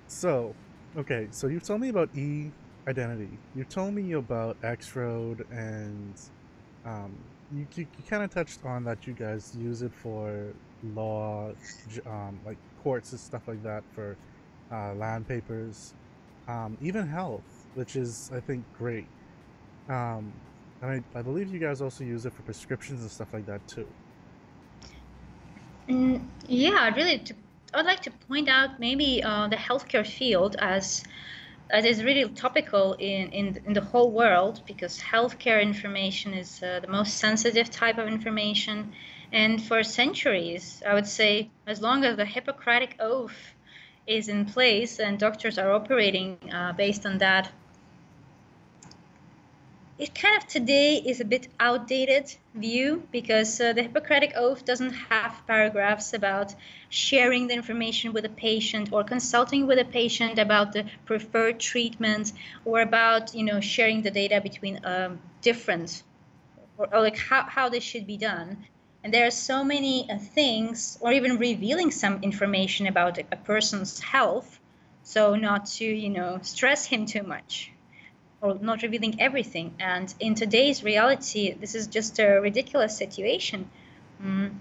so, 0.08 0.54
okay, 0.98 1.30
so 1.32 1.48
you 1.48 1.62
told 1.62 1.80
me 1.80 1.88
about 1.88 2.10
e 2.14 2.52
identity. 2.88 3.30
You 3.56 3.64
told 3.64 3.94
me 3.94 4.14
about 4.14 4.58
X 4.64 4.96
Road, 4.96 5.46
and 5.52 6.14
um, 6.86 7.16
you, 7.54 7.68
you, 7.76 7.88
you 7.98 8.04
kind 8.10 8.24
of 8.24 8.32
touched 8.32 8.64
on 8.66 8.84
that 8.86 9.08
you 9.08 9.14
guys 9.14 9.56
use 9.60 9.82
it 9.82 9.94
for 9.94 10.54
law, 10.94 11.52
um, 12.06 12.40
like 12.46 12.58
courts 12.84 13.12
and 13.12 13.20
stuff 13.20 13.48
like 13.48 13.62
that 13.64 13.84
for 13.94 14.16
uh, 14.72 14.94
land 14.96 15.28
papers, 15.28 15.94
um, 16.48 16.78
even 16.82 17.08
health, 17.08 17.66
which 17.76 17.96
is 17.96 18.30
I 18.34 18.40
think 18.40 18.64
great. 18.78 19.08
Um, 19.90 20.32
and 20.82 21.04
I, 21.16 21.20
I 21.20 21.22
believe 21.22 21.52
you 21.54 21.60
guys 21.60 21.82
also 21.82 22.04
use 22.04 22.26
it 22.26 22.34
for 22.34 22.42
prescriptions 22.44 23.02
and 23.02 23.10
stuff 23.10 23.34
like 23.34 23.46
that 23.46 23.66
too. 23.68 23.88
Mm, 25.90 26.26
yeah, 26.48 26.94
really. 26.96 27.20
To, 27.20 27.34
I'd 27.74 27.86
like 27.86 28.02
to 28.04 28.12
point 28.28 28.50
out 28.50 28.80
maybe 28.80 29.22
uh, 29.24 29.48
the 29.48 29.56
healthcare 29.56 30.06
field 30.06 30.56
as 30.60 31.04
as 31.70 31.86
is 31.86 32.04
really 32.04 32.30
topical 32.30 32.94
in, 32.94 33.30
in, 33.30 33.62
in 33.66 33.74
the 33.74 33.82
whole 33.82 34.12
world 34.12 34.62
because 34.66 35.00
healthcare 35.00 35.62
information 35.62 36.34
is 36.34 36.62
uh, 36.62 36.80
the 36.80 36.88
most 36.88 37.18
sensitive 37.18 37.70
type 37.72 37.98
of 37.98 38.08
information. 38.08 38.94
And 39.32 39.62
for 39.62 39.84
centuries, 39.84 40.82
I 40.88 40.94
would 40.94 41.08
say, 41.08 41.50
as 41.66 41.82
long 41.82 42.04
as 42.06 42.18
the 42.18 42.26
Hippocratic 42.26 42.96
Oath 43.00 43.54
is 44.08 44.30
in 44.30 44.46
place 44.46 45.00
and 45.00 45.18
doctors 45.18 45.58
are 45.58 45.72
operating 45.72 46.38
uh, 46.54 46.74
based 46.74 47.06
on 47.06 47.18
that 47.18 47.52
it 49.98 50.14
kind 50.14 50.36
of 50.36 50.46
today 50.46 50.98
is 50.98 51.22
a 51.22 51.26
bit 51.26 51.48
outdated 51.58 52.36
view 52.54 53.08
because 53.14 53.62
uh, 53.62 53.72
the 53.72 53.84
Hippocratic 53.84 54.34
Oath 54.36 54.66
doesn't 54.66 54.92
have 54.92 55.42
paragraphs 55.48 56.14
about 56.14 56.54
sharing 56.90 57.48
the 57.48 57.54
information 57.54 58.12
with 58.12 58.26
a 58.26 58.30
patient 58.30 58.92
or 58.92 59.06
consulting 59.06 59.68
with 59.68 59.80
a 59.80 59.86
patient 59.86 60.38
about 60.38 60.74
the 60.74 60.86
preferred 61.06 61.62
treatment 61.62 62.34
or 62.66 62.82
about 62.82 63.34
you 63.34 63.44
know 63.44 63.62
sharing 63.62 64.02
the 64.02 64.12
data 64.12 64.42
between 64.42 64.82
um, 64.84 65.20
different 65.42 66.04
or, 66.78 66.94
or, 66.94 67.00
like 67.00 67.18
how, 67.18 67.44
how 67.44 67.70
this 67.70 67.84
should 67.84 68.06
be 68.06 68.18
done. 68.18 68.66
And 69.02 69.14
there 69.14 69.26
are 69.26 69.32
so 69.32 69.64
many 69.64 70.10
uh, 70.10 70.18
things, 70.18 70.98
or 71.00 71.14
even 71.14 71.38
revealing 71.38 71.92
some 71.92 72.22
information 72.22 72.88
about 72.88 73.18
a, 73.18 73.24
a 73.32 73.38
person's 73.38 74.02
health, 74.02 74.60
so 75.04 75.36
not 75.36 75.68
to 75.78 75.86
you 75.86 76.10
know 76.10 76.40
stress 76.42 76.86
him 76.86 77.06
too 77.06 77.24
much 77.24 77.72
or 78.42 78.56
not 78.56 78.82
revealing 78.82 79.20
everything. 79.20 79.74
And 79.80 80.14
in 80.20 80.36
today's 80.36 80.84
reality, 80.84 81.54
this 81.54 81.76
is 81.76 81.88
just 81.88 82.20
a 82.20 82.40
ridiculous 82.40 82.98
situation. 82.98 83.70
Mm. 84.22 84.56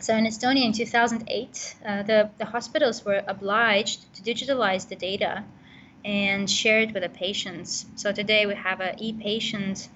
So 0.00 0.16
in 0.16 0.24
Estonia 0.24 0.64
in 0.64 0.72
2008, 0.72 1.76
uh, 1.84 2.02
the, 2.02 2.30
the 2.38 2.44
hospitals 2.44 3.04
were 3.04 3.22
obliged 3.26 4.12
to 4.14 4.22
digitalize 4.22 4.88
the 4.88 4.96
data 4.96 5.44
and 6.04 6.50
share 6.50 6.80
it 6.80 6.92
with 6.92 7.02
the 7.02 7.08
patients. 7.08 7.86
So 7.94 8.12
today 8.12 8.46
we 8.46 8.54
have 8.54 8.80
an 8.80 8.96
e-patient 8.98 9.88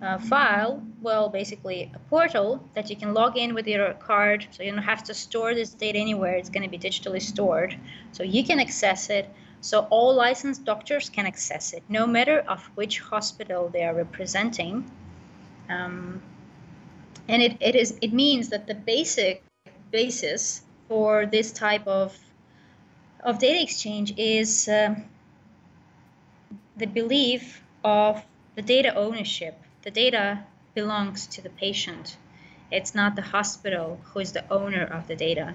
uh, 0.00 0.18
file, 0.18 0.80
well, 1.02 1.28
basically 1.28 1.90
a 1.92 1.98
portal 2.10 2.62
that 2.74 2.88
you 2.88 2.94
can 2.94 3.14
log 3.14 3.36
in 3.36 3.54
with 3.54 3.66
your 3.66 3.94
card. 3.94 4.46
So 4.52 4.62
you 4.62 4.70
don't 4.70 4.82
have 4.82 5.02
to 5.04 5.14
store 5.14 5.54
this 5.54 5.70
data 5.70 5.98
anywhere. 5.98 6.36
It's 6.36 6.50
going 6.50 6.62
to 6.62 6.68
be 6.68 6.78
digitally 6.78 7.20
stored. 7.20 7.76
So 8.12 8.22
you 8.22 8.44
can 8.44 8.60
access 8.60 9.10
it 9.10 9.28
so 9.60 9.86
all 9.90 10.14
licensed 10.14 10.64
doctors 10.64 11.08
can 11.08 11.26
access 11.26 11.72
it, 11.72 11.82
no 11.88 12.06
matter 12.06 12.40
of 12.48 12.64
which 12.74 13.00
hospital 13.00 13.68
they 13.68 13.82
are 13.82 13.94
representing. 13.94 14.90
Um, 15.68 16.22
and 17.28 17.42
it, 17.42 17.56
it 17.60 17.74
is 17.74 17.98
it 18.00 18.12
means 18.12 18.48
that 18.48 18.66
the 18.66 18.74
basic 18.74 19.42
basis 19.90 20.62
for 20.88 21.26
this 21.26 21.52
type 21.52 21.86
of 21.86 22.16
of 23.22 23.38
data 23.38 23.60
exchange 23.60 24.14
is 24.16 24.68
uh, 24.68 24.94
the 26.76 26.86
belief 26.86 27.62
of 27.84 28.24
the 28.54 28.62
data 28.62 28.94
ownership. 28.94 29.60
The 29.82 29.90
data 29.90 30.44
belongs 30.74 31.26
to 31.28 31.42
the 31.42 31.50
patient. 31.50 32.16
It's 32.70 32.94
not 32.94 33.16
the 33.16 33.22
hospital 33.22 34.00
who 34.04 34.20
is 34.20 34.32
the 34.32 34.44
owner 34.52 34.84
of 34.84 35.08
the 35.08 35.16
data, 35.16 35.54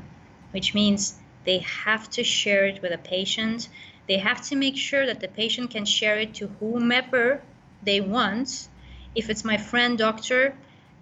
which 0.51 0.74
means 0.74 1.16
they 1.45 1.60
have 1.60 2.10
to 2.12 2.24
share 2.24 2.66
it 2.66 2.82
with 2.82 2.91
a 2.91 2.97
patient 2.97 3.70
they 4.08 4.18
have 4.18 4.41
to 4.49 4.56
make 4.56 4.78
sure 4.78 5.06
that 5.06 5.20
the 5.20 5.28
patient 5.28 5.72
can 5.72 5.86
share 5.86 6.20
it 6.20 6.34
to 6.36 6.47
whomever 6.60 7.41
they 7.84 8.01
want. 8.01 8.68
If 9.16 9.30
it's 9.30 9.45
my 9.45 9.58
friend 9.58 9.97
doctor, 9.97 10.56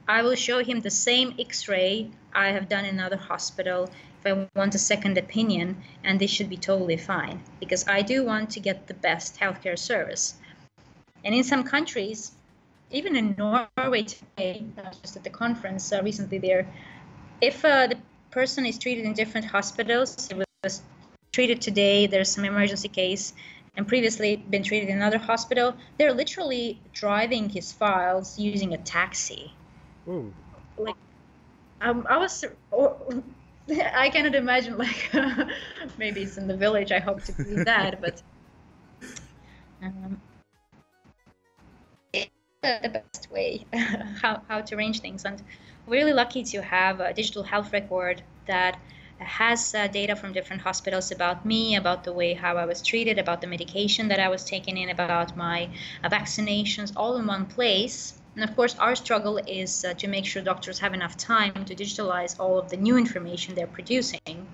I 0.07 0.23
will 0.23 0.35
show 0.35 0.63
him 0.63 0.81
the 0.81 0.91
same 0.91 1.35
x-ray 1.39 2.09
I 2.33 2.47
have 2.47 2.69
done 2.69 2.85
in 2.85 2.95
another 2.95 3.17
hospital 3.17 3.89
if 4.23 4.31
I 4.31 4.47
want 4.55 4.75
a 4.75 4.79
second 4.79 5.17
opinion, 5.17 5.81
and 6.03 6.19
this 6.19 6.29
should 6.29 6.49
be 6.49 6.57
totally 6.57 6.97
fine 6.97 7.41
because 7.59 7.87
I 7.87 8.01
do 8.03 8.23
want 8.23 8.51
to 8.51 8.59
get 8.59 8.87
the 8.87 8.93
best 8.93 9.39
healthcare 9.39 9.77
service. 9.77 10.35
And 11.23 11.33
in 11.33 11.43
some 11.43 11.63
countries, 11.63 12.31
even 12.91 13.15
in 13.15 13.35
Norway 13.37 14.03
today, 14.03 14.63
just 15.01 15.15
at 15.15 15.23
the 15.23 15.29
conference 15.29 15.91
uh, 15.91 16.01
recently 16.03 16.37
there, 16.37 16.67
if 17.41 17.65
uh, 17.65 17.87
the 17.87 17.97
person 18.29 18.65
is 18.65 18.77
treated 18.77 19.05
in 19.05 19.13
different 19.13 19.47
hospitals, 19.47 20.29
it 20.29 20.45
was 20.63 20.81
treated 21.31 21.61
today, 21.61 22.07
there's 22.07 22.29
some 22.29 22.45
emergency 22.45 22.89
case, 22.89 23.33
and 23.77 23.87
previously 23.87 24.35
been 24.35 24.63
treated 24.63 24.89
in 24.89 24.97
another 24.97 25.17
hospital, 25.17 25.75
they're 25.97 26.13
literally 26.13 26.79
driving 26.93 27.49
his 27.49 27.71
files 27.71 28.37
using 28.37 28.73
a 28.73 28.77
taxi. 28.79 29.53
Ooh. 30.07 30.33
Like, 30.77 30.95
um, 31.79 32.05
I 32.09 32.17
was, 32.17 32.43
or, 32.71 32.97
I 33.93 34.09
cannot 34.09 34.35
imagine 34.35 34.77
like 34.77 35.09
maybe 35.97 36.21
it's 36.21 36.37
in 36.37 36.47
the 36.47 36.57
village. 36.57 36.91
I 36.91 36.99
hope 36.99 37.23
to 37.23 37.33
be 37.33 37.43
that, 37.63 38.01
but 38.01 38.21
um, 39.81 40.19
it's 42.11 42.29
the 42.61 42.89
best 42.89 43.31
way 43.31 43.65
how 44.21 44.41
how 44.47 44.61
to 44.61 44.75
arrange 44.75 44.99
things. 44.99 45.23
And 45.23 45.41
we're 45.85 45.95
really 45.95 46.13
lucky 46.13 46.43
to 46.43 46.61
have 46.61 46.99
a 46.99 47.13
digital 47.13 47.43
health 47.43 47.71
record 47.71 48.21
that 48.47 48.79
has 49.23 49.73
uh, 49.73 49.87
data 49.87 50.15
from 50.15 50.33
different 50.33 50.61
hospitals 50.61 51.11
about 51.11 51.45
me, 51.45 51.75
about 51.75 52.03
the 52.03 52.13
way 52.13 52.33
how 52.33 52.57
I 52.57 52.65
was 52.65 52.81
treated, 52.81 53.17
about 53.17 53.41
the 53.41 53.47
medication 53.47 54.07
that 54.09 54.19
I 54.19 54.29
was 54.29 54.43
taking 54.43 54.77
in, 54.77 54.89
about 54.89 55.37
my 55.37 55.69
uh, 56.03 56.09
vaccinations, 56.09 56.91
all 56.95 57.17
in 57.17 57.27
one 57.27 57.45
place. 57.45 58.19
And 58.35 58.43
of 58.43 58.55
course, 58.55 58.75
our 58.79 58.95
struggle 58.95 59.37
is 59.37 59.85
uh, 59.85 59.93
to 59.95 60.07
make 60.07 60.25
sure 60.25 60.41
doctors 60.41 60.79
have 60.79 60.93
enough 60.93 61.17
time 61.17 61.65
to 61.65 61.75
digitalize 61.75 62.39
all 62.39 62.57
of 62.57 62.69
the 62.69 62.77
new 62.77 62.97
information 62.97 63.55
they're 63.55 63.67
producing, 63.67 64.47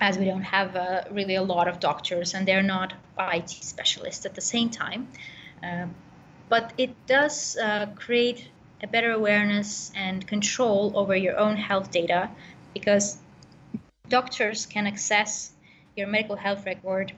as 0.00 0.18
we 0.18 0.24
don't 0.24 0.42
have 0.42 0.76
uh, 0.76 1.02
really 1.10 1.34
a 1.34 1.42
lot 1.42 1.68
of 1.68 1.80
doctors 1.80 2.34
and 2.34 2.46
they're 2.46 2.62
not 2.62 2.94
IT 3.18 3.50
specialists 3.50 4.24
at 4.24 4.34
the 4.34 4.40
same 4.40 4.70
time. 4.70 5.08
Um, 5.62 5.94
but 6.48 6.72
it 6.78 6.94
does 7.06 7.56
uh, 7.56 7.86
create 7.96 8.48
a 8.82 8.86
better 8.86 9.12
awareness 9.12 9.92
and 9.94 10.26
control 10.26 10.92
over 10.94 11.14
your 11.14 11.36
own 11.38 11.56
health 11.56 11.90
data 11.90 12.30
because 12.74 13.18
doctors 14.08 14.66
can 14.66 14.86
access 14.86 15.52
your 15.96 16.06
medical 16.06 16.36
health 16.36 16.66
record 16.66 17.12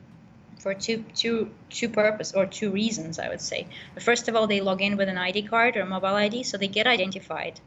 for 0.58 0.74
two 0.74 1.04
two 1.14 1.50
two 1.70 1.88
purpose 1.88 2.32
or 2.32 2.46
two 2.46 2.70
reasons 2.70 3.18
I 3.18 3.28
would 3.28 3.40
say. 3.40 3.66
First 3.98 4.28
of 4.28 4.36
all, 4.36 4.46
they 4.46 4.60
log 4.60 4.80
in 4.80 4.96
with 4.96 5.08
an 5.08 5.18
ID 5.18 5.42
card 5.42 5.76
or 5.76 5.80
a 5.80 5.86
mobile 5.86 6.14
ID, 6.26 6.44
so 6.44 6.56
they 6.56 6.68
get 6.68 6.86
identified 6.86 7.60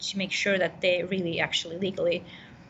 to 0.00 0.18
make 0.18 0.32
sure 0.32 0.58
that 0.58 0.80
they 0.80 1.02
really 1.02 1.40
actually 1.40 1.76
legally 1.76 2.24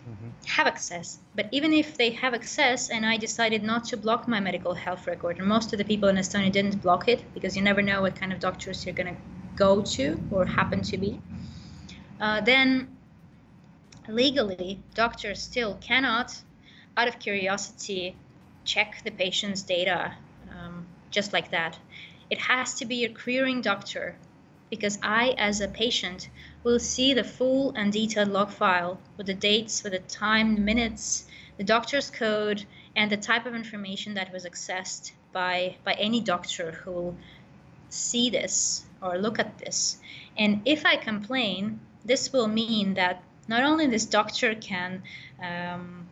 mm-hmm. 0.09 0.31
have 0.47 0.67
access. 0.67 1.19
But 1.37 1.49
even 1.53 1.73
if 1.73 1.97
they 1.97 2.11
have 2.11 2.35
access, 2.35 2.91
and 2.91 3.07
I 3.07 3.17
decided 3.17 3.63
not 3.63 3.85
to 3.87 3.97
block 3.97 4.27
my 4.27 4.41
medical 4.41 4.75
health 4.75 5.07
record, 5.07 5.39
and 5.39 5.47
most 5.47 5.73
of 5.73 5.79
the 5.79 5.85
people 5.85 6.09
in 6.09 6.17
Estonia 6.17 6.51
didn't 6.51 6.83
block 6.83 7.07
it 7.09 7.23
because 7.35 7.57
you 7.57 7.63
never 7.63 7.83
know 7.83 8.03
what 8.03 8.17
kind 8.17 8.33
of 8.33 8.41
doctors 8.41 8.85
you're 8.85 8.95
gonna 8.95 9.17
go 9.55 9.83
to 9.83 10.21
or 10.33 10.45
happen 10.45 10.83
to 10.83 10.99
be. 10.99 11.21
Uh, 12.21 12.41
then 12.41 12.89
legally, 14.15 14.83
doctors 14.95 15.43
still 15.43 15.77
cannot, 15.81 16.43
out 16.97 17.09
of 17.09 17.19
curiosity, 17.19 18.17
check 18.65 19.03
the 19.05 19.11
patient's 19.11 19.63
data 19.63 20.15
um, 20.51 20.87
just 21.11 21.33
like 21.33 21.51
that. 21.51 21.79
It 22.29 22.39
has 22.39 22.75
to 22.75 22.85
be 22.85 23.05
a 23.05 23.13
querying 23.13 23.61
doctor 23.61 24.17
because 24.71 24.99
I, 25.03 25.35
as 25.37 25.61
a 25.61 25.69
patient, 25.69 26.29
will 26.63 26.79
see 26.79 27.13
the 27.13 27.25
full 27.25 27.73
and 27.73 27.93
detailed 27.93 28.29
log 28.29 28.51
file 28.51 29.01
with 29.17 29.27
the 29.27 29.35
dates, 29.35 29.83
with 29.83 29.93
the 29.93 29.99
time, 29.99 30.65
minutes, 30.65 31.27
the 31.57 31.65
doctor's 31.65 32.11
code, 32.11 32.65
and 32.95 33.11
the 33.11 33.17
type 33.17 33.47
of 33.47 33.55
information 33.55 34.15
that 34.15 34.33
was 34.33 34.45
accessed 34.45 35.13
by, 35.33 35.77
by 35.85 35.95
any 35.95 36.21
doctor 36.21 36.71
who 36.73 36.93
will 36.93 37.17
see 37.89 38.31
this 38.31 38.85
or 39.03 39.19
look 39.19 39.39
at 39.39 39.59
this. 39.59 39.99
And 40.37 40.63
if 40.65 40.87
I 40.87 40.97
complain, 40.97 41.81
this 42.05 42.33
will 42.33 42.49
mean 42.49 42.95
that 42.95 43.23
not 43.51 43.65
only 43.65 43.89
this 43.89 44.07
doctor 44.07 44.55
can 44.55 45.03
um, 45.43 46.07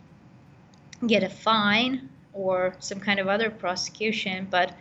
get 1.06 1.22
a 1.22 1.28
fine 1.28 2.10
or 2.32 2.74
some 2.80 2.98
kind 2.98 3.20
of 3.20 3.28
other 3.28 3.48
prosecution, 3.48 4.48
but 4.50 4.74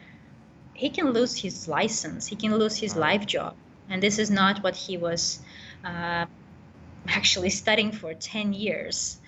he 0.73 0.89
can 0.89 1.11
lose 1.11 1.37
his 1.37 1.67
license, 1.67 2.25
he 2.27 2.35
can 2.35 2.55
lose 2.55 2.75
his 2.75 2.95
life 2.95 3.25
job, 3.27 3.55
and 3.89 4.01
this 4.01 4.17
is 4.17 4.29
not 4.31 4.63
what 4.63 4.75
he 4.75 4.97
was 4.97 5.39
uh, 5.85 6.25
actually 7.07 7.51
studying 7.51 7.91
for 7.91 8.13
10 8.15 8.53
years. 8.53 9.19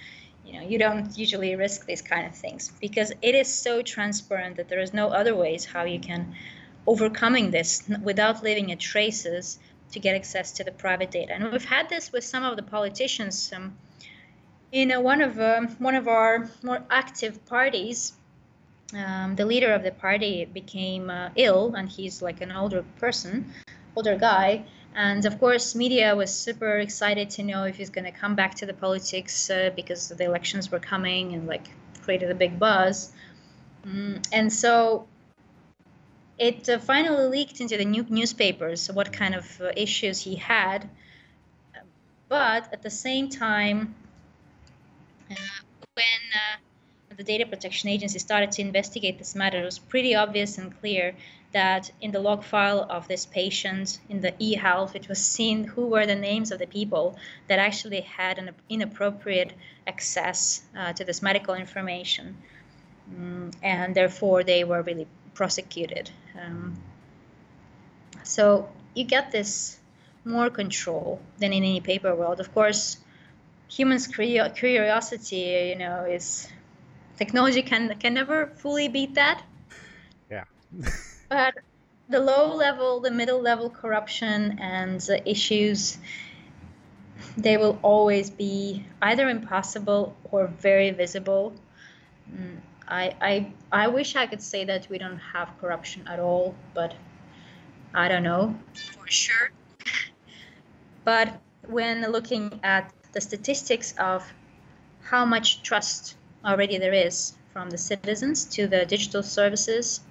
You 0.44 0.54
know, 0.54 0.68
you 0.68 0.80
don't 0.80 1.16
usually 1.16 1.56
risk 1.56 1.86
these 1.86 2.02
kind 2.02 2.26
of 2.26 2.36
things 2.36 2.72
because 2.82 3.12
it 3.22 3.36
is 3.36 3.48
so 3.54 3.84
transparent 3.84 4.58
that 4.58 4.68
there 4.70 4.80
is 4.80 4.92
no 4.92 5.10
other 5.10 5.36
ways 5.36 5.66
how 5.66 5.84
you 5.84 6.00
can 6.00 6.34
overcoming 6.88 7.52
this 7.52 7.88
without 8.02 8.44
leaving 8.44 8.72
a 8.72 8.76
traces 8.76 9.60
to 9.92 10.00
get 10.00 10.16
access 10.16 10.52
to 10.54 10.64
the 10.64 10.72
private 10.72 11.12
data. 11.12 11.34
And 11.34 11.52
we've 11.52 11.66
had 11.66 11.90
this 11.90 12.12
with 12.12 12.24
some 12.24 12.44
of 12.44 12.56
the 12.56 12.64
politicians. 12.64 13.52
Um, 13.56 13.78
in 14.72 14.92
uh, 14.92 15.02
one 15.02 15.22
of 15.22 15.40
uh, 15.40 15.62
one 15.80 15.96
of 15.96 16.08
our 16.08 16.50
more 16.64 16.84
active 16.90 17.44
parties, 17.46 18.14
um, 18.94 19.36
the 19.36 19.46
leader 19.46 19.74
of 19.74 19.84
the 19.84 19.92
party 19.92 20.46
became 20.46 21.10
uh, 21.10 21.30
ill, 21.36 21.74
and 21.76 21.90
he's 21.90 22.22
like 22.22 22.42
an 22.42 22.52
older 22.52 22.84
person, 23.00 23.52
older 23.96 24.16
guy. 24.16 24.66
And 24.96 25.26
of 25.26 25.40
course, 25.40 25.76
media 25.76 26.16
was 26.16 26.34
super 26.34 26.80
excited 26.80 27.30
to 27.32 27.44
know 27.44 27.64
if 27.64 27.78
he's 27.78 27.90
going 27.90 28.06
to 28.06 28.12
come 28.12 28.36
back 28.36 28.56
to 28.56 28.66
the 28.66 28.74
politics 28.74 29.50
uh, 29.50 29.72
because 29.76 30.10
the 30.10 30.24
elections 30.24 30.72
were 30.72 30.80
coming 30.80 31.34
and 31.34 31.48
like 31.48 31.68
created 32.04 32.32
a 32.32 32.36
big 32.36 32.58
buzz. 32.58 33.12
Mm, 33.86 34.28
and 34.32 34.52
so 34.52 35.08
it 36.40 36.70
uh, 36.70 36.80
finally 36.80 37.28
leaked 37.28 37.60
into 37.60 37.78
the 37.78 37.86
new 37.86 38.06
newspapers 38.10 38.90
what 38.92 39.12
kind 39.12 39.36
of 39.36 39.62
uh, 39.62 39.72
issues 39.76 40.22
he 40.22 40.36
had. 40.36 40.90
But 42.30 42.72
at 42.72 42.82
the 42.82 42.90
same 42.90 43.30
time, 43.30 43.96
uh, 45.30 45.36
when 45.94 46.22
uh, 46.34 47.16
the 47.18 47.24
Data 47.24 47.46
Protection 47.46 47.90
Agency 47.90 48.20
started 48.20 48.52
to 48.54 48.62
investigate 48.62 49.18
this 49.18 49.36
matter, 49.36 49.60
it 49.60 49.66
was 49.66 49.80
pretty 49.80 50.16
obvious 50.16 50.58
and 50.58 50.80
clear 50.80 51.16
that 51.52 51.92
in 52.00 52.12
the 52.12 52.20
log 52.20 52.44
file 52.44 52.86
of 52.90 53.08
this 53.08 53.26
patient, 53.26 54.00
in 54.08 54.22
the 54.22 54.34
e-health, 54.38 54.96
it 54.96 55.10
was 55.10 55.20
seen 55.20 55.64
who 55.64 55.88
were 55.88 56.06
the 56.06 56.16
names 56.16 56.52
of 56.52 56.60
the 56.60 56.68
people 56.68 57.18
that 57.48 57.60
actually 57.60 58.02
had 58.02 58.38
an 58.38 58.52
inappropriate 58.70 59.52
access 59.88 60.62
uh, 60.78 60.94
to 60.94 61.04
this 61.04 61.22
medical 61.22 61.56
information. 61.56 62.38
Mm, 63.12 63.56
and 63.64 63.96
therefore, 63.96 64.44
they 64.44 64.64
were 64.64 64.84
really 64.84 65.08
prosecuted. 65.34 66.10
Um, 66.40 66.76
so 68.24 68.70
you 68.96 69.04
get 69.04 69.32
this 69.32 69.80
more 70.26 70.50
control 70.50 71.22
than 71.38 71.54
in 71.54 71.64
any 71.64 71.82
paper 71.82 72.16
world. 72.16 72.40
Of 72.40 72.54
course, 72.54 72.98
humans' 73.70 74.08
curiosity, 74.08 75.70
you 75.70 75.76
know, 75.76 76.06
is 76.06 76.48
technology 77.18 77.62
can 77.62 77.98
can 78.00 78.14
never 78.14 78.48
fully 78.48 78.88
beat 78.88 79.16
that. 79.16 79.44
Yeah. 80.30 80.46
but 81.30 81.56
the 82.10 82.20
low 82.20 82.56
level, 82.56 83.00
the 83.00 83.12
middle 83.12 83.42
level 83.42 83.70
corruption 83.70 84.60
and 84.60 85.00
the 85.02 85.28
issues, 85.30 85.98
they 87.38 87.58
will 87.58 87.78
always 87.82 88.30
be 88.30 88.86
either 89.02 89.30
impossible 89.30 90.16
or 90.32 90.48
very 90.48 90.92
visible. 90.92 91.54
Mm, 92.32 92.58
I, 92.90 93.14
I, 93.22 93.54
I 93.72 93.88
wish 93.88 94.16
I 94.16 94.26
could 94.26 94.42
say 94.42 94.66
that 94.66 94.90
we 94.90 94.98
don't 94.98 95.20
have 95.20 95.50
corruption 95.62 96.08
at 96.08 96.20
all, 96.20 96.56
but 96.74 96.96
I 97.94 98.08
don't 98.08 98.24
know 98.24 98.56
for 98.74 99.08
sure. 99.08 99.52
but 101.04 101.40
when 101.68 102.12
looking 102.12 102.60
at 102.64 102.92
the 103.14 103.22
statistics 103.22 103.94
of 104.00 104.26
how 105.02 105.24
much 105.24 105.62
trust 105.62 106.18
already 106.44 106.78
there 106.80 106.94
is 106.94 107.34
from 107.54 107.70
the 107.70 107.78
citizens 107.78 108.46
to 108.46 108.68
the 108.68 108.86
digital 108.86 109.22
services, 109.22 110.02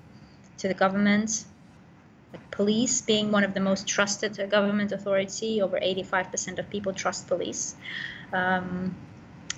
to 0.58 0.68
the 0.68 0.74
government, 0.74 1.44
like 2.32 2.50
police 2.50 3.00
being 3.00 3.32
one 3.32 3.42
of 3.42 3.54
the 3.54 3.60
most 3.60 3.86
trusted 3.86 4.38
government 4.50 4.92
authority, 4.92 5.62
over 5.62 5.78
85% 5.80 6.58
of 6.58 6.70
people 6.70 6.92
trust 6.92 7.26
police. 7.26 7.74
Um, 8.32 8.94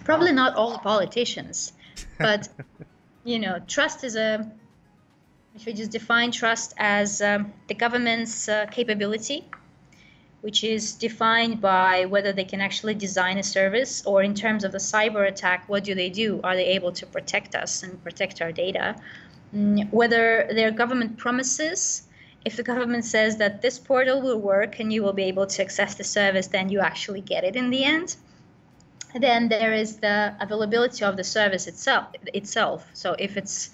probably 0.04 0.32
not 0.32 0.56
all 0.56 0.78
politicians, 0.78 1.72
but 2.18 2.48
you 3.24 3.38
know, 3.38 3.58
trust 3.66 4.04
is 4.04 4.16
a, 4.16 4.50
if 5.54 5.66
we 5.66 5.72
just 5.72 5.90
define 5.90 6.30
trust 6.30 6.74
as 6.78 7.20
um, 7.20 7.52
the 7.68 7.74
government's 7.74 8.48
uh, 8.48 8.66
capability, 8.66 9.44
which 10.40 10.64
is 10.64 10.94
defined 10.94 11.60
by 11.60 12.06
whether 12.06 12.32
they 12.32 12.44
can 12.44 12.60
actually 12.60 12.94
design 12.94 13.36
a 13.38 13.42
service 13.42 14.04
or 14.06 14.22
in 14.22 14.34
terms 14.34 14.64
of 14.64 14.72
the 14.72 14.78
cyber 14.78 15.28
attack, 15.28 15.68
what 15.68 15.84
do 15.84 15.94
they 15.94 16.08
do? 16.08 16.40
Are 16.42 16.56
they 16.56 16.66
able 16.66 16.92
to 16.92 17.06
protect 17.06 17.54
us 17.54 17.82
and 17.82 18.02
protect 18.02 18.40
our 18.40 18.52
data? 18.52 18.96
Mm, 19.54 19.92
whether 19.92 20.48
their 20.50 20.70
government 20.70 21.18
promises, 21.18 22.04
if 22.44 22.56
the 22.56 22.62
government 22.62 23.04
says 23.04 23.36
that 23.36 23.60
this 23.60 23.78
portal 23.78 24.22
will 24.22 24.40
work 24.40 24.80
and 24.80 24.90
you 24.90 25.02
will 25.02 25.12
be 25.12 25.24
able 25.24 25.46
to 25.46 25.62
access 25.62 25.94
the 25.96 26.04
service, 26.04 26.46
then 26.46 26.70
you 26.70 26.80
actually 26.80 27.20
get 27.20 27.44
it 27.44 27.54
in 27.54 27.68
the 27.68 27.84
end 27.84 28.16
then 29.18 29.48
there 29.48 29.72
is 29.72 29.96
the 29.96 30.34
availability 30.40 31.04
of 31.04 31.16
the 31.16 31.24
service 31.24 31.66
itself 31.66 32.08
itself. 32.32 32.88
So 32.92 33.16
if 33.18 33.36
it's 33.36 33.70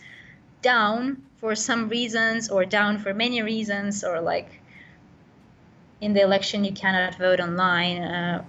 down 0.63 1.23
for 1.39 1.55
some 1.55 1.89
reasons 1.89 2.49
or 2.49 2.65
down 2.65 2.99
for 2.99 3.13
many 3.13 3.43
reasons 3.43 4.03
or 4.03 4.21
like 4.21 4.61
in 6.01 6.13
the 6.13 6.23
election 6.23 6.65
you 6.65 6.73
cannot 6.73 7.15
vote 7.17 7.41
online 7.41 8.03
uh, 8.03 8.45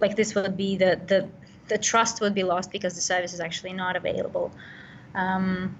like 0.00 0.16
this 0.16 0.34
would 0.34 0.56
be 0.56 0.76
the, 0.76 1.00
the 1.06 1.28
the 1.68 1.78
trust 1.78 2.20
would 2.20 2.34
be 2.34 2.44
lost 2.44 2.70
because 2.70 2.94
the 2.94 3.00
service 3.00 3.32
is 3.32 3.40
actually 3.40 3.72
not 3.72 3.96
available. 3.96 4.52
Um, 5.14 5.76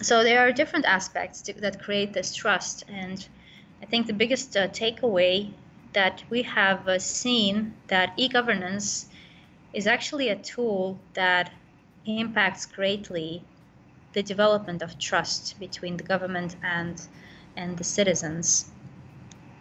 so 0.00 0.22
there 0.22 0.40
are 0.40 0.52
different 0.52 0.84
aspects 0.84 1.42
to, 1.42 1.52
that 1.54 1.82
create 1.82 2.12
this 2.12 2.34
trust. 2.34 2.84
And 2.88 3.26
i 3.82 3.86
think 3.86 4.06
the 4.06 4.12
biggest 4.12 4.56
uh, 4.56 4.68
takeaway 4.68 5.52
that 5.92 6.22
we 6.30 6.42
have 6.42 6.88
uh, 6.88 6.98
seen 6.98 7.74
that 7.88 8.12
e-governance 8.16 9.06
is 9.72 9.86
actually 9.86 10.28
a 10.28 10.36
tool 10.36 10.98
that 11.14 11.52
impacts 12.06 12.66
greatly 12.66 13.42
the 14.12 14.22
development 14.22 14.82
of 14.82 14.98
trust 14.98 15.58
between 15.58 15.96
the 15.96 16.04
government 16.04 16.56
and 16.62 17.06
and 17.56 17.76
the 17.76 17.84
citizens. 17.84 18.70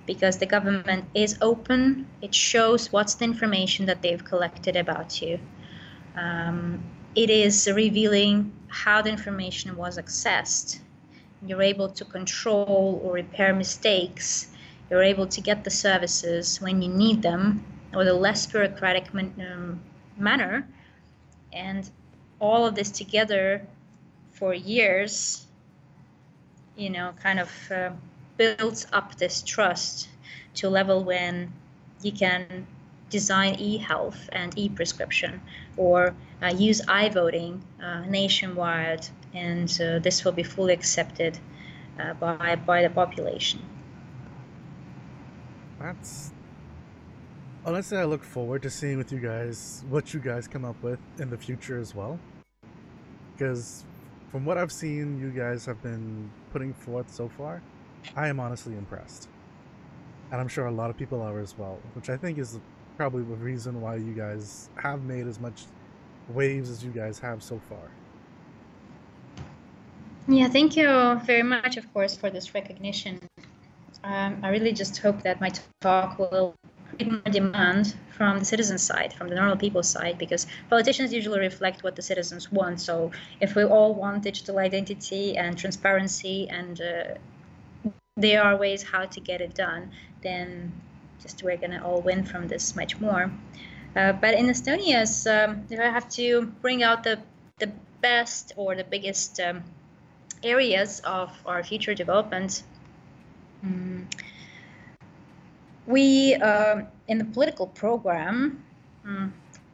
Because 0.06 0.38
the 0.38 0.46
government 0.46 1.06
is 1.14 1.38
open 1.42 2.08
it 2.22 2.34
shows 2.34 2.92
what's 2.92 3.16
the 3.16 3.26
information 3.26 3.86
that 3.86 4.02
they've 4.02 4.24
collected 4.24 4.76
about 4.76 5.22
you. 5.22 5.40
Um, 6.16 6.84
it 7.16 7.30
is 7.30 7.70
revealing 7.74 8.52
how 8.68 9.02
the 9.02 9.10
information 9.10 9.76
was 9.76 9.98
accessed. 9.98 10.80
You're 11.46 11.62
able 11.62 11.90
to 11.90 12.06
control 12.06 13.02
or 13.04 13.14
repair 13.14 13.54
mistakes 13.54 14.51
you're 14.92 15.02
able 15.02 15.26
to 15.26 15.40
get 15.40 15.64
the 15.64 15.70
services 15.70 16.60
when 16.60 16.82
you 16.82 16.90
need 16.90 17.22
them 17.22 17.64
with 17.96 18.10
a 18.10 18.14
less 18.14 18.46
bureaucratic 18.46 19.14
man- 19.14 19.34
um, 19.40 19.80
manner. 20.18 20.68
And 21.54 21.90
all 22.40 22.66
of 22.68 22.76
this 22.76 22.92
together 22.92 23.66
for 24.34 24.54
years, 24.54 25.46
you 26.76 26.90
know, 26.90 27.14
kind 27.24 27.40
of 27.40 27.50
uh, 27.72 27.92
builds 28.36 28.86
up 28.92 29.16
this 29.16 29.42
trust 29.42 30.10
to 30.56 30.68
a 30.68 30.70
level 30.70 31.04
when 31.06 31.54
you 32.02 32.12
can 32.12 32.68
design 33.10 33.56
e-health 33.60 34.30
and 34.34 34.58
e-prescription 34.58 35.42
or 35.78 36.14
uh, 36.42 36.48
use 36.48 36.82
i-voting 36.88 37.62
uh, 37.82 38.02
nationwide 38.08 39.06
and 39.34 39.80
uh, 39.82 40.00
this 40.00 40.24
will 40.24 40.32
be 40.32 40.44
fully 40.44 40.74
accepted 40.74 41.38
uh, 42.00 42.14
by, 42.14 42.56
by 42.56 42.82
the 42.82 42.90
population 42.90 43.62
that's 45.82 46.32
honestly 47.66 47.98
I 47.98 48.06
look 48.06 48.24
forward 48.24 48.62
to 48.64 48.70
seeing 48.70 48.98
with 48.98 49.12
you 49.12 49.20
guys 49.20 49.84
what 49.90 50.14
you 50.14 50.20
guys 50.20 50.48
come 50.48 50.66
up 50.66 50.82
with 50.84 51.00
in 51.20 51.30
the 51.30 51.38
future 51.38 51.80
as 51.80 51.96
well. 51.96 52.20
Because 53.34 53.84
from 54.32 54.46
what 54.46 54.58
I've 54.58 54.72
seen 54.72 55.20
you 55.20 55.32
guys 55.32 55.66
have 55.66 55.82
been 55.82 56.30
putting 56.52 56.74
forth 56.74 57.12
so 57.12 57.28
far, 57.30 57.62
I 58.16 58.28
am 58.28 58.40
honestly 58.40 58.74
impressed. 58.74 59.28
And 60.32 60.40
I'm 60.40 60.48
sure 60.48 60.68
a 60.68 60.72
lot 60.72 60.90
of 60.90 60.98
people 60.98 61.22
are 61.22 61.40
as 61.40 61.58
well, 61.58 61.80
which 61.96 62.10
I 62.10 62.18
think 62.18 62.38
is 62.38 62.60
probably 62.98 63.24
the 63.24 63.36
reason 63.36 63.82
why 63.82 63.96
you 63.96 64.14
guys 64.14 64.70
have 64.78 65.04
made 65.04 65.28
as 65.28 65.40
much 65.40 65.64
waves 66.30 66.70
as 66.70 66.84
you 66.84 66.92
guys 66.92 67.20
have 67.20 67.44
so 67.44 67.60
far. 67.68 67.92
Yeah, 70.28 70.48
thank 70.48 70.78
you 70.78 71.20
very 71.26 71.44
much, 71.44 71.78
of 71.78 71.92
course, 71.94 72.16
for 72.16 72.30
this 72.30 72.54
recognition. 72.54 73.20
Um, 74.04 74.40
I 74.44 74.50
really 74.50 74.74
just 74.74 74.98
hope 74.98 75.22
that 75.24 75.40
my 75.40 75.52
talk 75.82 76.18
will 76.18 76.56
create 76.90 77.12
more 77.12 77.32
demand 77.32 77.96
from 78.18 78.40
the 78.40 78.46
citizen 78.46 78.78
side, 78.78 79.14
from 79.14 79.30
the 79.30 79.36
normal 79.36 79.58
people 79.58 79.84
side, 79.84 80.18
because 80.18 80.48
politicians 80.70 81.14
usually 81.14 81.40
reflect 81.40 81.84
what 81.84 81.96
the 81.96 82.02
citizens 82.02 82.52
want. 82.52 82.82
So 82.82 83.12
if 83.40 83.56
we 83.56 83.64
all 83.64 83.94
want 83.94 84.24
digital 84.24 84.60
identity 84.60 85.38
and 85.38 85.58
transparency, 85.58 86.50
and 86.50 86.82
uh, 86.82 87.92
there 88.18 88.44
are 88.44 88.58
ways 88.58 88.84
how 88.84 89.06
to 89.06 89.20
get 89.20 89.42
it 89.42 89.54
done, 89.54 89.92
then 90.22 90.72
just 91.22 91.44
we're 91.44 91.58
gonna 91.58 91.82
all 91.86 92.02
win 92.02 92.24
from 92.24 92.48
this 92.48 92.76
much 92.76 93.00
more. 93.00 93.32
Uh, 93.96 94.14
but 94.14 94.34
in 94.34 94.48
Estonia, 94.48 95.02
um, 95.28 95.64
if 95.70 95.80
I 95.80 95.90
have 95.90 96.10
to 96.10 96.46
bring 96.62 96.82
out 96.84 97.04
the 97.04 97.20
the 97.60 97.72
best 98.02 98.54
or 98.56 98.76
the 98.76 98.84
biggest 98.84 99.40
um, 99.40 99.64
areas 100.44 101.02
of 101.02 101.30
our 101.46 101.64
future 101.64 101.94
development, 101.94 102.64
um, 103.64 104.08
we 105.86 106.36
uh, 106.36 106.82
in 107.08 107.18
the 107.18 107.26
political 107.26 107.68
program 107.68 108.64
um, 109.06 109.34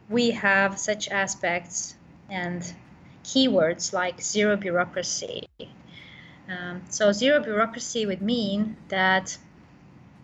we 0.09 0.31
have 0.31 0.79
such 0.79 1.09
aspects 1.09 1.95
and 2.29 2.73
keywords 3.23 3.93
like 3.93 4.21
zero 4.21 4.55
bureaucracy. 4.55 5.47
Um, 6.49 6.81
so 6.89 7.11
zero 7.11 7.41
bureaucracy 7.41 8.05
would 8.05 8.21
mean 8.21 8.77
that 8.88 9.38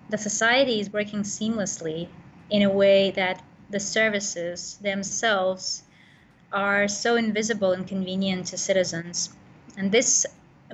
the 0.10 0.18
society 0.18 0.80
is 0.80 0.92
working 0.92 1.24
seamlessly 1.24 2.08
in 2.50 2.62
a 2.62 2.70
way 2.70 3.12
that 3.12 3.44
the 3.70 3.80
services 3.80 4.78
themselves 4.82 5.84
are 6.52 6.88
so 6.88 7.16
invisible 7.16 7.72
and 7.72 7.88
convenient 7.88 8.48
to 8.48 8.58
citizens. 8.58 9.30
And 9.76 9.92
this 9.92 10.26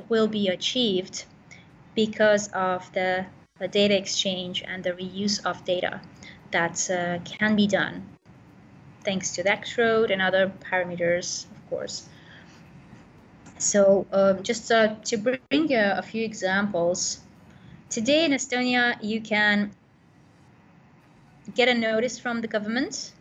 will 0.09 0.27
be 0.27 0.49
achieved 0.49 1.25
because 2.05 2.47
of 2.53 2.81
the, 2.93 3.25
data 3.71 3.97
exchange 4.03 4.63
and 4.65 4.85
the 4.85 4.93
reuse 4.93 5.37
of 5.45 5.65
data 5.65 5.99
that 6.51 6.77
uh, 6.89 7.19
can 7.25 7.57
be 7.57 7.67
done 7.67 7.95
thanks 9.03 9.35
to 9.35 9.43
the 9.43 9.51
X-Road 9.51 10.11
and 10.11 10.21
other 10.21 10.49
parameters, 10.65 11.27
of 11.51 11.69
course. 11.69 12.07
So 13.57 14.07
um, 14.13 14.43
just 14.43 14.71
uh, 14.71 14.95
to 15.09 15.17
bring 15.17 15.75
uh, 15.75 15.95
a 15.97 16.01
few 16.01 16.23
examples, 16.23 17.19
today 17.89 18.23
in 18.23 18.31
Estonia, 18.31 18.95
you 19.01 19.19
can 19.19 19.71
get 21.53 21.67
a 21.67 21.73
notice 21.73 22.17
from 22.17 22.39
the 22.39 22.47
government 22.47 23.11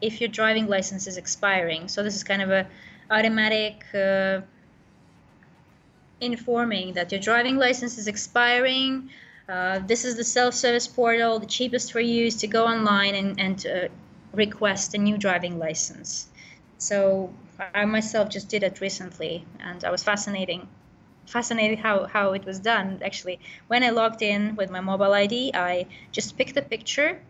if 0.00 0.22
your 0.22 0.28
driving 0.28 0.68
license 0.68 1.06
is 1.06 1.18
expiring. 1.18 1.86
So 1.86 2.02
this 2.02 2.16
is 2.16 2.24
kind 2.24 2.40
of 2.40 2.50
a 2.50 2.66
automatic 3.10 3.84
uh, 3.94 4.40
informing 6.22 6.94
that 6.94 7.12
your 7.12 7.20
driving 7.20 7.56
license 7.56 7.98
is 7.98 8.08
expiring. 8.08 9.10
Uh, 9.48 9.80
this 9.80 10.04
is 10.04 10.16
the 10.16 10.24
self-service 10.24 10.86
portal. 10.88 11.38
The 11.38 11.46
cheapest 11.46 11.92
for 11.92 12.00
you 12.00 12.26
is 12.26 12.36
to 12.36 12.46
go 12.46 12.66
online 12.66 13.14
and, 13.14 13.40
and 13.40 13.90
request 14.32 14.94
a 14.94 14.98
new 14.98 15.18
driving 15.18 15.58
license. 15.58 16.28
So 16.78 17.32
I 17.74 17.84
myself 17.84 18.28
just 18.30 18.48
did 18.48 18.62
it 18.62 18.80
recently, 18.80 19.44
and 19.60 19.84
I 19.84 19.90
was 19.90 20.02
fascinating, 20.02 20.68
fascinated 21.26 21.78
how 21.78 22.06
how 22.06 22.32
it 22.32 22.44
was 22.44 22.58
done. 22.58 23.00
Actually, 23.04 23.38
when 23.68 23.82
I 23.84 23.90
logged 23.90 24.22
in 24.22 24.56
with 24.56 24.70
my 24.70 24.80
mobile 24.80 25.12
ID, 25.12 25.52
I 25.54 25.86
just 26.10 26.36
picked 26.36 26.56
a 26.56 26.62
picture. 26.62 27.20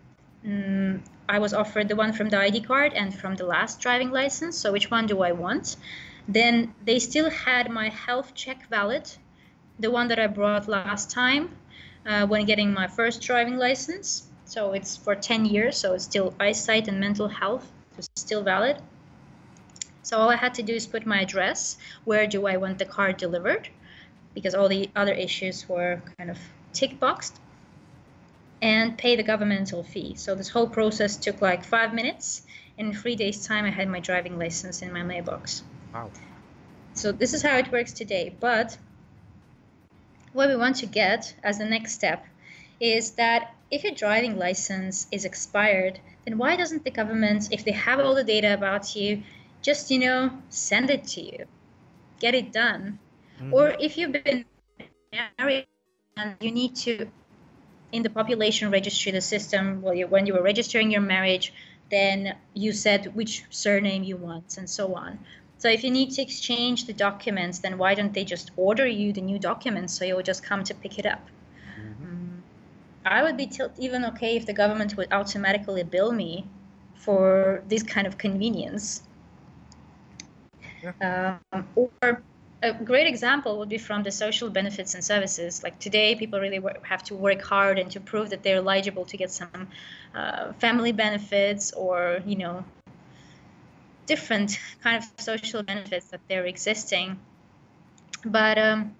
Um, 0.45 1.03
I 1.28 1.38
was 1.38 1.53
offered 1.55 1.88
the 1.88 1.97
one 1.97 2.12
from 2.12 2.28
the 2.30 2.38
ID 2.38 2.62
card 2.62 2.93
and 2.95 3.14
from 3.14 3.36
the 3.36 3.47
last 3.47 3.80
driving 3.80 4.11
license. 4.11 4.57
So 4.59 4.72
which 4.72 4.90
one 4.90 5.07
do 5.07 5.22
I 5.22 5.32
want? 5.32 5.76
Then 6.29 6.75
they 6.85 6.99
still 6.99 7.31
had 7.31 7.70
my 7.70 7.89
health 7.89 8.35
check 8.35 8.68
valid, 8.68 9.11
the 9.79 9.91
one 9.91 10.09
that 10.09 10.18
I 10.18 10.27
brought 10.29 10.68
last 10.68 11.11
time 11.11 11.57
uh, 12.07 12.27
when 12.27 12.45
getting 12.45 12.73
my 12.73 12.87
first 12.87 13.20
driving 13.23 13.57
license. 13.57 14.29
So 14.45 14.73
it's 14.73 14.97
for 14.97 15.14
10 15.14 15.47
years, 15.47 15.77
so 15.77 15.95
it's 15.95 16.05
still 16.05 16.35
eyesight 16.39 16.89
and 16.89 17.01
mental 17.01 17.29
health 17.29 17.70
is 17.99 18.09
still 18.16 18.43
valid. 18.43 18.77
So 20.03 20.18
all 20.18 20.31
I 20.31 20.37
had 20.37 20.55
to 20.55 20.62
do 20.62 20.75
is 20.75 20.87
put 20.87 21.07
my 21.07 21.20
address, 21.20 21.79
where 22.05 22.27
do 22.27 22.47
I 22.47 22.57
want 22.57 22.79
the 22.79 22.85
card 22.85 23.16
delivered, 23.16 23.68
because 24.35 24.55
all 24.55 24.68
the 24.68 24.91
other 24.95 25.12
issues 25.12 25.68
were 25.68 26.03
kind 26.18 26.31
of 26.31 26.39
tick 26.73 26.99
boxed, 26.99 27.41
and 28.61 28.97
pay 28.97 29.16
the 29.16 29.23
governmental 29.23 29.83
fee. 29.83 30.14
So 30.16 30.35
this 30.35 30.49
whole 30.49 30.68
process 30.68 31.16
took 31.16 31.41
like 31.41 31.64
five 31.64 31.95
minutes. 31.95 32.43
In 32.79 32.93
three 32.93 33.16
days' 33.16 33.47
time, 33.47 33.64
I 33.64 33.70
had 33.70 33.89
my 33.89 34.01
driving 34.01 34.39
license 34.39 34.83
in 34.83 34.93
my 34.93 35.03
mailbox. 35.03 35.62
Wow. 35.93 36.11
So 36.95 37.12
this 37.12 37.34
is 37.34 37.43
how 37.43 37.57
it 37.57 37.72
works 37.72 37.93
today. 37.93 38.34
But 38.38 38.76
what 40.32 40.49
we 40.49 40.57
want 40.57 40.76
to 40.76 40.86
get 40.86 41.34
as 41.43 41.59
the 41.59 41.64
next 41.64 41.93
step 41.93 42.24
is 42.80 43.12
that 43.12 43.55
if 43.70 43.84
your 43.84 43.95
driving 43.95 44.38
license 44.38 45.07
is 45.11 45.24
expired, 45.24 46.01
then 46.24 46.38
why 46.38 46.57
doesn't 46.57 46.84
the 46.84 46.90
government, 46.90 47.49
if 47.51 47.64
they 47.64 47.72
have 47.72 48.01
all 48.01 48.14
the 48.14 48.24
data 48.24 48.53
about 48.53 48.95
you, 48.95 49.22
just 49.62 49.90
you 49.90 49.99
know 49.99 50.30
send 50.51 50.90
it 50.90 51.05
to 51.05 51.22
you 51.22 51.47
get 52.18 52.34
it 52.34 52.53
done 52.53 52.99
mm-hmm. 53.40 53.55
or 53.55 53.74
if 53.80 53.97
you've 53.97 54.12
been 54.12 54.45
married 55.38 55.66
and 56.16 56.36
you 56.40 56.51
need 56.51 56.74
to 56.74 57.07
in 57.93 58.03
the 58.03 58.11
population 58.11 58.70
registry 58.70 59.12
the 59.12 59.20
system 59.20 59.80
well 59.80 59.95
you, 59.95 60.07
when 60.07 60.26
you 60.26 60.34
were 60.34 60.43
registering 60.43 60.90
your 60.90 61.01
marriage 61.01 61.55
then 61.90 62.36
you 62.55 62.72
said 62.72 63.14
which 63.14 63.45
surname 63.51 64.03
you 64.03 64.16
want 64.16 64.59
and 64.59 64.68
so 64.68 64.95
on 64.95 65.18
so 65.62 65.68
if 65.68 65.84
you 65.84 65.92
need 65.92 66.10
to 66.10 66.20
exchange 66.20 66.86
the 66.86 66.92
documents 66.92 67.60
then 67.60 67.78
why 67.78 67.94
don't 67.94 68.12
they 68.14 68.24
just 68.24 68.50
order 68.56 68.86
you 68.86 69.12
the 69.12 69.20
new 69.20 69.38
documents 69.38 69.96
so 69.96 70.04
you'll 70.04 70.28
just 70.32 70.42
come 70.42 70.64
to 70.64 70.74
pick 70.74 70.98
it 70.98 71.06
up 71.06 71.24
mm-hmm. 71.78 72.04
um, 72.04 72.42
i 73.04 73.22
would 73.22 73.36
be 73.36 73.46
t- 73.46 73.74
even 73.78 74.04
okay 74.04 74.34
if 74.36 74.44
the 74.44 74.56
government 74.62 74.96
would 74.96 75.12
automatically 75.12 75.84
bill 75.84 76.10
me 76.10 76.44
for 76.96 77.62
this 77.68 77.82
kind 77.82 78.06
of 78.08 78.18
convenience 78.18 79.02
yeah. 80.82 81.38
Um, 81.52 81.68
or 81.76 82.22
a 82.62 82.72
great 82.72 83.06
example 83.06 83.58
would 83.58 83.68
be 83.68 83.78
from 83.78 84.02
the 84.02 84.10
social 84.10 84.48
benefits 84.50 84.94
and 84.94 85.04
services. 85.04 85.62
Like 85.62 85.78
today, 85.78 86.14
people 86.14 86.40
really 86.40 86.58
work, 86.58 86.84
have 86.84 87.02
to 87.04 87.14
work 87.14 87.42
hard 87.42 87.78
and 87.78 87.90
to 87.90 88.00
prove 88.00 88.30
that 88.30 88.42
they're 88.42 88.56
eligible 88.56 89.04
to 89.06 89.16
get 89.16 89.30
some 89.30 89.68
uh, 90.14 90.52
family 90.54 90.92
benefits 90.92 91.72
or, 91.72 92.20
you 92.24 92.36
know, 92.36 92.64
different 94.07 94.59
kind 94.82 95.03
of 95.03 95.22
social 95.22 95.62
benefits 95.62 96.07
that 96.09 96.20
they're 96.28 96.46
existing. 96.46 97.18
But 98.24 98.59
um, 98.59 98.94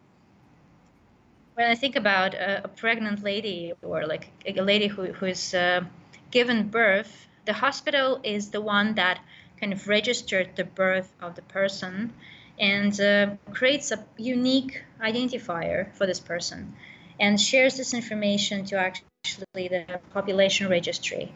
when 1.55 1.71
I 1.71 1.75
think 1.75 1.97
about 1.97 2.35
a, 2.35 2.65
a, 2.65 2.69
pregnant 2.69 3.23
lady 3.23 3.73
or 3.83 4.07
like 4.07 4.31
a 4.47 4.63
lady 4.63 4.87
who, 4.87 5.13
who 5.13 5.27
is 5.27 5.55
uh, 5.55 5.83
given 6.31 6.69
birth, 6.69 7.27
the 7.45 7.53
hospital 7.53 8.21
is 8.23 8.51
the 8.51 8.61
one 8.61 8.95
that 8.95 9.21
kind 9.61 9.73
of 9.73 9.87
registered 9.87 10.57
the 10.57 10.65
birth 10.65 11.13
of 11.21 11.35
the 11.35 11.43
person 11.43 12.13
and 12.59 13.01
uh, 13.01 13.31
creates 13.53 13.93
a 13.93 14.05
unique 14.17 14.83
identifier 15.01 15.93
for 15.95 16.07
this 16.07 16.21
person 16.21 16.75
and 17.21 17.41
shares 17.41 17.77
this 17.77 17.95
information 17.95 18.65
to 18.65 18.77
actually 18.77 19.69
the 19.69 20.01
population 20.13 20.69
registry. 20.69 21.33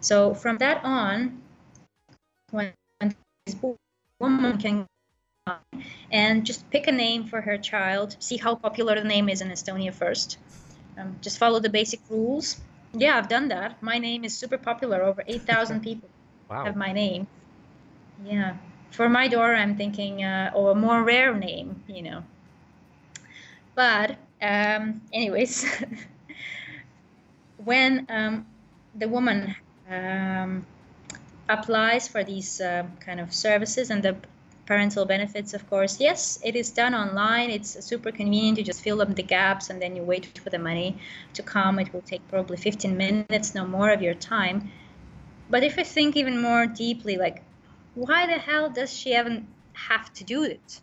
So 0.00 0.34
from 0.34 0.58
that 0.58 0.84
on, 0.84 1.42
when 2.50 2.72
woman 4.20 4.58
can 4.58 4.86
and 6.10 6.44
just 6.44 6.68
pick 6.70 6.86
a 6.86 6.92
name 6.92 7.24
for 7.24 7.40
her 7.40 7.58
child, 7.58 8.16
see 8.18 8.36
how 8.36 8.54
popular 8.54 8.94
the 8.94 9.06
name 9.06 9.28
is 9.28 9.40
in 9.40 9.48
Estonia 9.48 9.92
first. 9.92 10.38
Um, 10.98 11.16
just 11.20 11.38
follow 11.38 11.60
the 11.60 11.68
basic 11.68 12.00
rules. 12.10 12.60
Yeah, 12.92 13.16
I've 13.16 13.28
done 13.28 13.48
that. 13.48 13.82
My 13.82 13.98
name 13.98 14.24
is 14.24 14.36
super 14.36 14.58
popular. 14.58 15.02
Over 15.02 15.22
8,000 15.26 15.80
people 15.80 16.08
wow. 16.50 16.64
have 16.64 16.76
my 16.76 16.92
name. 16.92 17.26
Yeah. 18.24 18.56
For 18.90 19.08
my 19.08 19.28
daughter, 19.28 19.54
I'm 19.54 19.76
thinking, 19.76 20.24
uh, 20.24 20.50
or 20.54 20.72
a 20.72 20.74
more 20.74 21.02
rare 21.04 21.34
name, 21.34 21.82
you 21.86 22.02
know. 22.02 22.24
But, 23.74 24.16
um, 24.42 25.02
anyways, 25.12 25.66
when 27.64 28.06
um, 28.08 28.46
the 28.94 29.08
woman 29.08 29.54
um, 29.88 30.66
applies 31.48 32.08
for 32.08 32.24
these 32.24 32.60
uh, 32.60 32.86
kind 33.00 33.20
of 33.20 33.32
services 33.32 33.90
and 33.90 34.02
the 34.02 34.16
parental 34.66 35.06
benefits, 35.06 35.54
of 35.54 35.68
course, 35.70 35.98
yes, 35.98 36.38
it 36.44 36.54
is 36.54 36.70
done 36.70 36.94
online. 36.94 37.50
It's 37.50 37.82
super 37.84 38.12
convenient. 38.12 38.58
You 38.58 38.64
just 38.64 38.82
fill 38.82 39.00
up 39.00 39.14
the 39.14 39.22
gaps 39.22 39.70
and 39.70 39.80
then 39.80 39.96
you 39.96 40.02
wait 40.02 40.38
for 40.38 40.50
the 40.50 40.58
money 40.58 40.98
to 41.32 41.42
come. 41.42 41.78
It 41.78 41.92
will 41.92 42.02
take 42.02 42.26
probably 42.28 42.58
15 42.58 42.96
minutes, 42.96 43.54
no 43.54 43.66
more 43.66 43.90
of 43.90 44.02
your 44.02 44.14
time. 44.14 44.70
But 45.48 45.64
if 45.64 45.78
you 45.78 45.84
think 45.84 46.16
even 46.16 46.42
more 46.42 46.66
deeply, 46.66 47.16
like 47.16 47.42
why 47.94 48.26
the 48.26 48.38
hell 48.38 48.68
does 48.68 48.92
she 48.92 49.16
even 49.16 49.46
have 49.72 50.12
to 50.14 50.24
do 50.24 50.44
it? 50.44 50.80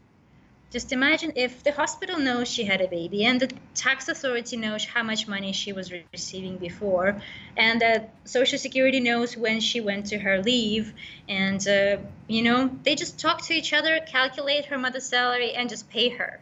Just 0.72 0.92
imagine 0.92 1.32
if 1.36 1.64
the 1.64 1.72
hospital 1.72 2.20
knows 2.20 2.48
she 2.48 2.64
had 2.64 2.82
a 2.82 2.88
baby 2.88 3.26
and 3.26 3.40
the 3.40 3.50
tax 3.76 4.10
authority 4.10 4.58
knows 4.58 4.84
how 4.84 5.04
much 5.04 5.28
money 5.28 5.54
she 5.54 5.72
was 5.72 5.94
receiving 6.12 6.58
before, 6.58 7.22
and 7.56 7.80
that 7.82 8.14
Social 8.26 8.58
Security 8.58 9.00
knows 9.00 9.38
when 9.38 9.60
she 9.60 9.80
went 9.80 10.08
to 10.08 10.18
her 10.18 10.42
leave, 10.42 10.94
and 11.30 11.66
uh, 11.68 11.98
you 12.28 12.42
know 12.42 12.70
they 12.84 12.96
just 12.96 13.20
talk 13.20 13.44
to 13.44 13.54
each 13.54 13.74
other, 13.74 14.00
calculate 14.06 14.66
her 14.66 14.78
mother's 14.78 15.06
salary, 15.06 15.54
and 15.54 15.70
just 15.70 15.90
pay 15.90 16.10
her. 16.10 16.42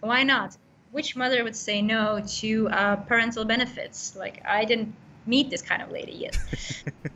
Why 0.00 0.22
not? 0.24 0.56
Which 0.90 1.14
mother 1.14 1.44
would 1.44 1.56
say 1.56 1.82
no 1.82 2.20
to 2.40 2.68
uh, 2.68 2.96
parental 2.96 3.44
benefits? 3.44 4.16
Like 4.16 4.42
I 4.44 4.64
didn't 4.64 4.94
meet 5.24 5.50
this 5.50 5.62
kind 5.62 5.82
of 5.82 5.90
lady 5.90 6.12
yet. 6.12 6.36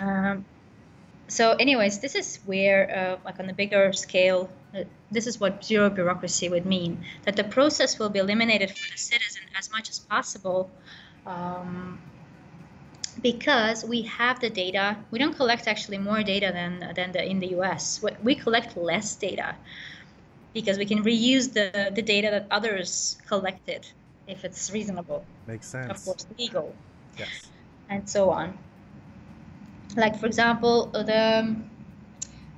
um, 0.00 0.44
so 1.38 1.44
anyways 1.64 1.98
this 2.04 2.14
is 2.14 2.38
where 2.46 2.80
uh, 2.98 3.24
like 3.24 3.38
on 3.40 3.48
a 3.48 3.56
bigger 3.62 3.92
scale 3.92 4.50
uh, 4.76 4.84
this 5.10 5.26
is 5.26 5.40
what 5.40 5.64
zero 5.64 5.88
bureaucracy 5.90 6.48
would 6.48 6.66
mean 6.66 6.92
that 7.24 7.36
the 7.36 7.44
process 7.44 7.98
will 7.98 8.10
be 8.16 8.18
eliminated 8.18 8.70
for 8.70 8.86
the 8.92 8.98
citizen 8.98 9.42
as 9.58 9.70
much 9.72 9.88
as 9.88 9.98
possible 9.98 10.70
um, 11.26 11.98
because 13.22 13.84
we 13.84 14.02
have 14.02 14.40
the 14.40 14.50
data 14.50 14.96
we 15.10 15.18
don't 15.18 15.36
collect 15.36 15.66
actually 15.66 15.98
more 15.98 16.22
data 16.22 16.50
than 16.52 16.72
than 16.96 17.12
the 17.12 17.22
in 17.32 17.38
the 17.40 17.48
us 17.48 18.02
we, 18.02 18.10
we 18.22 18.34
collect 18.34 18.76
less 18.76 19.08
data. 19.16 19.54
because 20.54 20.78
we 20.78 20.84
can 20.84 21.02
reuse 21.02 21.52
the, 21.52 21.90
the 21.94 22.02
data 22.02 22.28
that 22.30 22.46
others 22.50 23.16
collected 23.26 23.86
if 24.26 24.44
it's 24.44 24.70
reasonable. 24.72 25.24
Makes 25.46 25.68
sense. 25.68 25.90
Of 25.90 26.04
course, 26.04 26.26
legal. 26.38 26.74
Yes. 27.18 27.48
And 27.88 28.08
so 28.08 28.30
on. 28.30 28.58
Like, 29.96 30.18
for 30.18 30.26
example, 30.26 30.86
the, 30.86 31.56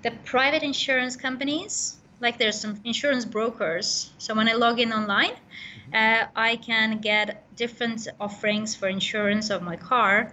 the 0.03 0.11
private 0.25 0.63
insurance 0.63 1.17
companies, 1.17 1.97
like 2.21 2.39
there's 2.39 2.59
some 2.59 2.81
insurance 2.85 3.25
brokers. 3.25 4.13
So 4.19 4.35
when 4.35 4.49
I 4.49 4.55
log 4.55 4.79
in 4.81 4.93
online, 4.93 5.33
mm-hmm. 5.33 5.95
uh, 5.95 6.27
I 6.37 6.57
can 6.57 6.99
get 6.99 7.45
different 7.57 8.09
offerings 8.21 8.75
for 8.75 8.89
insurance 8.89 9.51
of 9.51 9.63
my 9.63 9.77
car. 9.77 10.33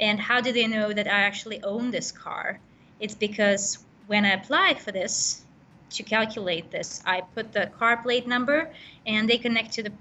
And 0.00 0.18
how 0.18 0.40
do 0.40 0.52
they 0.52 0.66
know 0.66 0.92
that 0.92 1.06
I 1.06 1.20
actually 1.20 1.62
own 1.62 1.90
this 1.90 2.12
car? 2.12 2.60
It's 3.00 3.14
because 3.14 3.78
when 4.06 4.24
I 4.24 4.32
applied 4.32 4.78
for 4.80 4.92
this, 4.92 5.44
to 5.92 6.02
calculate 6.02 6.70
this. 6.70 7.02
I 7.04 7.20
put 7.20 7.52
the 7.52 7.66
car 7.78 8.02
plate 8.02 8.26
number 8.26 8.70
and 9.06 9.28
they 9.28 9.38
connect 9.38 9.72
to 9.74 9.82
the 9.82 9.92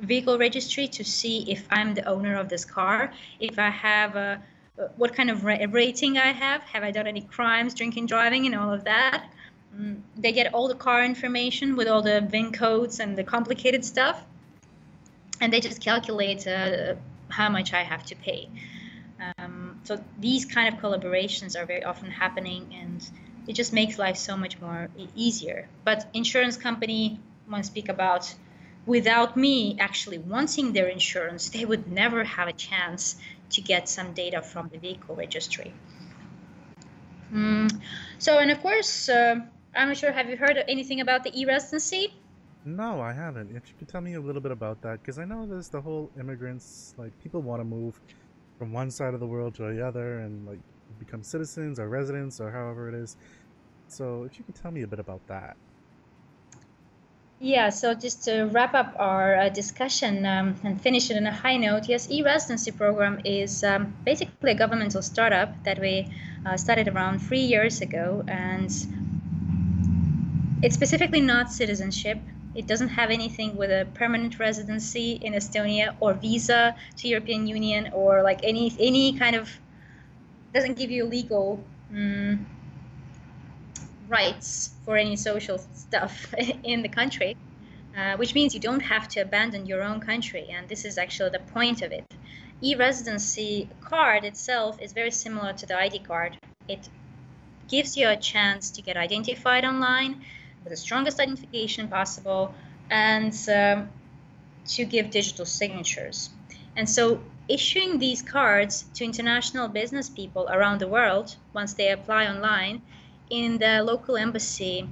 vehicle 0.00 0.38
registry 0.38 0.88
to 0.88 1.04
see 1.04 1.50
if 1.50 1.66
I'm 1.70 1.94
the 1.94 2.04
owner 2.04 2.36
of 2.36 2.48
this 2.48 2.64
car, 2.64 3.12
if 3.40 3.58
I 3.58 3.70
have 3.70 4.16
a 4.16 4.42
what 4.96 5.14
kind 5.14 5.30
of 5.30 5.44
rating 5.44 6.18
I 6.18 6.32
have, 6.32 6.62
have 6.62 6.82
I 6.82 6.90
done 6.90 7.06
any 7.06 7.22
crimes, 7.22 7.74
drinking, 7.74 8.06
driving, 8.06 8.46
and 8.46 8.54
all 8.54 8.72
of 8.72 8.84
that. 8.84 9.24
Mm, 9.74 10.00
they 10.16 10.32
get 10.32 10.52
all 10.54 10.68
the 10.68 10.74
car 10.74 11.04
information 11.04 11.76
with 11.76 11.88
all 11.88 12.02
the 12.02 12.20
VIN 12.20 12.52
codes 12.52 13.00
and 13.00 13.16
the 13.16 13.24
complicated 13.24 13.84
stuff, 13.84 14.22
and 15.40 15.52
they 15.52 15.60
just 15.60 15.80
calculate 15.80 16.46
uh, 16.46 16.94
how 17.28 17.48
much 17.48 17.72
I 17.72 17.82
have 17.82 18.04
to 18.06 18.16
pay. 18.16 18.48
Um, 19.38 19.80
so 19.84 20.02
these 20.18 20.44
kind 20.44 20.72
of 20.72 20.80
collaborations 20.80 21.58
are 21.58 21.66
very 21.66 21.84
often 21.84 22.10
happening, 22.10 22.74
and 22.78 23.08
it 23.46 23.54
just 23.54 23.72
makes 23.72 23.98
life 23.98 24.16
so 24.16 24.36
much 24.36 24.60
more 24.60 24.88
easier. 25.14 25.68
But 25.84 26.08
insurance 26.12 26.56
company 26.56 27.18
want 27.48 27.64
to 27.64 27.66
speak 27.66 27.88
about 27.88 28.34
without 28.86 29.36
me 29.36 29.76
actually 29.80 30.18
wanting 30.18 30.72
their 30.72 30.86
insurance, 30.86 31.48
they 31.48 31.64
would 31.64 31.90
never 31.90 32.24
have 32.24 32.48
a 32.48 32.52
chance 32.52 33.16
to 33.50 33.60
get 33.60 33.88
some 33.88 34.12
data 34.12 34.42
from 34.42 34.68
the 34.72 34.78
vehicle 34.78 35.14
registry. 35.14 35.72
Mm. 37.32 37.70
So, 38.18 38.38
and 38.38 38.50
of 38.50 38.60
course, 38.60 39.08
uh, 39.08 39.36
I'm 39.74 39.88
not 39.88 39.96
sure, 39.96 40.12
have 40.12 40.30
you 40.30 40.36
heard 40.36 40.62
anything 40.68 41.00
about 41.00 41.24
the 41.24 41.38
e-residency? 41.38 42.14
No, 42.64 43.00
I 43.00 43.12
haven't. 43.12 43.54
If 43.54 43.68
you 43.68 43.74
could 43.78 43.88
tell 43.88 44.00
me 44.00 44.14
a 44.14 44.20
little 44.20 44.40
bit 44.40 44.52
about 44.52 44.82
that, 44.82 45.00
because 45.00 45.18
I 45.18 45.24
know 45.24 45.46
there's 45.46 45.68
the 45.68 45.80
whole 45.80 46.10
immigrants, 46.18 46.94
like 46.96 47.12
people 47.22 47.40
want 47.40 47.60
to 47.60 47.64
move 47.64 48.00
from 48.58 48.72
one 48.72 48.90
side 48.90 49.14
of 49.14 49.20
the 49.20 49.26
world 49.26 49.54
to 49.56 49.72
the 49.72 49.86
other 49.86 50.18
and 50.18 50.46
like 50.46 50.58
become 50.98 51.22
citizens 51.22 51.78
or 51.78 51.88
residents 51.88 52.40
or 52.40 52.50
however 52.50 52.88
it 52.88 52.94
is. 52.94 53.16
So 53.88 54.24
if 54.24 54.38
you 54.38 54.44
could 54.44 54.56
tell 54.56 54.70
me 54.70 54.82
a 54.82 54.86
bit 54.86 54.98
about 54.98 55.26
that. 55.28 55.56
Yeah, 57.38 57.68
so 57.68 57.92
just 57.92 58.24
to 58.24 58.44
wrap 58.44 58.72
up 58.72 58.96
our 58.98 59.36
uh, 59.36 59.48
discussion 59.50 60.24
um, 60.24 60.56
and 60.64 60.80
finish 60.80 61.10
it 61.10 61.18
on 61.18 61.26
a 61.26 61.32
high 61.32 61.58
note, 61.58 61.86
yes, 61.86 62.10
e-residency 62.10 62.70
program 62.70 63.20
is 63.26 63.62
um, 63.62 63.94
basically 64.06 64.52
a 64.52 64.54
governmental 64.54 65.02
startup 65.02 65.62
that 65.64 65.78
we 65.78 66.10
uh, 66.46 66.56
started 66.56 66.88
around 66.88 67.18
three 67.18 67.40
years 67.40 67.82
ago, 67.82 68.24
and 68.26 68.70
it's 70.62 70.74
specifically 70.74 71.20
not 71.20 71.52
citizenship. 71.52 72.18
It 72.54 72.66
doesn't 72.66 72.88
have 72.88 73.10
anything 73.10 73.54
with 73.54 73.70
a 73.70 73.86
permanent 73.92 74.38
residency 74.38 75.20
in 75.20 75.34
Estonia 75.34 75.94
or 76.00 76.14
visa 76.14 76.74
to 76.96 77.08
European 77.08 77.46
Union 77.46 77.90
or 77.92 78.22
like 78.22 78.40
any 78.44 78.74
any 78.80 79.12
kind 79.18 79.36
of 79.36 79.50
doesn't 80.54 80.78
give 80.78 80.90
you 80.90 81.04
legal 81.04 81.62
um, 81.90 82.46
rights 84.08 84.70
for 84.84 84.96
any 84.96 85.16
social 85.16 85.58
stuff 85.58 86.34
in 86.64 86.82
the 86.82 86.88
country, 86.88 87.36
uh, 87.96 88.16
which 88.16 88.34
means 88.34 88.54
you 88.54 88.60
don't 88.60 88.80
have 88.80 89.08
to 89.08 89.20
abandon 89.20 89.66
your 89.66 89.82
own 89.82 90.00
country. 90.00 90.48
And 90.50 90.68
this 90.68 90.84
is 90.84 90.98
actually 90.98 91.30
the 91.30 91.40
point 91.40 91.82
of 91.82 91.92
it. 91.92 92.04
E 92.62 92.74
residency 92.74 93.68
card 93.80 94.24
itself 94.24 94.80
is 94.80 94.92
very 94.92 95.10
similar 95.10 95.52
to 95.52 95.66
the 95.66 95.76
ID 95.78 95.98
card. 96.00 96.36
It 96.68 96.88
gives 97.68 97.96
you 97.96 98.08
a 98.08 98.16
chance 98.16 98.70
to 98.70 98.82
get 98.82 98.96
identified 98.96 99.64
online 99.64 100.24
with 100.62 100.70
the 100.70 100.76
strongest 100.76 101.20
identification 101.20 101.88
possible 101.88 102.54
and 102.90 103.34
um, 103.54 103.90
to 104.66 104.84
give 104.84 105.10
digital 105.10 105.44
signatures. 105.44 106.30
And 106.76 106.88
so 106.88 107.20
issuing 107.48 107.98
these 107.98 108.22
cards 108.22 108.84
to 108.94 109.04
international 109.04 109.68
business 109.68 110.08
people 110.08 110.48
around 110.48 110.80
the 110.80 110.88
world 110.88 111.36
once 111.52 111.74
they 111.74 111.90
apply 111.90 112.26
online 112.26 112.82
in 113.30 113.58
the 113.58 113.82
local 113.82 114.16
embassy 114.16 114.88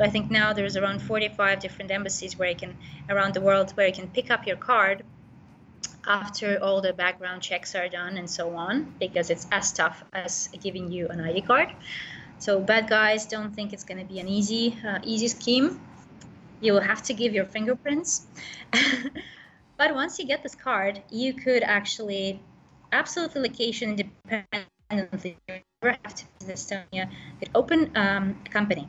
I 0.00 0.08
think 0.08 0.30
now 0.30 0.52
there's 0.52 0.76
around 0.76 1.02
45 1.02 1.58
different 1.60 1.90
embassies 1.90 2.38
where 2.38 2.48
you 2.48 2.56
can 2.56 2.76
around 3.08 3.34
the 3.34 3.40
world 3.40 3.72
where 3.72 3.86
you 3.86 3.92
can 3.92 4.08
pick 4.08 4.30
up 4.30 4.46
your 4.46 4.56
card 4.56 5.04
after 6.06 6.58
all 6.62 6.80
the 6.80 6.92
background 6.92 7.42
checks 7.42 7.74
are 7.74 7.88
done 7.88 8.16
and 8.16 8.28
so 8.28 8.54
on 8.56 8.94
because 8.98 9.30
it's 9.30 9.46
as 9.52 9.72
tough 9.72 10.02
as 10.12 10.48
giving 10.62 10.90
you 10.90 11.08
an 11.08 11.20
ID 11.20 11.42
card. 11.42 11.68
So 12.38 12.58
bad 12.58 12.88
guys 12.88 13.26
don't 13.26 13.54
think 13.54 13.72
it's 13.72 13.84
going 13.84 13.98
to 13.98 14.06
be 14.06 14.20
an 14.20 14.28
easy 14.28 14.76
uh, 14.86 14.98
easy 15.02 15.28
scheme. 15.28 15.80
You 16.60 16.72
will 16.72 16.80
have 16.80 17.02
to 17.04 17.14
give 17.14 17.34
your 17.34 17.44
fingerprints. 17.44 18.26
but 19.76 19.94
once 19.94 20.18
you 20.18 20.26
get 20.26 20.42
this 20.42 20.54
card, 20.54 21.02
you 21.10 21.34
could 21.34 21.62
actually 21.62 22.40
absolutely 22.92 23.42
location 23.42 23.90
independently 23.90 25.36
have 25.82 26.14
Estonia, 26.46 27.10
could 27.38 27.50
open 27.54 27.90
um, 27.96 28.36
a 28.44 28.48
company 28.50 28.86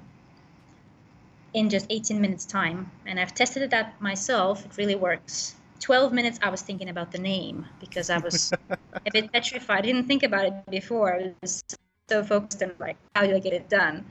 in 1.53 1.69
just 1.69 1.85
18 1.89 2.19
minutes 2.19 2.45
time. 2.45 2.91
And 3.05 3.19
I've 3.19 3.33
tested 3.33 3.63
it 3.63 3.69
that 3.71 4.01
myself. 4.01 4.65
It 4.65 4.77
really 4.77 4.95
works. 4.95 5.55
12 5.79 6.13
minutes, 6.13 6.39
I 6.41 6.49
was 6.49 6.61
thinking 6.61 6.89
about 6.89 7.11
the 7.11 7.17
name 7.17 7.65
because 7.79 8.09
I 8.09 8.17
was 8.17 8.51
a 8.69 9.11
bit 9.11 9.31
petrified. 9.31 9.79
I 9.79 9.81
didn't 9.81 10.07
think 10.07 10.23
about 10.23 10.45
it 10.45 10.53
before. 10.69 11.15
I 11.15 11.33
was 11.41 11.63
so 12.09 12.23
focused 12.23 12.61
on 12.61 12.73
like, 12.77 12.97
how 13.15 13.25
do 13.25 13.35
I 13.35 13.39
get 13.39 13.53
it 13.53 13.69
done? 13.69 14.05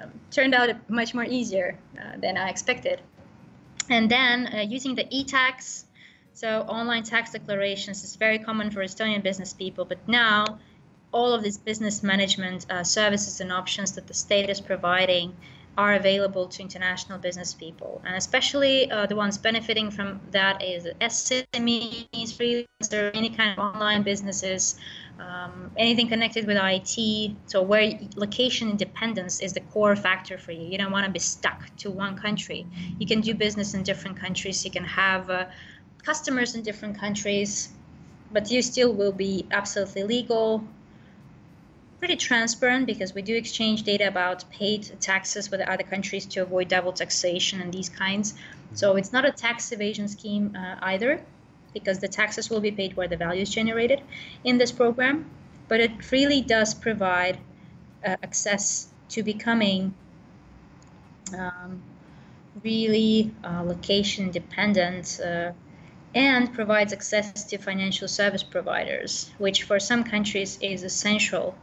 Um, 0.00 0.10
turned 0.30 0.54
out 0.54 0.70
much 0.88 1.14
more 1.14 1.24
easier 1.24 1.76
uh, 2.00 2.18
than 2.18 2.36
I 2.36 2.48
expected. 2.48 3.00
And 3.90 4.08
then 4.08 4.46
uh, 4.46 4.60
using 4.60 4.94
the 4.94 5.06
e-tax, 5.10 5.86
so 6.34 6.60
online 6.62 7.02
tax 7.02 7.32
declarations 7.32 8.04
is 8.04 8.16
very 8.16 8.38
common 8.38 8.70
for 8.70 8.80
Estonian 8.80 9.22
business 9.22 9.52
people, 9.52 9.84
but 9.84 9.98
now 10.08 10.58
all 11.12 11.32
of 11.32 11.42
these 11.42 11.58
business 11.58 12.02
management 12.02 12.66
uh, 12.70 12.82
services 12.82 13.40
and 13.40 13.52
options 13.52 13.92
that 13.92 14.06
the 14.06 14.14
state 14.14 14.48
is 14.48 14.60
providing 14.60 15.34
are 15.78 15.94
available 15.94 16.46
to 16.46 16.60
international 16.60 17.18
business 17.18 17.54
people, 17.54 18.02
and 18.04 18.14
especially 18.16 18.90
uh, 18.90 19.06
the 19.06 19.16
ones 19.16 19.38
benefiting 19.38 19.90
from 19.90 20.20
that 20.30 20.62
is 20.62 20.86
SMEs, 21.00 22.08
freelancers, 22.12 23.10
any 23.14 23.30
kind 23.30 23.58
of 23.58 23.58
online 23.58 24.02
businesses, 24.02 24.76
um, 25.18 25.70
anything 25.78 26.08
connected 26.08 26.46
with 26.46 26.58
IT. 26.60 27.36
So 27.46 27.62
where 27.62 27.98
location 28.16 28.68
independence 28.68 29.40
is 29.40 29.54
the 29.54 29.60
core 29.60 29.96
factor 29.96 30.36
for 30.36 30.52
you. 30.52 30.62
You 30.62 30.76
don't 30.76 30.92
want 30.92 31.06
to 31.06 31.12
be 31.12 31.18
stuck 31.18 31.74
to 31.78 31.90
one 31.90 32.18
country. 32.18 32.66
You 32.98 33.06
can 33.06 33.22
do 33.22 33.34
business 33.34 33.72
in 33.72 33.82
different 33.82 34.18
countries. 34.18 34.62
You 34.66 34.70
can 34.70 34.84
have 34.84 35.30
uh, 35.30 35.46
customers 36.02 36.54
in 36.54 36.62
different 36.62 36.98
countries, 36.98 37.70
but 38.30 38.50
you 38.50 38.60
still 38.60 38.92
will 38.92 39.12
be 39.12 39.46
absolutely 39.50 40.02
legal 40.02 40.64
pretty 42.02 42.16
transparent 42.16 42.84
because 42.84 43.14
we 43.14 43.22
do 43.22 43.36
exchange 43.36 43.84
data 43.84 44.08
about 44.08 44.44
paid 44.50 44.90
taxes 45.00 45.52
with 45.52 45.60
other 45.60 45.84
countries 45.84 46.26
to 46.26 46.42
avoid 46.42 46.66
double 46.66 46.92
taxation 46.92 47.60
and 47.60 47.72
these 47.72 47.88
kinds. 47.88 48.34
So 48.74 48.96
it's 48.96 49.12
not 49.12 49.24
a 49.24 49.30
tax 49.30 49.70
evasion 49.70 50.08
scheme 50.08 50.56
uh, 50.56 50.78
either 50.82 51.22
because 51.72 52.00
the 52.00 52.08
taxes 52.08 52.50
will 52.50 52.58
be 52.58 52.72
paid 52.72 52.96
where 52.96 53.06
the 53.06 53.16
value 53.16 53.42
is 53.42 53.50
generated 53.50 54.00
in 54.42 54.58
this 54.58 54.72
program, 54.72 55.30
but 55.68 55.78
it 55.78 56.10
really 56.10 56.40
does 56.40 56.74
provide 56.74 57.38
uh, 58.04 58.16
access 58.20 58.88
to 59.10 59.22
becoming 59.22 59.94
um, 61.38 61.80
really 62.64 63.32
uh, 63.44 63.62
location 63.62 64.32
dependent 64.32 65.20
uh, 65.24 65.52
and 66.16 66.52
provides 66.52 66.92
access 66.92 67.44
to 67.44 67.58
financial 67.58 68.08
service 68.08 68.42
providers, 68.42 69.30
which 69.38 69.62
for 69.62 69.78
some 69.78 70.02
countries 70.02 70.58
is 70.60 70.82
essential 70.82 71.54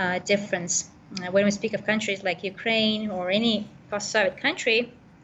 uh, 0.00 0.18
difference. 0.20 0.90
Uh, 1.22 1.30
when 1.30 1.44
we 1.44 1.50
speak 1.50 1.74
of 1.74 1.84
countries 1.84 2.20
like 2.28 2.42
Ukraine 2.42 3.10
or 3.10 3.30
any 3.30 3.68
post-Soviet 3.90 4.36
country, 4.46 4.78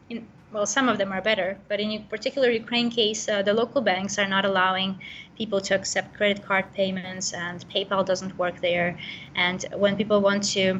in, 0.09 0.27
well, 0.53 0.65
some 0.65 0.87
of 0.87 0.97
them 0.97 1.11
are 1.11 1.21
better, 1.21 1.57
but 1.67 1.79
in 1.79 2.03
particular 2.15 2.49
Ukraine 2.49 2.89
case, 2.89 3.27
uh, 3.27 3.41
the 3.41 3.53
local 3.53 3.81
banks 3.81 4.13
are 4.21 4.29
not 4.35 4.45
allowing 4.45 4.99
people 5.37 5.59
to 5.67 5.71
accept 5.75 6.15
credit 6.15 6.39
card 6.47 6.65
payments, 6.73 7.33
and 7.33 7.57
PayPal 7.69 8.05
doesn't 8.05 8.37
work 8.37 8.61
there. 8.61 8.97
And 9.35 9.65
when 9.83 9.95
people 9.97 10.19
want 10.21 10.43
to 10.55 10.79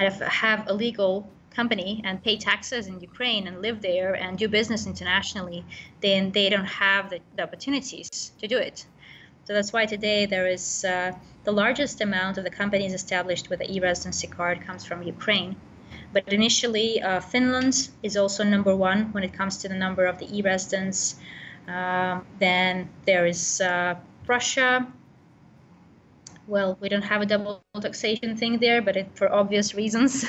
of 0.00 0.20
have 0.20 0.68
a 0.68 0.74
legal 0.74 1.28
company 1.50 2.00
and 2.04 2.22
pay 2.22 2.36
taxes 2.36 2.86
in 2.86 3.00
Ukraine 3.00 3.46
and 3.46 3.60
live 3.60 3.82
there 3.82 4.14
and 4.14 4.38
do 4.38 4.48
business 4.48 4.86
internationally, 4.86 5.64
then 6.00 6.32
they 6.32 6.48
don't 6.48 6.72
have 6.86 7.10
the, 7.10 7.20
the 7.36 7.42
opportunities 7.42 8.32
to 8.40 8.46
do 8.48 8.58
it. 8.58 8.86
So 9.44 9.54
that's 9.54 9.72
why 9.72 9.86
today 9.86 10.26
there 10.26 10.46
is 10.46 10.84
uh, 10.84 11.12
the 11.44 11.52
largest 11.52 12.00
amount 12.00 12.38
of 12.38 12.44
the 12.44 12.50
companies 12.50 12.94
established 12.94 13.50
with 13.50 13.58
the 13.58 13.74
e-residency 13.74 14.28
card 14.28 14.64
comes 14.66 14.84
from 14.84 15.02
Ukraine. 15.02 15.56
but 16.12 16.32
initially, 16.32 17.02
uh, 17.02 17.20
Finland 17.20 17.74
is 18.02 18.16
also 18.16 18.44
number 18.44 18.74
one 18.76 19.12
when 19.12 19.24
it 19.24 19.32
comes 19.32 19.56
to 19.62 19.68
the 19.68 19.74
number 19.74 20.04
of 20.06 20.18
the 20.18 20.28
e-residents. 20.36 21.16
Um, 21.66 22.26
then 22.38 22.88
there 23.06 23.26
is 23.26 23.60
uh, 23.60 23.94
Russia. 24.26 24.86
Well, 26.46 26.76
we 26.80 26.88
don't 26.88 27.08
have 27.12 27.22
a 27.22 27.26
double 27.26 27.62
taxation 27.80 28.36
thing 28.36 28.58
there, 28.58 28.82
but 28.82 28.96
it, 28.96 29.08
for 29.14 29.32
obvious 29.32 29.74
reasons, 29.82 30.24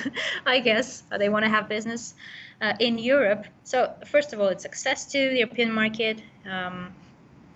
I 0.46 0.60
guess 0.60 1.04
they 1.20 1.30
want 1.30 1.44
to 1.46 1.50
have 1.50 1.68
business 1.68 2.16
uh, 2.62 2.74
in 2.80 2.98
Europe. 2.98 3.46
So 3.64 3.94
first 4.06 4.34
of 4.34 4.40
all, 4.40 4.48
it's 4.48 4.66
access 4.66 5.06
to 5.12 5.18
the 5.30 5.38
European 5.38 5.72
market. 5.72 6.22
Um, 6.50 6.94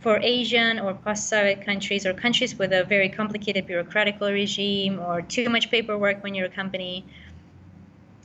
for 0.07 0.21
Asian 0.23 0.79
or 0.79 0.93
post-Soviet 0.93 1.65
countries 1.65 2.05
or 2.05 2.13
countries 2.13 2.57
with 2.57 2.71
a 2.71 2.85
very 2.85 3.09
complicated 3.09 3.67
bureaucratic 3.67 4.17
regime 4.21 5.01
or 5.01 5.21
too 5.21 5.49
much 5.49 5.69
paperwork 5.69 6.23
when 6.23 6.33
you're 6.33 6.45
a 6.45 6.49
company, 6.49 7.03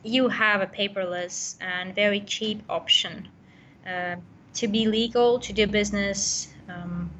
you 0.04 0.28
have 0.28 0.60
a 0.60 0.66
paperless 0.68 1.56
and 1.60 1.92
very 1.92 2.20
cheap 2.20 2.62
option 2.68 3.26
uh, 3.84 4.14
to 4.54 4.68
be 4.68 4.86
legal, 4.86 5.40
to 5.40 5.52
do 5.52 5.66
business, 5.66 6.54
um, 6.68 7.10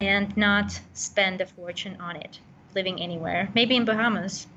and 0.00 0.36
not 0.36 0.80
spend 0.94 1.40
a 1.40 1.46
fortune 1.46 1.96
on 2.00 2.16
it, 2.16 2.40
living 2.74 3.00
anywhere. 3.00 3.48
Maybe 3.54 3.76
in 3.76 3.84
Bahamas. 3.84 4.48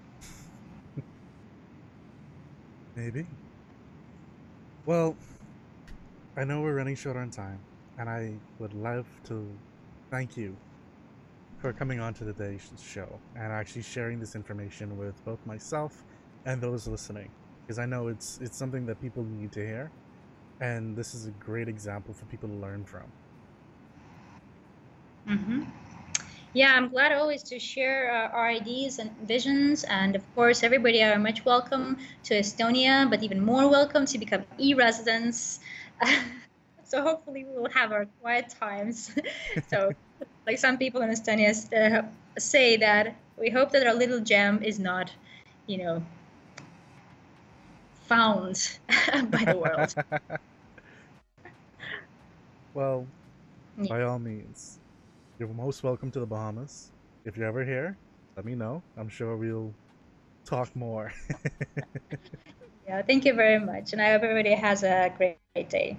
Maybe. 2.96 3.24
Well, 4.88 5.16
I 6.36 6.44
know 6.44 6.62
we're 6.62 6.74
running 6.74 6.96
short 6.96 7.18
on 7.18 7.30
time, 7.30 7.60
and 7.98 8.10
I 8.10 8.34
would 8.60 8.74
love 8.74 9.08
to 9.26 9.48
thank 10.12 10.38
you 10.38 10.56
for 11.60 11.74
coming 11.74 12.00
on 12.00 12.14
to 12.16 12.26
today's 12.26 12.72
show 12.80 13.20
and 13.36 13.52
actually 13.52 13.82
sharing 13.82 14.20
this 14.20 14.36
information 14.36 14.98
with 14.98 15.24
both 15.26 15.44
myself 15.46 16.04
and 16.46 16.62
those 16.62 16.88
listening 16.88 17.30
because 17.62 17.80
I 17.80 17.86
know 17.86 18.08
it's 18.08 18.40
it's 18.42 18.56
something 18.56 18.86
that 18.86 19.02
people 19.02 19.24
need 19.24 19.52
to 19.54 19.66
hear 19.66 19.92
and 20.62 20.96
this 20.96 21.16
is 21.16 21.26
a 21.28 21.32
great 21.32 21.68
example 21.68 22.14
for 22.14 22.26
people 22.26 22.50
to 22.50 22.56
learn 22.56 22.84
from. 22.84 23.04
Mm-hmm. 25.28 25.64
Yeah, 26.54 26.74
I'm 26.74 26.90
glad 26.90 27.12
always 27.12 27.44
to 27.44 27.60
share 27.60 28.12
uh, 28.12 28.36
our 28.36 28.48
ideas 28.48 28.98
and 29.00 29.12
visions. 29.28 29.84
And 29.84 30.16
of 30.16 30.24
course, 30.34 30.64
everybody 30.64 31.04
are 31.04 31.20
much 31.20 31.46
welcome 31.46 31.98
to 32.24 32.40
Estonia, 32.40 33.08
but 33.10 33.22
even 33.22 33.44
more 33.44 33.70
welcome 33.70 34.06
to 34.06 34.18
become 34.18 34.44
e 34.58 34.74
residents. 34.74 35.60
so 36.88 37.02
hopefully, 37.02 37.44
we 37.44 37.60
will 37.60 37.70
have 37.70 37.92
our 37.92 38.06
quiet 38.22 38.50
times. 38.50 39.12
so, 39.68 39.92
like 40.46 40.58
some 40.58 40.78
people 40.78 41.02
in 41.02 41.10
Estonia 41.10 41.52
uh, 41.74 42.04
say 42.40 42.78
that 42.78 43.16
we 43.38 43.50
hope 43.50 43.72
that 43.72 43.86
our 43.86 43.94
little 43.94 44.22
gem 44.22 44.64
is 44.64 44.80
not, 44.80 45.12
you 45.68 45.80
know, 45.80 46.04
found 48.06 48.80
by 49.32 49.44
the 49.44 49.58
world. 49.58 49.94
well, 52.74 53.06
yeah. 53.78 53.90
by 53.90 54.04
all 54.04 54.20
means, 54.20 54.80
you're 55.40 55.50
most 55.50 55.84
welcome 55.84 56.10
to 56.12 56.22
the 56.22 56.26
Bahamas. 56.26 56.92
If 57.26 57.36
you're 57.36 57.48
ever 57.48 57.66
here, 57.66 57.98
let 58.38 58.46
me 58.46 58.56
know. 58.56 58.82
I'm 58.98 59.10
sure 59.10 59.36
we'll 59.36 59.74
talk 60.46 60.74
more. 60.74 61.12
yeah, 62.88 63.02
thank 63.02 63.26
you 63.26 63.34
very 63.34 63.60
much. 63.60 63.92
And 63.92 64.02
I 64.02 64.12
hope 64.12 64.24
everybody 64.24 64.54
has 64.54 64.84
a 64.84 65.12
great, 65.18 65.38
great 65.54 65.70
day. 65.70 65.98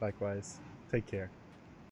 Likewise. 0.00 0.60
Take 0.90 1.06
care. 1.06 1.35